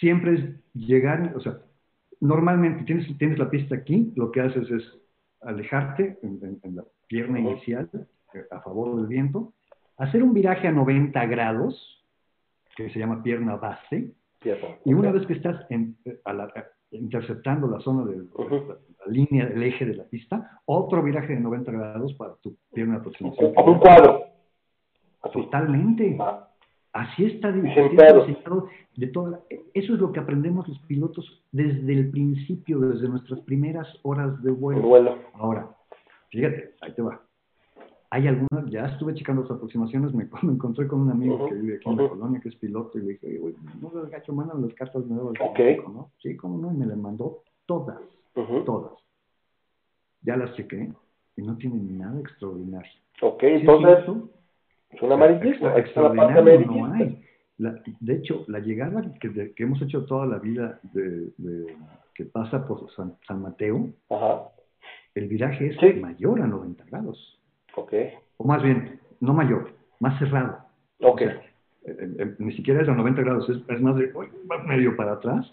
siempre 0.00 0.34
es 0.34 0.40
llegar, 0.74 1.32
o 1.36 1.40
sea, 1.40 1.58
normalmente 2.20 2.84
tienes, 2.84 3.06
tienes 3.18 3.38
la 3.38 3.50
pista 3.50 3.76
aquí, 3.76 4.12
lo 4.16 4.32
que 4.32 4.40
haces 4.40 4.70
es 4.70 4.84
alejarte 5.42 6.18
en, 6.22 6.60
en 6.62 6.76
la 6.76 6.84
pierna 7.06 7.38
inicial 7.38 7.88
eh, 8.34 8.44
a 8.50 8.60
favor 8.60 8.96
del 8.96 9.06
viento, 9.06 9.52
hacer 9.96 10.22
un 10.22 10.34
viraje 10.34 10.68
a 10.68 10.72
90 10.72 11.24
grados, 11.26 12.04
que 12.76 12.90
se 12.90 12.98
llama 12.98 13.22
pierna 13.22 13.56
base, 13.56 14.12
y 14.84 14.94
una 14.94 15.10
vez 15.10 15.26
que 15.26 15.32
estás 15.32 15.66
en, 15.70 15.96
eh, 16.04 16.20
interceptando 16.92 17.66
la 17.66 17.80
zona 17.80 18.04
de 18.04 18.16
la, 18.16 18.76
línea, 19.06 19.44
el 19.44 19.62
eje 19.62 19.84
de 19.84 19.94
la 19.94 20.04
pista, 20.04 20.60
otro 20.66 21.02
viraje 21.02 21.34
de 21.34 21.40
90 21.40 21.72
grados 21.72 22.14
para 22.14 22.34
tu 22.36 22.56
pierna 22.72 22.94
de 22.94 23.00
aproximación. 23.00 23.52
Un 23.56 23.78
cuadro. 23.78 24.24
Totalmente. 25.32 26.16
Ah. 26.20 26.48
Así 26.96 27.26
está 27.26 27.52
diseñado 27.52 28.66
de 28.96 29.06
toda 29.08 29.40
Eso 29.74 29.94
es 29.94 30.00
lo 30.00 30.12
que 30.12 30.20
aprendemos 30.20 30.66
los 30.66 30.78
pilotos 30.80 31.42
desde 31.52 31.92
el 31.92 32.10
principio, 32.10 32.78
desde 32.80 33.06
nuestras 33.08 33.40
primeras 33.40 33.86
horas 34.02 34.42
de 34.42 34.50
vuelo. 34.50 34.80
vuelo. 34.80 35.18
Ahora, 35.34 35.68
Fíjate, 36.30 36.74
ahí 36.80 36.92
te 36.92 37.02
va. 37.02 37.20
hay 38.10 38.26
algunas, 38.26 38.70
ya 38.70 38.86
estuve 38.86 39.14
checando 39.14 39.42
las 39.42 39.50
aproximaciones, 39.50 40.14
me, 40.14 40.24
me 40.42 40.52
encontré 40.54 40.88
con 40.88 41.02
un 41.02 41.10
amigo 41.10 41.46
que 41.48 41.54
vive 41.54 41.76
aquí 41.76 41.90
en 41.90 41.96
la 41.98 42.08
colonia, 42.08 42.40
que 42.40 42.48
es 42.48 42.56
piloto, 42.56 42.98
y 42.98 43.02
le 43.02 43.08
dije, 43.12 43.40
oye, 43.42 43.56
no 43.80 43.90
no, 43.92 44.08
gacho, 44.08 44.32
mandan 44.32 44.62
las 44.62 44.72
cartas 44.74 45.04
nuevas. 45.04 45.34
Ok. 45.40 45.58
¿no? 45.88 46.10
Sí, 46.22 46.34
cómo 46.36 46.56
no, 46.58 46.72
y 46.72 46.76
me 46.76 46.86
las 46.86 46.96
mandó 46.96 47.42
todas, 47.66 48.00
todas. 48.64 48.92
Ya 50.22 50.36
las 50.36 50.54
chequé 50.54 50.90
y 51.36 51.42
no 51.42 51.56
tienen 51.58 51.98
nada 51.98 52.18
extraordinario. 52.20 52.90
Ok, 53.20 53.40
Sí, 53.40 53.46
entonces 53.48 54.06
es 54.90 55.02
un 55.02 55.12
amarillismo. 55.12 55.68
extra- 55.68 55.74
Ahí 55.76 55.82
está 55.82 56.00
la 56.02 56.08
parte 56.14 56.22
extraordinario 56.22 56.66
no 56.66 56.84
amarillista. 56.86 57.20
hay. 57.20 57.22
La- 57.58 57.82
de 58.00 58.14
hecho, 58.14 58.44
la 58.48 58.58
llegada 58.60 59.02
que, 59.20 59.28
de- 59.30 59.52
que 59.54 59.62
hemos 59.62 59.80
hecho 59.82 60.04
toda 60.04 60.26
la 60.26 60.38
vida 60.38 60.78
de, 60.92 61.30
de- 61.38 61.76
que 62.14 62.24
pasa 62.26 62.66
por 62.66 62.90
San, 62.92 63.14
San 63.26 63.40
Mateo, 63.42 63.88
Ajá, 64.10 64.42
el 65.14 65.28
viraje 65.28 65.68
es 65.68 65.76
Sí. 65.80 65.98
mayor 66.00 66.40
a 66.42 66.46
90 66.46 66.84
grados. 66.84 67.38
ok, 67.74 67.92
O 68.38 68.44
más 68.46 68.62
bien, 68.62 69.00
no 69.20 69.32
mayor, 69.34 69.70
más 70.00 70.18
cerrado. 70.18 70.58
ok. 71.00 71.14
O 71.14 71.18
sea, 71.18 71.28
eh, 71.86 72.16
eh, 72.18 72.34
ni 72.38 72.52
siquiera 72.52 72.82
es 72.82 72.88
a 72.88 72.94
90 72.94 73.22
grados, 73.22 73.48
es, 73.48 73.58
es 73.68 73.80
más 73.80 73.96
de 73.96 74.10
uy, 74.14 74.26
medio 74.66 74.96
para 74.96 75.12
atrás, 75.12 75.50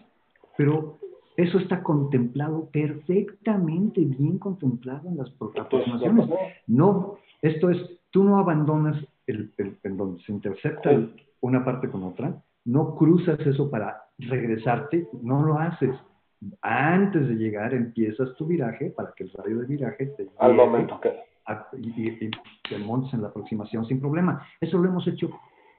pero 0.57 0.97
eso 1.37 1.57
está 1.59 1.83
contemplado 1.83 2.69
perfectamente 2.71 4.01
bien 4.01 4.37
contemplado 4.39 5.07
en 5.09 5.17
las 5.17 5.29
Entonces, 5.31 5.61
aproximaciones. 5.61 6.27
no, 6.27 6.37
No, 6.67 7.15
esto 7.41 7.69
es, 7.69 7.77
tú 8.11 8.23
no 8.23 8.37
abandonas 8.39 8.97
el, 9.27 9.53
el- 9.57 9.77
en 9.83 9.97
donde 9.97 10.21
se 10.23 10.31
intercepta 10.31 10.91
una 11.41 11.63
parte 11.65 11.89
con 11.89 12.03
otra, 12.03 12.33
no 12.65 12.95
cruzas 12.95 13.39
eso 13.41 13.69
para 13.69 14.03
regresarte, 14.17 15.07
no 15.21 15.43
lo 15.43 15.57
haces. 15.59 15.95
Antes 16.61 17.27
de 17.27 17.35
llegar 17.35 17.73
empiezas 17.73 18.35
tu 18.35 18.45
viraje 18.45 18.89
para 18.91 19.13
que 19.15 19.23
el 19.23 19.31
radio 19.31 19.59
de 19.59 19.65
viraje 19.65 20.07
te 20.17 20.27
al 20.39 20.53
momento 20.53 20.99
que... 20.99 21.09
a- 21.45 21.67
y, 21.77 22.01
y- 22.01 22.17
y 22.27 22.31
te 22.69 22.77
montes 22.79 23.13
en 23.13 23.21
la 23.21 23.29
aproximación 23.29 23.85
sin 23.85 23.99
problema. 23.99 24.45
Eso 24.59 24.77
lo 24.77 24.89
hemos 24.89 25.07
hecho 25.07 25.29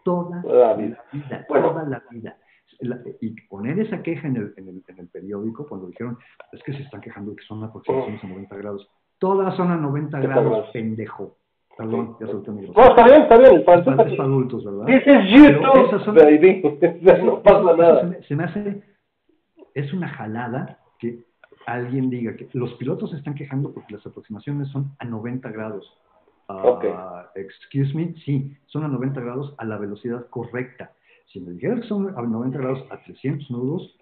toda 0.04 0.42
La 0.44 0.68
la 0.68 0.74
vida. 0.74 1.04
Bueno. 1.48 1.68
toda 1.70 1.84
la 1.84 2.02
vida. 2.10 2.36
La- 2.80 2.98
y 3.20 3.30
poner 3.42 3.78
esa 3.78 4.02
queja 4.02 4.26
en 4.26 4.36
el, 4.36 4.54
en, 4.56 4.68
el, 4.68 4.82
en 4.88 4.98
el 4.98 5.08
periódico 5.08 5.66
cuando 5.66 5.86
dijeron, 5.86 6.18
es 6.52 6.62
que 6.62 6.72
se 6.72 6.82
están 6.82 7.00
quejando 7.02 7.30
de 7.32 7.36
que 7.36 7.44
son 7.44 7.62
aproximaciones 7.62 8.22
a 8.24 8.26
90 8.26 8.56
grados. 8.56 8.88
Todas 9.18 9.54
son 9.56 9.70
a 9.70 9.76
90 9.76 10.18
90 10.18 10.18
grados, 10.18 10.50
grados. 10.50 10.70
pendejo. 10.72 11.36
Perdón, 11.76 12.16
ya 12.20 12.26
solté 12.28 12.50
mi 12.52 12.62
No, 12.66 12.72
grosería. 12.72 12.90
está 12.90 13.04
bien, 13.04 13.22
está 13.22 13.38
bien, 13.38 13.64
para, 13.64 13.78
es 13.80 13.84
para 14.16 14.24
adultos, 14.24 14.64
¿verdad? 14.64 14.86
This 14.86 14.96
is 14.98 15.04
Pero 15.04 15.60
YouTube, 15.60 15.86
esas 15.86 16.02
son- 16.04 16.14
baby. 16.14 16.62
no 17.24 17.42
pasa 17.42 17.58
Eso 17.60 17.70
se 17.70 17.76
nada. 17.82 18.02
me, 18.04 18.22
se 18.22 18.36
me 18.36 18.44
hace, 18.44 18.82
es 19.74 19.92
una 19.92 20.08
jalada 20.08 20.78
que 20.98 21.24
alguien 21.66 22.10
diga 22.10 22.36
que 22.36 22.48
los 22.52 22.72
pilotos 22.74 23.10
se 23.10 23.16
están 23.16 23.34
quejando 23.34 23.72
porque 23.72 23.94
las 23.94 24.06
aproximaciones 24.06 24.68
son 24.68 24.92
a 24.98 25.04
90 25.04 25.50
grados. 25.50 25.92
Ah, 26.48 26.62
Ok. 26.64 26.84
Excuse 27.36 27.92
me, 27.96 28.14
sí, 28.24 28.56
son 28.66 28.84
a 28.84 28.88
90 28.88 29.20
grados 29.20 29.54
a 29.58 29.64
la 29.64 29.76
velocidad 29.78 30.26
correcta. 30.28 30.92
Si 31.32 31.40
me 31.40 31.52
dijeras 31.52 31.80
que 31.80 31.88
son 31.88 32.14
a 32.16 32.22
90 32.22 32.58
grados 32.58 32.84
a 32.90 32.98
300 33.02 33.50
nudos, 33.50 33.98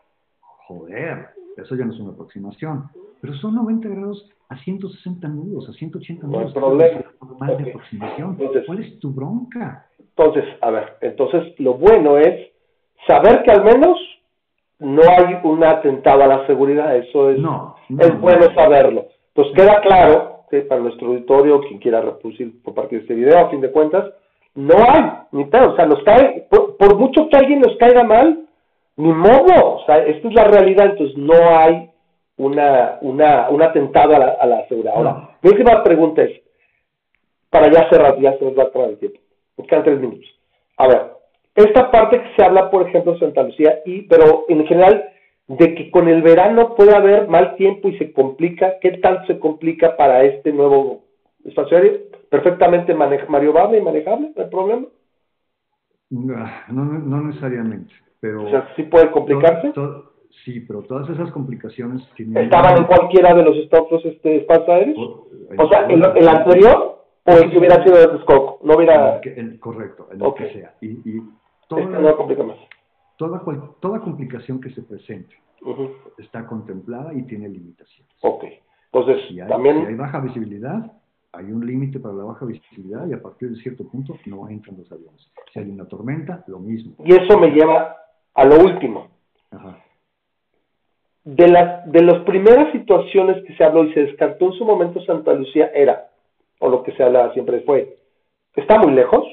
joder, 0.67 1.29
eso 1.57 1.75
ya 1.77 1.85
no 1.85 1.93
es 1.95 2.01
una 2.01 2.13
aproximación. 2.13 2.91
Pero 3.23 3.35
son 3.37 3.55
90 3.55 3.89
grados 3.89 4.29
a 4.51 4.57
160 4.59 5.27
nudos, 5.29 5.67
a 5.69 5.73
180 5.73 6.27
No 6.27 6.33
hay 6.35 6.39
nudos. 6.41 6.53
problema. 6.53 7.57
De 7.57 7.71
aproximación. 7.71 8.37
Entonces- 8.39 8.65
¿Cuál 8.67 8.81
es 8.81 8.99
tu 8.99 9.11
bronca? 9.13 9.87
Entonces, 9.99 10.45
a 10.61 10.71
ver, 10.71 10.97
entonces 11.01 11.59
lo 11.59 11.75
bueno 11.75 12.19
es 12.19 12.51
saber 13.07 13.43
que 13.45 13.51
al 13.53 13.65
menos 13.65 13.99
no 14.81 15.01
hay 15.09 15.39
un 15.45 15.65
atentado 15.65 16.23
a 16.25 16.27
la 16.27 16.47
seguridad. 16.47 16.95
Eso 16.97 17.31
es, 17.31 17.39
No, 17.39 17.77
no, 17.89 18.03
es 18.05 18.21
bueno 18.21 18.47
no. 18.49 18.55
saberlo. 18.55 19.07
Pues 19.33 19.49
queda 19.55 19.81
claro 19.81 20.41
que 20.51 20.61
para 20.63 20.83
nuestro 20.83 21.07
auditorio, 21.09 21.61
quien 21.61 21.79
quiera 21.79 22.03
reproducir 22.03 22.61
por 22.63 22.75
parte 22.75 22.97
de 22.97 23.03
este 23.03 23.15
video, 23.15 23.39
a 23.39 23.49
fin 23.51 23.61
de 23.63 23.71
cuentas, 23.71 24.13
no 24.55 24.75
hay 24.87 25.03
ni 25.33 25.45
pedo. 25.47 25.73
O 25.73 25.77
sea, 25.77 25.87
nos 25.87 26.03
cae, 26.03 26.47
por, 26.51 26.77
por 26.77 26.99
mucho 26.99 27.29
que 27.31 27.37
alguien 27.39 27.61
nos 27.61 27.75
caiga 27.79 28.03
mal, 28.05 28.45
ni 28.97 29.13
modo. 29.13 29.77
O 29.77 29.87
sea, 29.87 29.99
esta 30.05 30.29
es 30.29 30.35
la 30.35 30.45
realidad. 30.45 30.87
Entonces, 30.91 31.17
no 31.17 31.35
hay 31.59 31.89
una, 32.37 32.99
una, 33.03 33.49
un 33.51 33.63
atentado 33.63 34.17
a 34.17 34.19
la, 34.19 34.27
a 34.41 34.47
la 34.47 34.67
seguridad. 34.69 34.95
Ahora, 34.97 35.11
No. 35.13 35.29
mi 35.43 35.51
última 35.51 35.83
pregunta 35.83 36.23
es, 36.23 36.41
para 37.51 37.71
ya 37.71 37.89
cerrar, 37.91 38.19
ya 38.19 38.37
se 38.39 38.45
nos 38.45 38.59
va 38.59 38.65
a 38.65 38.67
acabar 38.67 38.89
el 38.91 38.99
tiempo. 38.99 39.19
Nos 39.59 39.67
quedan 39.67 39.85
tres 39.85 40.01
minutos. 40.01 40.29
A 40.79 40.89
ver, 40.89 41.03
esta 41.55 41.91
parte 41.91 42.21
que 42.23 42.35
se 42.35 42.43
habla, 42.45 42.71
por 42.71 42.89
ejemplo, 42.89 43.13
de 43.13 43.19
Santa 43.19 43.43
Lucía, 43.43 43.81
y, 43.85 44.03
pero 44.03 44.45
en 44.49 44.67
general, 44.67 45.05
de 45.49 45.75
que 45.75 45.91
con 45.91 46.09
el 46.09 46.23
verano 46.23 46.75
puede 46.75 46.95
haber 46.97 47.29
mal 47.29 47.57
tiempo 47.57 47.89
y 47.89 47.99
se 47.99 48.13
complica, 48.13 48.79
¿qué 48.81 48.93
tal 48.99 49.27
se 49.27 49.39
complica 49.39 49.97
para 49.97 50.23
este 50.25 50.53
nuevo 50.53 51.03
espacio 51.45 51.77
aéreo? 51.77 51.99
Perfectamente 52.31 52.95
mane- 52.95 53.27
maniobrable 53.29 53.77
y 53.79 53.83
manejable, 53.83 54.33
no 54.35 54.43
hay 54.43 54.49
problema. 54.49 54.87
Ah, 56.37 56.65
No, 56.69 56.85
no, 56.85 56.99
no 56.99 57.23
necesariamente, 57.27 57.93
pero... 58.21 58.45
O 58.47 58.51
sea, 58.51 58.69
sí 58.77 58.85
puede 58.85 59.11
complicarse. 59.11 59.69
to- 59.73 59.83
to- 59.83 60.12
sí, 60.45 60.61
pero 60.61 60.83
todas 60.83 61.09
esas 61.11 61.31
complicaciones 61.33 62.03
tienen... 62.17 62.45
¿Estaban 62.45 62.79
en 62.79 62.85
cualquiera 62.85 63.35
de 63.35 63.43
los 63.45 63.57
otros 63.73 64.05
este, 64.05 64.37
espacios 64.39 64.69
aéreos? 64.69 64.99
O, 64.99 65.69
sea, 65.69 65.87
el, 65.87 66.05
el 66.17 66.29
anterior 66.29 67.05
o 67.25 67.31
el 67.33 67.51
que 67.51 67.59
hubiera 67.59 67.83
sido 67.85 67.97
de 67.97 68.09
Texcoco, 68.09 68.59
no 68.65 68.75
hubiera... 68.77 69.19
el 69.21 69.61
correcto, 69.61 70.09
en 70.13 70.23
Ok. 70.23 70.41
lo 70.41 70.47
que 70.47 70.53
sea. 70.55 70.75
Y, 70.81 70.87
y 70.89 71.19
Este 71.71 71.85
no 71.87 71.99
toda, 72.01 72.17
complica 72.17 72.43
más. 72.43 72.57
toda, 73.17 73.39
cual- 73.41 73.71
toda 73.81 74.01
complicación 74.01 74.61
que 74.61 74.71
se 74.71 74.83
presente 74.83 75.35
está 76.19 76.47
contemplada 76.47 77.15
y 77.15 77.23
tiene 77.23 77.49
limitaciones. 77.49 78.13
Ok. 78.23 78.45
Entonces, 78.93 79.29
Si 79.29 79.41
hay, 79.41 79.49
también... 79.49 79.81
si 79.81 79.87
hay 79.87 79.95
baja 79.95 80.21
visibilidad, 80.21 80.93
hay 81.33 81.45
un 81.47 81.65
límite 81.65 81.99
para 82.01 82.15
la 82.15 82.25
baja 82.25 82.45
visibilidad 82.45 83.07
y 83.07 83.13
a 83.15 83.23
partir 83.23 83.51
de 83.51 83.57
cierto 83.63 83.89
punto 83.89 84.17
no 84.27 84.49
entran 84.49 84.77
los 84.77 84.91
aviones. 84.91 85.31
Si 85.53 85.61
hay 85.61 85.71
una 85.71 85.87
tormenta, 85.87 86.45
lo 86.47 86.59
mismo. 86.59 86.95
Y 87.05 87.13
eso 87.15 87.39
me 87.39 87.49
lleva 87.53 87.97
a 88.35 88.45
lo 88.45 88.57
último. 88.59 89.09
Ajá. 89.51 89.79
De 91.25 91.47
las 91.49 91.91
de 91.91 92.03
las 92.03 92.25
primeras 92.25 92.73
situaciones 92.73 93.45
que 93.45 93.55
se 93.55 93.63
habló 93.65 93.85
y 93.85 93.93
se 93.93 94.07
descartó 94.07 94.47
en 94.47 94.53
su 94.55 94.65
momento 94.65 95.01
Santa 95.03 95.33
Lucía 95.33 95.71
era, 95.75 96.09
o 96.59 96.69
lo 96.69 96.83
que 96.83 96.93
se 96.93 97.03
hablaba 97.03 97.33
siempre 97.33 97.61
fue, 97.61 97.97
está 98.57 98.79
muy 98.79 98.93
lejos, 98.93 99.25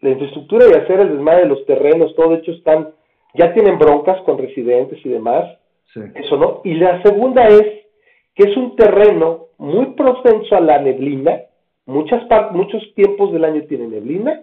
la 0.00 0.10
infraestructura 0.10 0.66
y 0.68 0.72
hacer 0.72 1.00
el 1.00 1.10
desmadre 1.10 1.42
de 1.42 1.48
los 1.48 1.66
terrenos, 1.66 2.14
todo 2.14 2.30
de 2.30 2.36
hecho 2.36 2.52
están, 2.52 2.90
ya 3.34 3.52
tienen 3.52 3.78
broncas 3.78 4.20
con 4.22 4.38
residentes 4.38 5.04
y 5.04 5.08
demás, 5.08 5.58
Sí. 5.92 6.00
eso 6.14 6.36
no. 6.36 6.60
Y 6.64 6.74
la 6.74 7.00
segunda 7.02 7.46
es 7.46 7.62
que 8.34 8.50
es 8.50 8.56
un 8.56 8.74
terreno 8.74 9.46
muy 9.58 9.86
propenso 9.94 10.56
a 10.56 10.60
la 10.60 10.78
neblina, 10.78 11.42
muchas 11.86 12.22
muchos 12.52 12.82
tiempos 12.94 13.32
del 13.32 13.44
año 13.44 13.62
tiene 13.68 13.86
neblina, 13.86 14.40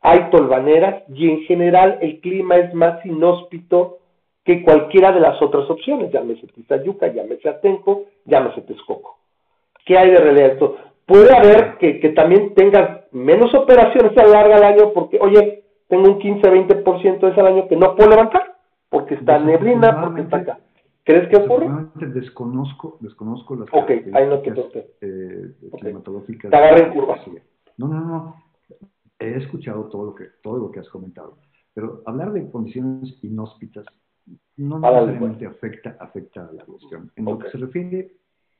hay 0.00 0.30
tolvaneras 0.30 1.02
y 1.08 1.28
en 1.28 1.40
general 1.42 1.98
el 2.00 2.20
clima 2.20 2.56
es 2.56 2.72
más 2.72 3.04
inhóspito 3.04 3.98
que 4.46 4.62
cualquiera 4.62 5.10
de 5.10 5.18
las 5.18 5.42
otras 5.42 5.68
opciones, 5.68 6.12
llámese 6.12 6.46
Tizayuca, 6.46 7.08
llámese 7.12 7.48
Atenco, 7.48 8.04
llámese 8.24 8.62
Texcoco. 8.62 9.18
¿Qué 9.84 9.98
hay 9.98 10.10
de 10.10 10.18
realidad 10.18 10.52
esto? 10.52 10.76
Puede 11.04 11.36
haber 11.36 11.78
que, 11.78 11.98
que 11.98 12.10
también 12.10 12.54
tengas 12.54 13.12
menos 13.12 13.52
operaciones 13.54 14.16
a 14.16 14.22
lo 14.24 14.30
largo 14.32 14.54
del 14.54 14.62
año 14.62 14.92
porque, 14.94 15.18
oye, 15.20 15.64
tengo 15.88 16.08
un 16.08 16.20
15-20% 16.20 17.20
de 17.20 17.30
ese 17.32 17.40
año 17.40 17.66
que 17.68 17.76
no 17.76 17.96
puedo 17.96 18.10
levantar 18.10 18.54
porque 18.88 19.14
está 19.14 19.40
neblina, 19.40 20.00
porque 20.00 20.22
está 20.22 20.36
acá. 20.38 20.60
¿Crees 21.02 21.28
que 21.28 21.36
ocurre? 21.36 21.66
Desconozco, 22.14 22.98
desconozco 23.00 23.56
las 23.56 23.68
Ok, 23.72 23.90
ahí 23.90 24.26
no 24.28 24.38
te 24.40 24.52
preocupes. 24.52 24.86
eh, 25.00 25.54
Ok. 25.72 25.80
climatológicas. 25.80 26.50
Te 26.50 26.56
agarré 26.56 26.84
en 26.84 26.92
curva. 26.92 27.18
No, 27.78 27.88
no, 27.88 28.00
no. 28.00 28.36
He 29.18 29.36
escuchado 29.38 29.88
todo 29.88 30.04
lo 30.06 30.14
que 30.14 30.24
todo 30.42 30.58
lo 30.58 30.70
que 30.70 30.80
has 30.80 30.88
comentado, 30.88 31.38
pero 31.74 32.02
hablar 32.06 32.32
de 32.32 32.50
condiciones 32.50 33.18
inhóspitas 33.22 33.86
no 34.56 34.76
Hágale, 34.76 35.06
necesariamente 35.06 35.46
afecta 35.46 35.96
afecta 36.00 36.48
a 36.48 36.52
la 36.52 36.64
cuestión. 36.64 37.10
En 37.16 37.26
Ok. 37.26 37.32
lo 37.32 37.38
que 37.38 37.50
se 37.50 37.58
refiere 37.58 38.10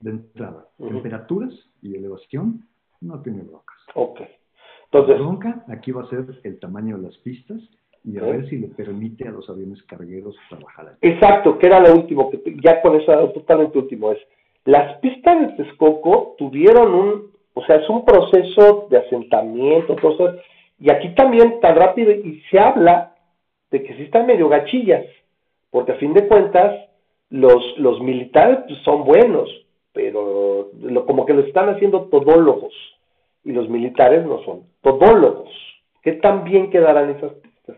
de 0.00 0.10
entrada, 0.10 0.66
Ujú. 0.78 0.88
temperaturas 0.90 1.52
y 1.82 1.94
elevación, 1.96 2.66
no 3.00 3.20
tiene 3.22 3.42
broncas. 3.42 3.76
Ok. 3.94 4.20
La 4.20 4.26
Entonces, 5.00 5.18
bronca 5.18 5.64
aquí 5.68 5.92
va 5.92 6.02
a 6.02 6.08
ser 6.08 6.40
el 6.44 6.58
tamaño 6.58 6.96
de 6.96 7.04
las 7.04 7.16
pistas 7.18 7.60
y 8.04 8.18
a 8.18 8.22
Ok. 8.22 8.30
ver 8.30 8.48
si 8.48 8.58
le 8.58 8.68
permite 8.68 9.26
a 9.26 9.32
los 9.32 9.48
aviones 9.50 9.82
cargueros 9.84 10.36
trabajar 10.48 10.88
ahí. 10.88 10.94
exacto, 11.10 11.58
que 11.58 11.66
era 11.66 11.80
lo 11.80 11.94
último, 11.94 12.30
que 12.30 12.40
ya 12.62 12.80
con 12.82 12.94
eso 13.00 13.30
totalmente 13.30 13.78
último 13.78 14.12
es, 14.12 14.18
las 14.64 14.98
pistas 14.98 15.40
de 15.40 15.64
Texcoco 15.64 16.34
tuvieron 16.38 16.94
un, 16.94 17.30
o 17.54 17.64
sea, 17.64 17.76
es 17.76 17.88
un 17.88 18.04
proceso 18.04 18.86
de 18.90 18.98
asentamiento, 18.98 19.96
cosas, 19.96 20.36
y 20.78 20.90
aquí 20.90 21.14
también 21.14 21.60
tan 21.60 21.76
rápido, 21.76 22.12
y 22.12 22.42
se 22.50 22.58
habla 22.58 23.14
de 23.70 23.82
que 23.82 23.96
sí 23.96 24.02
están 24.02 24.26
medio 24.26 24.48
gachillas, 24.48 25.04
porque 25.76 25.92
a 25.92 25.96
fin 25.96 26.14
de 26.14 26.26
cuentas, 26.26 26.88
los, 27.28 27.62
los 27.76 28.00
militares 28.00 28.60
pues, 28.66 28.78
son 28.78 29.04
buenos, 29.04 29.46
pero 29.92 30.70
lo- 30.80 31.04
como 31.04 31.26
que 31.26 31.34
lo 31.34 31.42
están 31.42 31.68
haciendo 31.68 32.04
todólogos, 32.04 32.72
y 33.44 33.52
los 33.52 33.68
militares 33.68 34.24
no 34.24 34.42
son 34.44 34.62
todólogos. 34.80 35.50
¿Qué 36.00 36.12
tan 36.12 36.44
bien 36.44 36.70
quedarán 36.70 37.10
esas 37.10 37.30
pistas? 37.34 37.76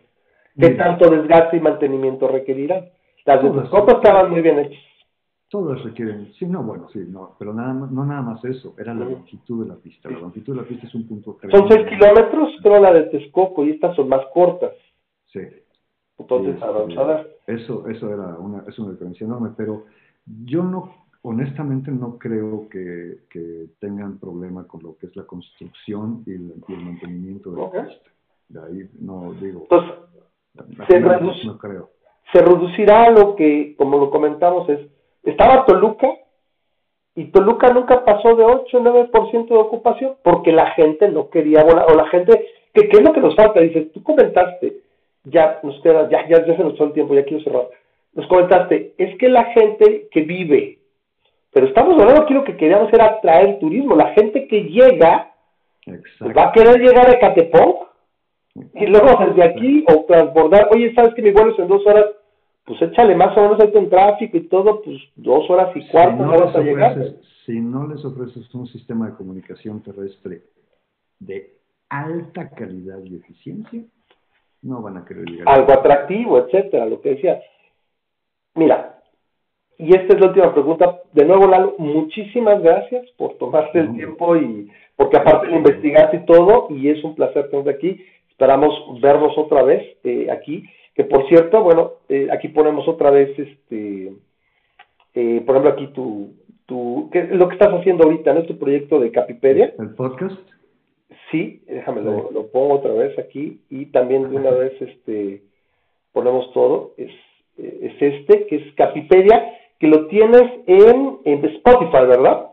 ¿Qué 0.56 0.68
tanto 0.76 1.10
desgaste 1.10 1.56
y 1.56 1.60
mantenimiento 1.60 2.28
requerirán? 2.28 2.88
Las. 3.26 3.40
Texcoco 3.40 3.90
estaban 3.96 4.30
muy 4.30 4.42
bien 4.42 4.60
hechas. 4.60 4.82
Todas 5.48 5.82
requieren, 5.82 6.32
sí, 6.38 6.46
no, 6.46 6.62
bueno, 6.62 6.88
sí, 6.92 7.00
no, 7.04 7.34
pero 7.36 7.52
nada, 7.52 7.74
no 7.74 8.04
nada 8.04 8.22
más 8.22 8.44
eso, 8.44 8.76
era 8.78 8.94
la 8.94 9.06
longitud 9.06 9.64
de 9.64 9.70
la 9.70 9.74
pista. 9.74 10.08
La 10.08 10.20
longitud 10.20 10.54
de 10.54 10.62
la 10.62 10.68
pista 10.68 10.86
es 10.86 10.94
un 10.94 11.08
punto 11.08 11.36
Son 11.50 11.68
6 11.68 11.84
kilómetros, 11.88 12.54
creo 12.62 12.80
la 12.80 12.92
de 12.92 13.02
Texcoco, 13.06 13.64
y 13.64 13.70
estas 13.70 13.96
son 13.96 14.08
más 14.08 14.24
cortas. 14.32 14.70
Sí. 15.32 15.40
Entonces, 16.18 16.56
este, 16.56 17.52
Eso, 17.52 17.88
eso 17.88 18.12
era 18.12 18.36
una, 18.38 18.64
es 18.66 18.78
una 18.78 18.90
diferencia 18.90 19.24
enorme, 19.24 19.50
pero 19.56 19.84
yo 20.44 20.62
no, 20.62 20.92
honestamente 21.22 21.90
no 21.90 22.18
creo 22.18 22.68
que, 22.68 23.18
que 23.30 23.66
tengan 23.80 24.18
problema 24.18 24.66
con 24.66 24.82
lo 24.82 24.96
que 24.96 25.06
es 25.06 25.16
la 25.16 25.24
construcción 25.24 26.24
y 26.26 26.32
el, 26.32 26.52
mantenimiento 26.68 27.50
de 27.52 27.62
la 27.62 27.70
pista. 27.70 28.10
De 28.48 28.60
ahí 28.60 28.88
no 29.00 29.32
digo. 29.34 29.62
Entonces, 29.62 29.94
se, 30.88 31.00
no 31.00 31.58
creo. 31.58 31.90
se 32.32 32.40
reducirá 32.40 33.10
lo 33.10 33.36
que, 33.36 33.74
como 33.76 33.98
lo 33.98 34.10
comentamos, 34.10 34.68
es, 34.68 34.80
estaba 35.22 35.66
Toluca 35.66 36.08
y 37.14 37.26
Toluca 37.26 37.72
nunca 37.72 38.04
pasó 38.04 38.34
de 38.36 38.44
8 38.44 38.78
o 38.78 38.80
9% 38.80 39.48
de 39.48 39.56
ocupación 39.56 40.14
porque 40.22 40.52
la 40.52 40.70
gente 40.72 41.08
no 41.08 41.30
quería 41.30 41.62
volar, 41.62 41.86
o 41.90 41.94
la 41.94 42.08
gente, 42.08 42.46
que, 42.72 42.88
¿qué 42.88 42.96
es 42.96 43.02
lo 43.02 43.12
que 43.12 43.20
nos 43.20 43.36
falta? 43.36 43.60
Dices, 43.60 43.92
tú 43.92 44.02
comentaste, 44.02 44.87
ya 45.24 45.60
nos 45.62 45.80
queda, 45.82 46.08
ya, 46.10 46.28
ya, 46.28 46.44
se 46.44 46.62
nos 46.62 46.76
fue 46.76 46.86
el 46.86 46.92
tiempo, 46.92 47.14
ya 47.14 47.24
quiero 47.24 47.42
cerrar. 47.42 47.68
Nos 48.14 48.26
comentaste, 48.26 48.94
es 48.98 49.16
que 49.18 49.28
la 49.28 49.44
gente 49.46 50.08
que 50.10 50.22
vive, 50.22 50.78
pero 51.52 51.66
estamos 51.66 52.00
hablando 52.00 52.22
aquí 52.22 52.34
lo 52.34 52.44
que 52.44 52.56
queríamos 52.56 52.92
era 52.92 53.06
atraer 53.06 53.58
turismo, 53.58 53.94
la 53.96 54.12
gente 54.14 54.46
que 54.48 54.64
llega, 54.64 55.32
va 56.36 56.44
a 56.44 56.52
querer 56.52 56.80
llegar 56.80 57.08
a 57.08 57.18
Catepón 57.18 57.74
y 58.74 58.86
luego 58.86 59.24
desde 59.24 59.44
aquí 59.44 59.84
o 59.88 60.04
transbordar, 60.04 60.68
oye, 60.72 60.92
¿sabes 60.94 61.14
que 61.14 61.22
mi 61.22 61.30
vuelo 61.30 61.52
es 61.52 61.58
en 61.58 61.68
dos 61.68 61.86
horas? 61.86 62.06
Pues 62.64 62.82
échale 62.82 63.14
más 63.14 63.36
o 63.36 63.42
menos 63.42 63.60
en 63.60 63.88
tráfico 63.88 64.36
y 64.36 64.48
todo, 64.48 64.82
pues 64.82 64.98
dos 65.16 65.48
horas 65.48 65.74
y 65.74 65.86
cuarto 65.88 66.24
si 66.24 66.30
no, 66.30 66.44
vas 66.44 66.54
a 66.54 66.60
llegar. 66.60 66.96
Si 67.46 67.60
no 67.60 67.86
les 67.86 68.04
ofreces 68.04 68.54
un 68.54 68.66
sistema 68.66 69.06
de 69.06 69.16
comunicación 69.16 69.82
terrestre 69.82 70.42
de 71.18 71.54
alta 71.88 72.50
calidad 72.50 72.98
y 73.04 73.16
eficiencia, 73.16 73.82
no 74.62 74.82
van 74.82 74.96
a 74.98 75.04
querer 75.04 75.24
llegar. 75.24 75.48
Algo 75.48 75.72
atractivo, 75.72 76.38
etcétera, 76.38 76.86
lo 76.86 77.00
que 77.00 77.10
decía. 77.10 77.40
Mira, 78.54 78.98
y 79.78 79.94
esta 79.94 80.14
es 80.14 80.20
la 80.20 80.26
última 80.26 80.52
pregunta. 80.52 81.02
De 81.12 81.24
nuevo, 81.24 81.46
Lalo, 81.46 81.74
muchísimas 81.78 82.60
gracias 82.62 83.08
por 83.16 83.38
tomarte 83.38 83.78
el 83.78 83.94
tiempo 83.94 84.36
y 84.36 84.70
porque 84.96 85.16
aparte 85.16 85.46
de 85.46 85.56
investigaste 85.56 86.16
y 86.16 86.26
todo, 86.26 86.66
y 86.70 86.88
es 86.88 87.02
un 87.04 87.14
placer 87.14 87.48
tenerte 87.48 87.70
aquí. 87.70 88.04
Esperamos 88.30 89.00
vernos 89.00 89.38
otra 89.38 89.62
vez 89.62 89.96
eh, 90.02 90.28
aquí. 90.30 90.64
Que 90.94 91.04
por 91.04 91.28
cierto, 91.28 91.62
bueno, 91.62 91.92
eh, 92.08 92.26
aquí 92.32 92.48
ponemos 92.48 92.88
otra 92.88 93.12
vez, 93.12 93.38
este, 93.38 94.12
eh, 95.14 95.42
por 95.46 95.54
ejemplo, 95.54 95.70
aquí 95.70 95.86
tu, 95.88 96.34
tu, 96.66 97.08
¿qué, 97.12 97.22
lo 97.30 97.48
que 97.48 97.54
estás 97.54 97.72
haciendo 97.72 98.02
ahorita, 98.02 98.34
¿no? 98.34 98.42
Tu 98.42 98.58
proyecto 98.58 98.98
de 98.98 99.12
Capipedia. 99.12 99.72
El 99.78 99.94
podcast. 99.94 100.40
Sí, 101.30 101.62
déjame, 101.66 102.02
lo, 102.02 102.30
lo, 102.30 102.46
pongo 102.46 102.74
otra 102.74 102.92
vez 102.92 103.18
aquí 103.18 103.60
y 103.68 103.86
también 103.86 104.30
de 104.30 104.36
una 104.36 104.50
vez 104.50 104.72
este, 104.80 105.42
ponemos 106.12 106.52
todo. 106.52 106.94
Es, 106.96 107.10
es 107.58 107.92
este, 108.00 108.46
que 108.46 108.56
es 108.56 108.74
Capipedia, 108.74 109.52
que 109.78 109.88
lo 109.88 110.06
tienes 110.06 110.42
en, 110.66 111.18
en 111.24 111.44
Spotify, 111.44 112.06
¿verdad? 112.06 112.46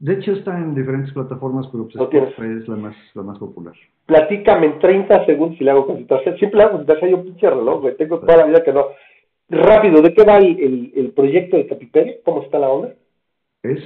De 0.00 0.14
hecho 0.14 0.32
está 0.32 0.56
en 0.56 0.74
diferentes 0.74 1.12
plataformas, 1.12 1.66
pero 1.70 1.84
pues 1.84 1.96
Spotify 1.96 2.58
es 2.58 2.68
la 2.68 2.76
más, 2.76 2.96
la 3.14 3.22
más 3.22 3.38
popular. 3.38 3.74
Platícame 4.06 4.66
en 4.66 4.78
30 4.78 5.26
segundos 5.26 5.60
y 5.60 5.64
le 5.64 5.72
hago 5.72 5.86
consultarse. 5.86 6.38
Siempre 6.38 6.58
le 6.58 6.64
hago 6.64 6.72
consultarse, 6.72 7.10
yo 7.10 7.22
pinche 7.22 7.50
reloj, 7.50 7.82
güey. 7.82 7.96
Tengo 7.96 8.18
toda 8.18 8.38
la 8.38 8.46
vida 8.46 8.62
que 8.62 8.72
no. 8.72 8.86
Rápido, 9.50 10.00
¿de 10.00 10.14
qué 10.14 10.24
va 10.24 10.38
el, 10.38 10.92
el, 10.94 11.10
proyecto 11.10 11.56
de 11.56 11.66
Capipedia? 11.66 12.14
¿Cómo 12.24 12.42
está 12.42 12.58
la 12.58 12.70
onda? 12.70 12.94
Es 13.62 13.84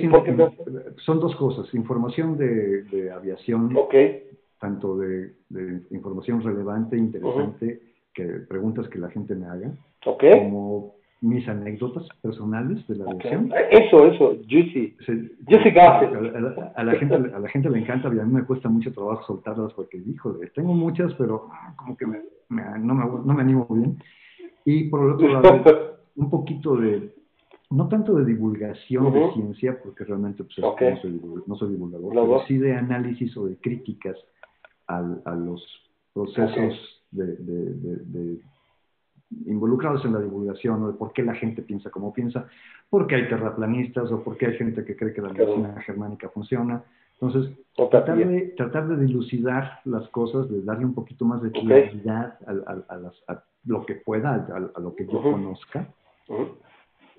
son 1.04 1.20
dos 1.20 1.34
cosas. 1.36 1.72
Información 1.74 2.36
de, 2.38 2.84
de 2.84 3.10
aviación, 3.10 3.76
tanto 4.60 4.96
de, 4.98 5.32
de, 5.48 5.82
información 5.90 6.42
relevante, 6.42 6.96
interesante, 6.96 7.80
que 8.14 8.24
preguntas 8.48 8.88
que 8.88 8.98
la 8.98 9.10
gente 9.10 9.34
me 9.34 9.46
haga, 9.46 9.72
como 10.02 10.94
mis 11.20 11.48
anécdotas 11.48 12.06
personales 12.22 12.86
de 12.86 12.96
la 12.96 13.10
aviación. 13.10 13.52
Eso, 13.70 14.06
eso, 14.06 14.36
juicy. 14.48 14.94
juicy 15.48 15.78
a, 15.78 15.98
a, 16.76 16.84
la 16.84 16.94
gente, 16.94 17.14
a 17.14 17.38
la 17.38 17.48
gente 17.48 17.70
le 17.70 17.78
encanta 17.78 18.10
y 18.14 18.18
a 18.20 18.24
mí 18.24 18.32
me 18.32 18.44
cuesta 18.44 18.68
mucho 18.68 18.92
trabajo 18.92 19.24
soltarlas 19.26 19.72
porque, 19.72 19.96
híjole, 19.96 20.48
tengo 20.54 20.74
muchas, 20.74 21.12
pero 21.14 21.48
como 21.76 21.96
que 21.96 22.06
me, 22.06 22.20
no, 22.48 22.94
me, 22.94 23.04
no 23.04 23.34
me 23.34 23.42
animo 23.42 23.66
bien. 23.70 23.98
Y 24.64 24.84
por 24.84 25.00
el 25.04 25.12
otro 25.12 25.28
lado, 25.28 25.96
un 26.16 26.30
poquito 26.30 26.76
de, 26.76 27.10
no 27.74 27.88
tanto 27.88 28.14
de 28.14 28.24
divulgación 28.24 29.12
de 29.12 29.32
ciencia, 29.32 29.80
porque 29.82 30.04
realmente 30.04 30.44
pues, 30.44 30.58
no, 30.58 31.56
soy, 31.56 31.70
divulgador, 31.70 32.10
pero 32.10 32.44
sí 32.46 32.58
de 32.58 32.74
análisis 32.74 33.36
o 33.36 33.46
de 33.46 33.56
críticas 33.56 34.16
a, 34.86 34.98
a 35.24 35.34
los 35.34 35.62
procesos 36.12 37.02
de, 37.10 37.26
de 37.36 38.38
involucrados 39.46 40.04
en 40.04 40.12
la 40.12 40.20
divulgación 40.20 40.82
o 40.82 40.88
de 40.88 40.94
por 40.94 41.12
qué 41.12 41.22
la 41.22 41.34
gente 41.34 41.62
piensa 41.62 41.90
como 41.90 42.12
piensa, 42.12 42.46
porque 42.90 43.16
hay 43.16 43.28
terraplanistas 43.28 44.10
o 44.10 44.22
porque 44.22 44.46
hay 44.46 44.56
gente 44.56 44.84
que 44.84 44.96
cree 44.96 45.12
que 45.12 45.22
la 45.22 45.32
medicina 45.32 45.80
germánica 45.82 46.28
funciona. 46.28 46.82
Entonces, 47.20 47.52
tratar 47.76 48.16
de, 48.16 48.54
tratar 48.56 48.88
de 48.88 49.04
dilucidar 49.04 49.80
las 49.84 50.08
cosas, 50.08 50.48
de 50.50 50.62
darle 50.62 50.84
un 50.84 50.94
poquito 50.94 51.24
más 51.24 51.42
de 51.42 51.50
claridad 51.50 52.38
a, 52.46 53.42
lo 53.64 53.86
que 53.86 53.94
pueda, 53.94 54.34
a, 54.34 54.80
lo 54.80 54.94
que 54.94 55.06
yo 55.06 55.22
conozca. 55.22 55.88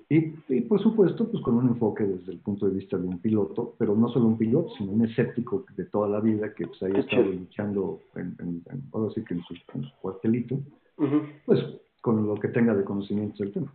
Y, 0.08 0.34
y, 0.48 0.60
por 0.62 0.80
supuesto, 0.80 1.28
pues 1.28 1.42
con 1.42 1.56
un 1.56 1.68
enfoque 1.68 2.04
desde 2.04 2.32
el 2.32 2.38
punto 2.38 2.66
de 2.66 2.74
vista 2.74 2.96
de 2.96 3.06
un 3.06 3.18
piloto, 3.18 3.74
pero 3.78 3.96
no 3.96 4.08
solo 4.08 4.26
un 4.26 4.38
piloto, 4.38 4.70
sino 4.78 4.92
un 4.92 5.04
escéptico 5.04 5.64
de 5.76 5.84
toda 5.86 6.08
la 6.08 6.20
vida 6.20 6.54
que 6.54 6.66
pues, 6.66 6.82
ahí 6.82 6.92
estado 6.96 7.24
luchando, 7.24 8.00
en, 8.14 8.36
en, 8.38 8.62
en, 8.70 9.08
decir 9.08 9.24
que 9.24 9.34
en 9.34 9.42
su, 9.42 9.54
cuartelito. 10.00 10.56
Pues 11.44 11.60
con 12.00 12.26
lo 12.26 12.36
que 12.36 12.48
tenga 12.48 12.72
de 12.72 12.84
conocimiento 12.84 13.42
del 13.42 13.52
tema. 13.52 13.74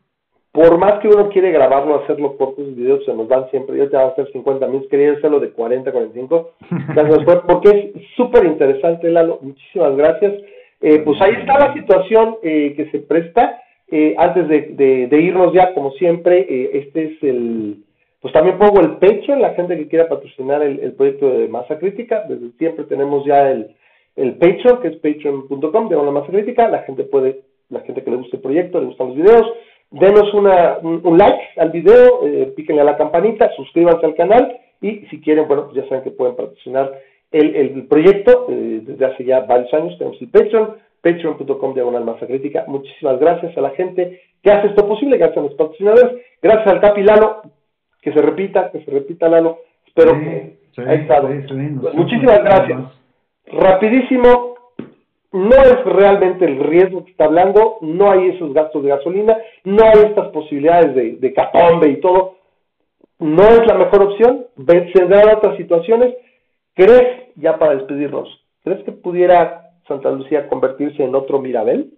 Por 0.53 0.77
más 0.77 0.99
que 0.99 1.07
uno 1.07 1.29
quiere 1.29 1.51
grabarlo, 1.51 2.01
hacerlo 2.01 2.37
cortos 2.37 2.75
videos, 2.75 3.05
se 3.05 3.13
nos 3.13 3.27
van 3.27 3.49
siempre. 3.51 3.77
Yo 3.77 3.89
te 3.89 3.95
voy 3.95 4.05
a 4.05 4.09
hacer 4.09 4.31
50 4.31 4.67
mil, 4.67 4.87
quería 4.89 5.13
hacerlo 5.13 5.39
de 5.39 5.51
40, 5.51 5.91
45. 5.91 6.51
porque 7.47 7.93
es 7.95 8.03
súper 8.15 8.45
interesante, 8.45 9.09
Lalo. 9.09 9.39
Muchísimas 9.41 9.95
gracias. 9.95 10.33
Eh, 10.81 10.99
pues 11.05 11.21
ahí 11.21 11.33
está 11.39 11.59
la 11.59 11.73
situación 11.73 12.37
eh, 12.41 12.73
que 12.75 12.89
se 12.91 12.99
presta. 12.99 13.61
Eh, 13.91 14.15
antes 14.17 14.47
de, 14.47 15.09
irnos 15.11 15.53
ya, 15.53 15.73
como 15.73 15.91
siempre, 15.91 16.45
este 16.73 17.03
es 17.05 17.23
el. 17.23 17.83
Pues 18.21 18.33
también 18.33 18.57
pongo 18.57 18.79
el 18.81 18.97
pecho 18.97 19.33
en 19.33 19.41
la 19.41 19.53
gente 19.53 19.77
que 19.77 19.87
quiera 19.87 20.07
patrocinar 20.07 20.61
el, 20.61 20.79
el 20.79 20.93
proyecto 20.93 21.29
de 21.29 21.47
Masa 21.47 21.77
Crítica. 21.79 22.23
Desde 22.29 22.51
siempre 22.57 22.85
tenemos 22.85 23.25
ya 23.25 23.49
el, 23.49 23.75
el 24.15 24.35
Patreon, 24.35 24.81
que 24.81 24.89
es 24.89 24.95
patreon.com, 24.97 25.89
de 25.89 25.95
una 25.95 26.11
masa 26.11 26.27
crítica. 26.27 26.67
La 26.67 26.83
gente 26.83 27.03
puede 27.03 27.41
la 27.71 27.79
gente 27.81 28.03
que 28.03 28.11
le 28.11 28.17
guste 28.17 28.35
el 28.35 28.41
proyecto, 28.41 28.79
le 28.79 28.87
gustan 28.87 29.07
los 29.07 29.15
videos, 29.15 29.53
denos 29.91 30.33
una, 30.33 30.77
un, 30.79 31.17
like 31.17 31.41
al 31.57 31.71
video, 31.71 32.27
eh, 32.27 32.53
píquenle 32.55 32.81
a 32.81 32.85
la 32.85 32.97
campanita, 32.97 33.49
suscríbanse 33.55 34.05
al 34.05 34.15
canal 34.15 34.57
y 34.81 35.05
si 35.09 35.21
quieren, 35.21 35.47
bueno, 35.47 35.65
pues 35.65 35.75
ya 35.75 35.87
saben 35.87 36.03
que 36.03 36.11
pueden 36.11 36.35
patrocinar 36.35 36.91
el, 37.31 37.55
el 37.55 37.87
proyecto 37.87 38.47
eh, 38.49 38.81
desde 38.83 39.05
hace 39.05 39.23
ya 39.23 39.41
varios 39.41 39.73
años. 39.73 39.97
Tenemos 39.97 40.21
el 40.21 40.29
Patreon, 40.29 40.75
patreon.com 41.01 41.73
diagonal 41.73 42.05
masa 42.05 42.27
crítica. 42.27 42.65
Muchísimas 42.67 43.19
gracias 43.19 43.57
a 43.57 43.61
la 43.61 43.71
gente 43.71 44.21
que 44.41 44.51
hace 44.51 44.67
esto 44.67 44.87
posible, 44.87 45.17
gracias 45.17 45.37
a 45.37 45.41
los 45.41 45.53
patrocinadores, 45.53 46.21
gracias 46.41 46.67
al 46.67 46.81
Capi 46.81 47.03
Lalo, 47.03 47.41
que 48.01 48.13
se 48.13 48.21
repita, 48.21 48.71
que 48.71 48.83
se 48.83 48.91
repita 48.91 49.29
Lalo. 49.29 49.59
Espero 49.85 50.11
que 50.19 50.57
Muchísimas 51.93 52.43
gracias. 52.43 52.79
Rapidísimo, 53.47 54.55
no 55.33 55.55
es 55.55 55.83
realmente 55.85 56.45
el 56.45 56.59
riesgo 56.59 57.03
que 57.03 57.11
está 57.11 57.25
hablando, 57.25 57.77
no 57.81 58.11
hay 58.11 58.29
esos 58.29 58.53
gastos 58.53 58.83
de 58.83 58.89
gasolina, 58.89 59.37
no 59.63 59.83
hay 59.83 60.09
estas 60.09 60.29
posibilidades 60.29 60.95
de, 60.95 61.17
de 61.17 61.33
catombe 61.33 61.89
y 61.89 61.99
todo. 61.99 62.35
No 63.19 63.43
es 63.43 63.65
la 63.67 63.75
mejor 63.75 64.03
opción, 64.03 64.45
vendrán 64.55 65.35
otras 65.37 65.57
situaciones. 65.57 66.15
¿Crees, 66.73 67.29
ya 67.35 67.59
para 67.59 67.75
despedirnos, 67.75 68.29
crees 68.63 68.83
que 68.83 68.91
pudiera 68.91 69.70
Santa 69.87 70.11
Lucía 70.11 70.47
convertirse 70.47 71.03
en 71.03 71.15
otro 71.15 71.39
Mirabel? 71.39 71.93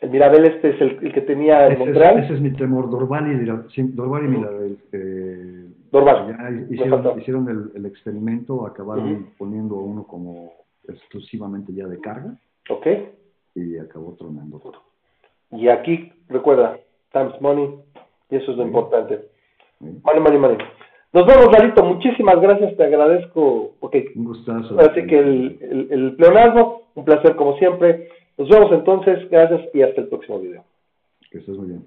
El 0.00 0.10
Mirabel 0.10 0.46
este 0.46 0.70
es 0.70 0.80
el, 0.80 1.12
que 1.12 1.20
tenía 1.20 1.68
en 1.68 1.78
Montreal. 1.78 2.18
ese 2.24 2.34
es 2.34 2.40
mi 2.40 2.52
temor, 2.52 2.90
Dorval 2.90 3.30
y, 3.30 3.84
Dorval 3.94 4.24
y 4.24 4.28
Mirabel. 4.28 4.78
Eh, 4.92 5.66
Dorval. 5.92 6.66
hicieron, 6.70 7.20
hicieron 7.20 7.72
el, 7.74 7.86
experimento, 7.86 8.66
acabaron 8.66 9.28
poniendo 9.38 9.76
uno 9.76 10.04
como 10.04 10.52
exclusivamente 10.88 11.72
ya 11.72 11.86
de 11.86 12.00
carga. 12.00 12.34
Ok. 12.68 12.86
Y 13.54 13.78
acabó 13.78 14.14
tronando. 14.14 14.60
Y 15.52 15.68
aquí, 15.68 16.12
recuerda, 16.28 16.78
times 17.12 17.40
money, 17.40 17.72
y 18.30 18.36
eso 18.36 18.52
es 18.52 18.56
lo 18.56 18.64
importante. 18.64 19.28
Money, 19.78 20.20
money, 20.20 20.38
money. 20.38 20.58
Nos 21.12 21.26
vemos, 21.26 21.52
Lalito. 21.52 21.84
Muchísimas 21.84 22.40
gracias, 22.40 22.76
te 22.76 22.84
agradezco. 22.84 23.72
porque 23.80 24.12
un 24.16 24.24
gustazo. 24.24 24.78
Así 24.80 25.06
que 25.06 25.18
el, 25.18 25.58
el, 25.60 25.88
el 25.90 26.16
pleonasmo, 26.16 26.82
un 26.94 27.04
placer 27.04 27.36
como 27.36 27.56
siempre. 27.58 28.08
Nos 28.38 28.48
vemos 28.48 28.72
entonces, 28.72 29.28
gracias 29.30 29.60
y 29.74 29.82
hasta 29.82 30.00
el 30.00 30.08
próximo 30.08 30.40
video. 30.40 30.64
Que 31.30 31.38
estés 31.38 31.56
muy 31.56 31.68
bien. 31.68 31.84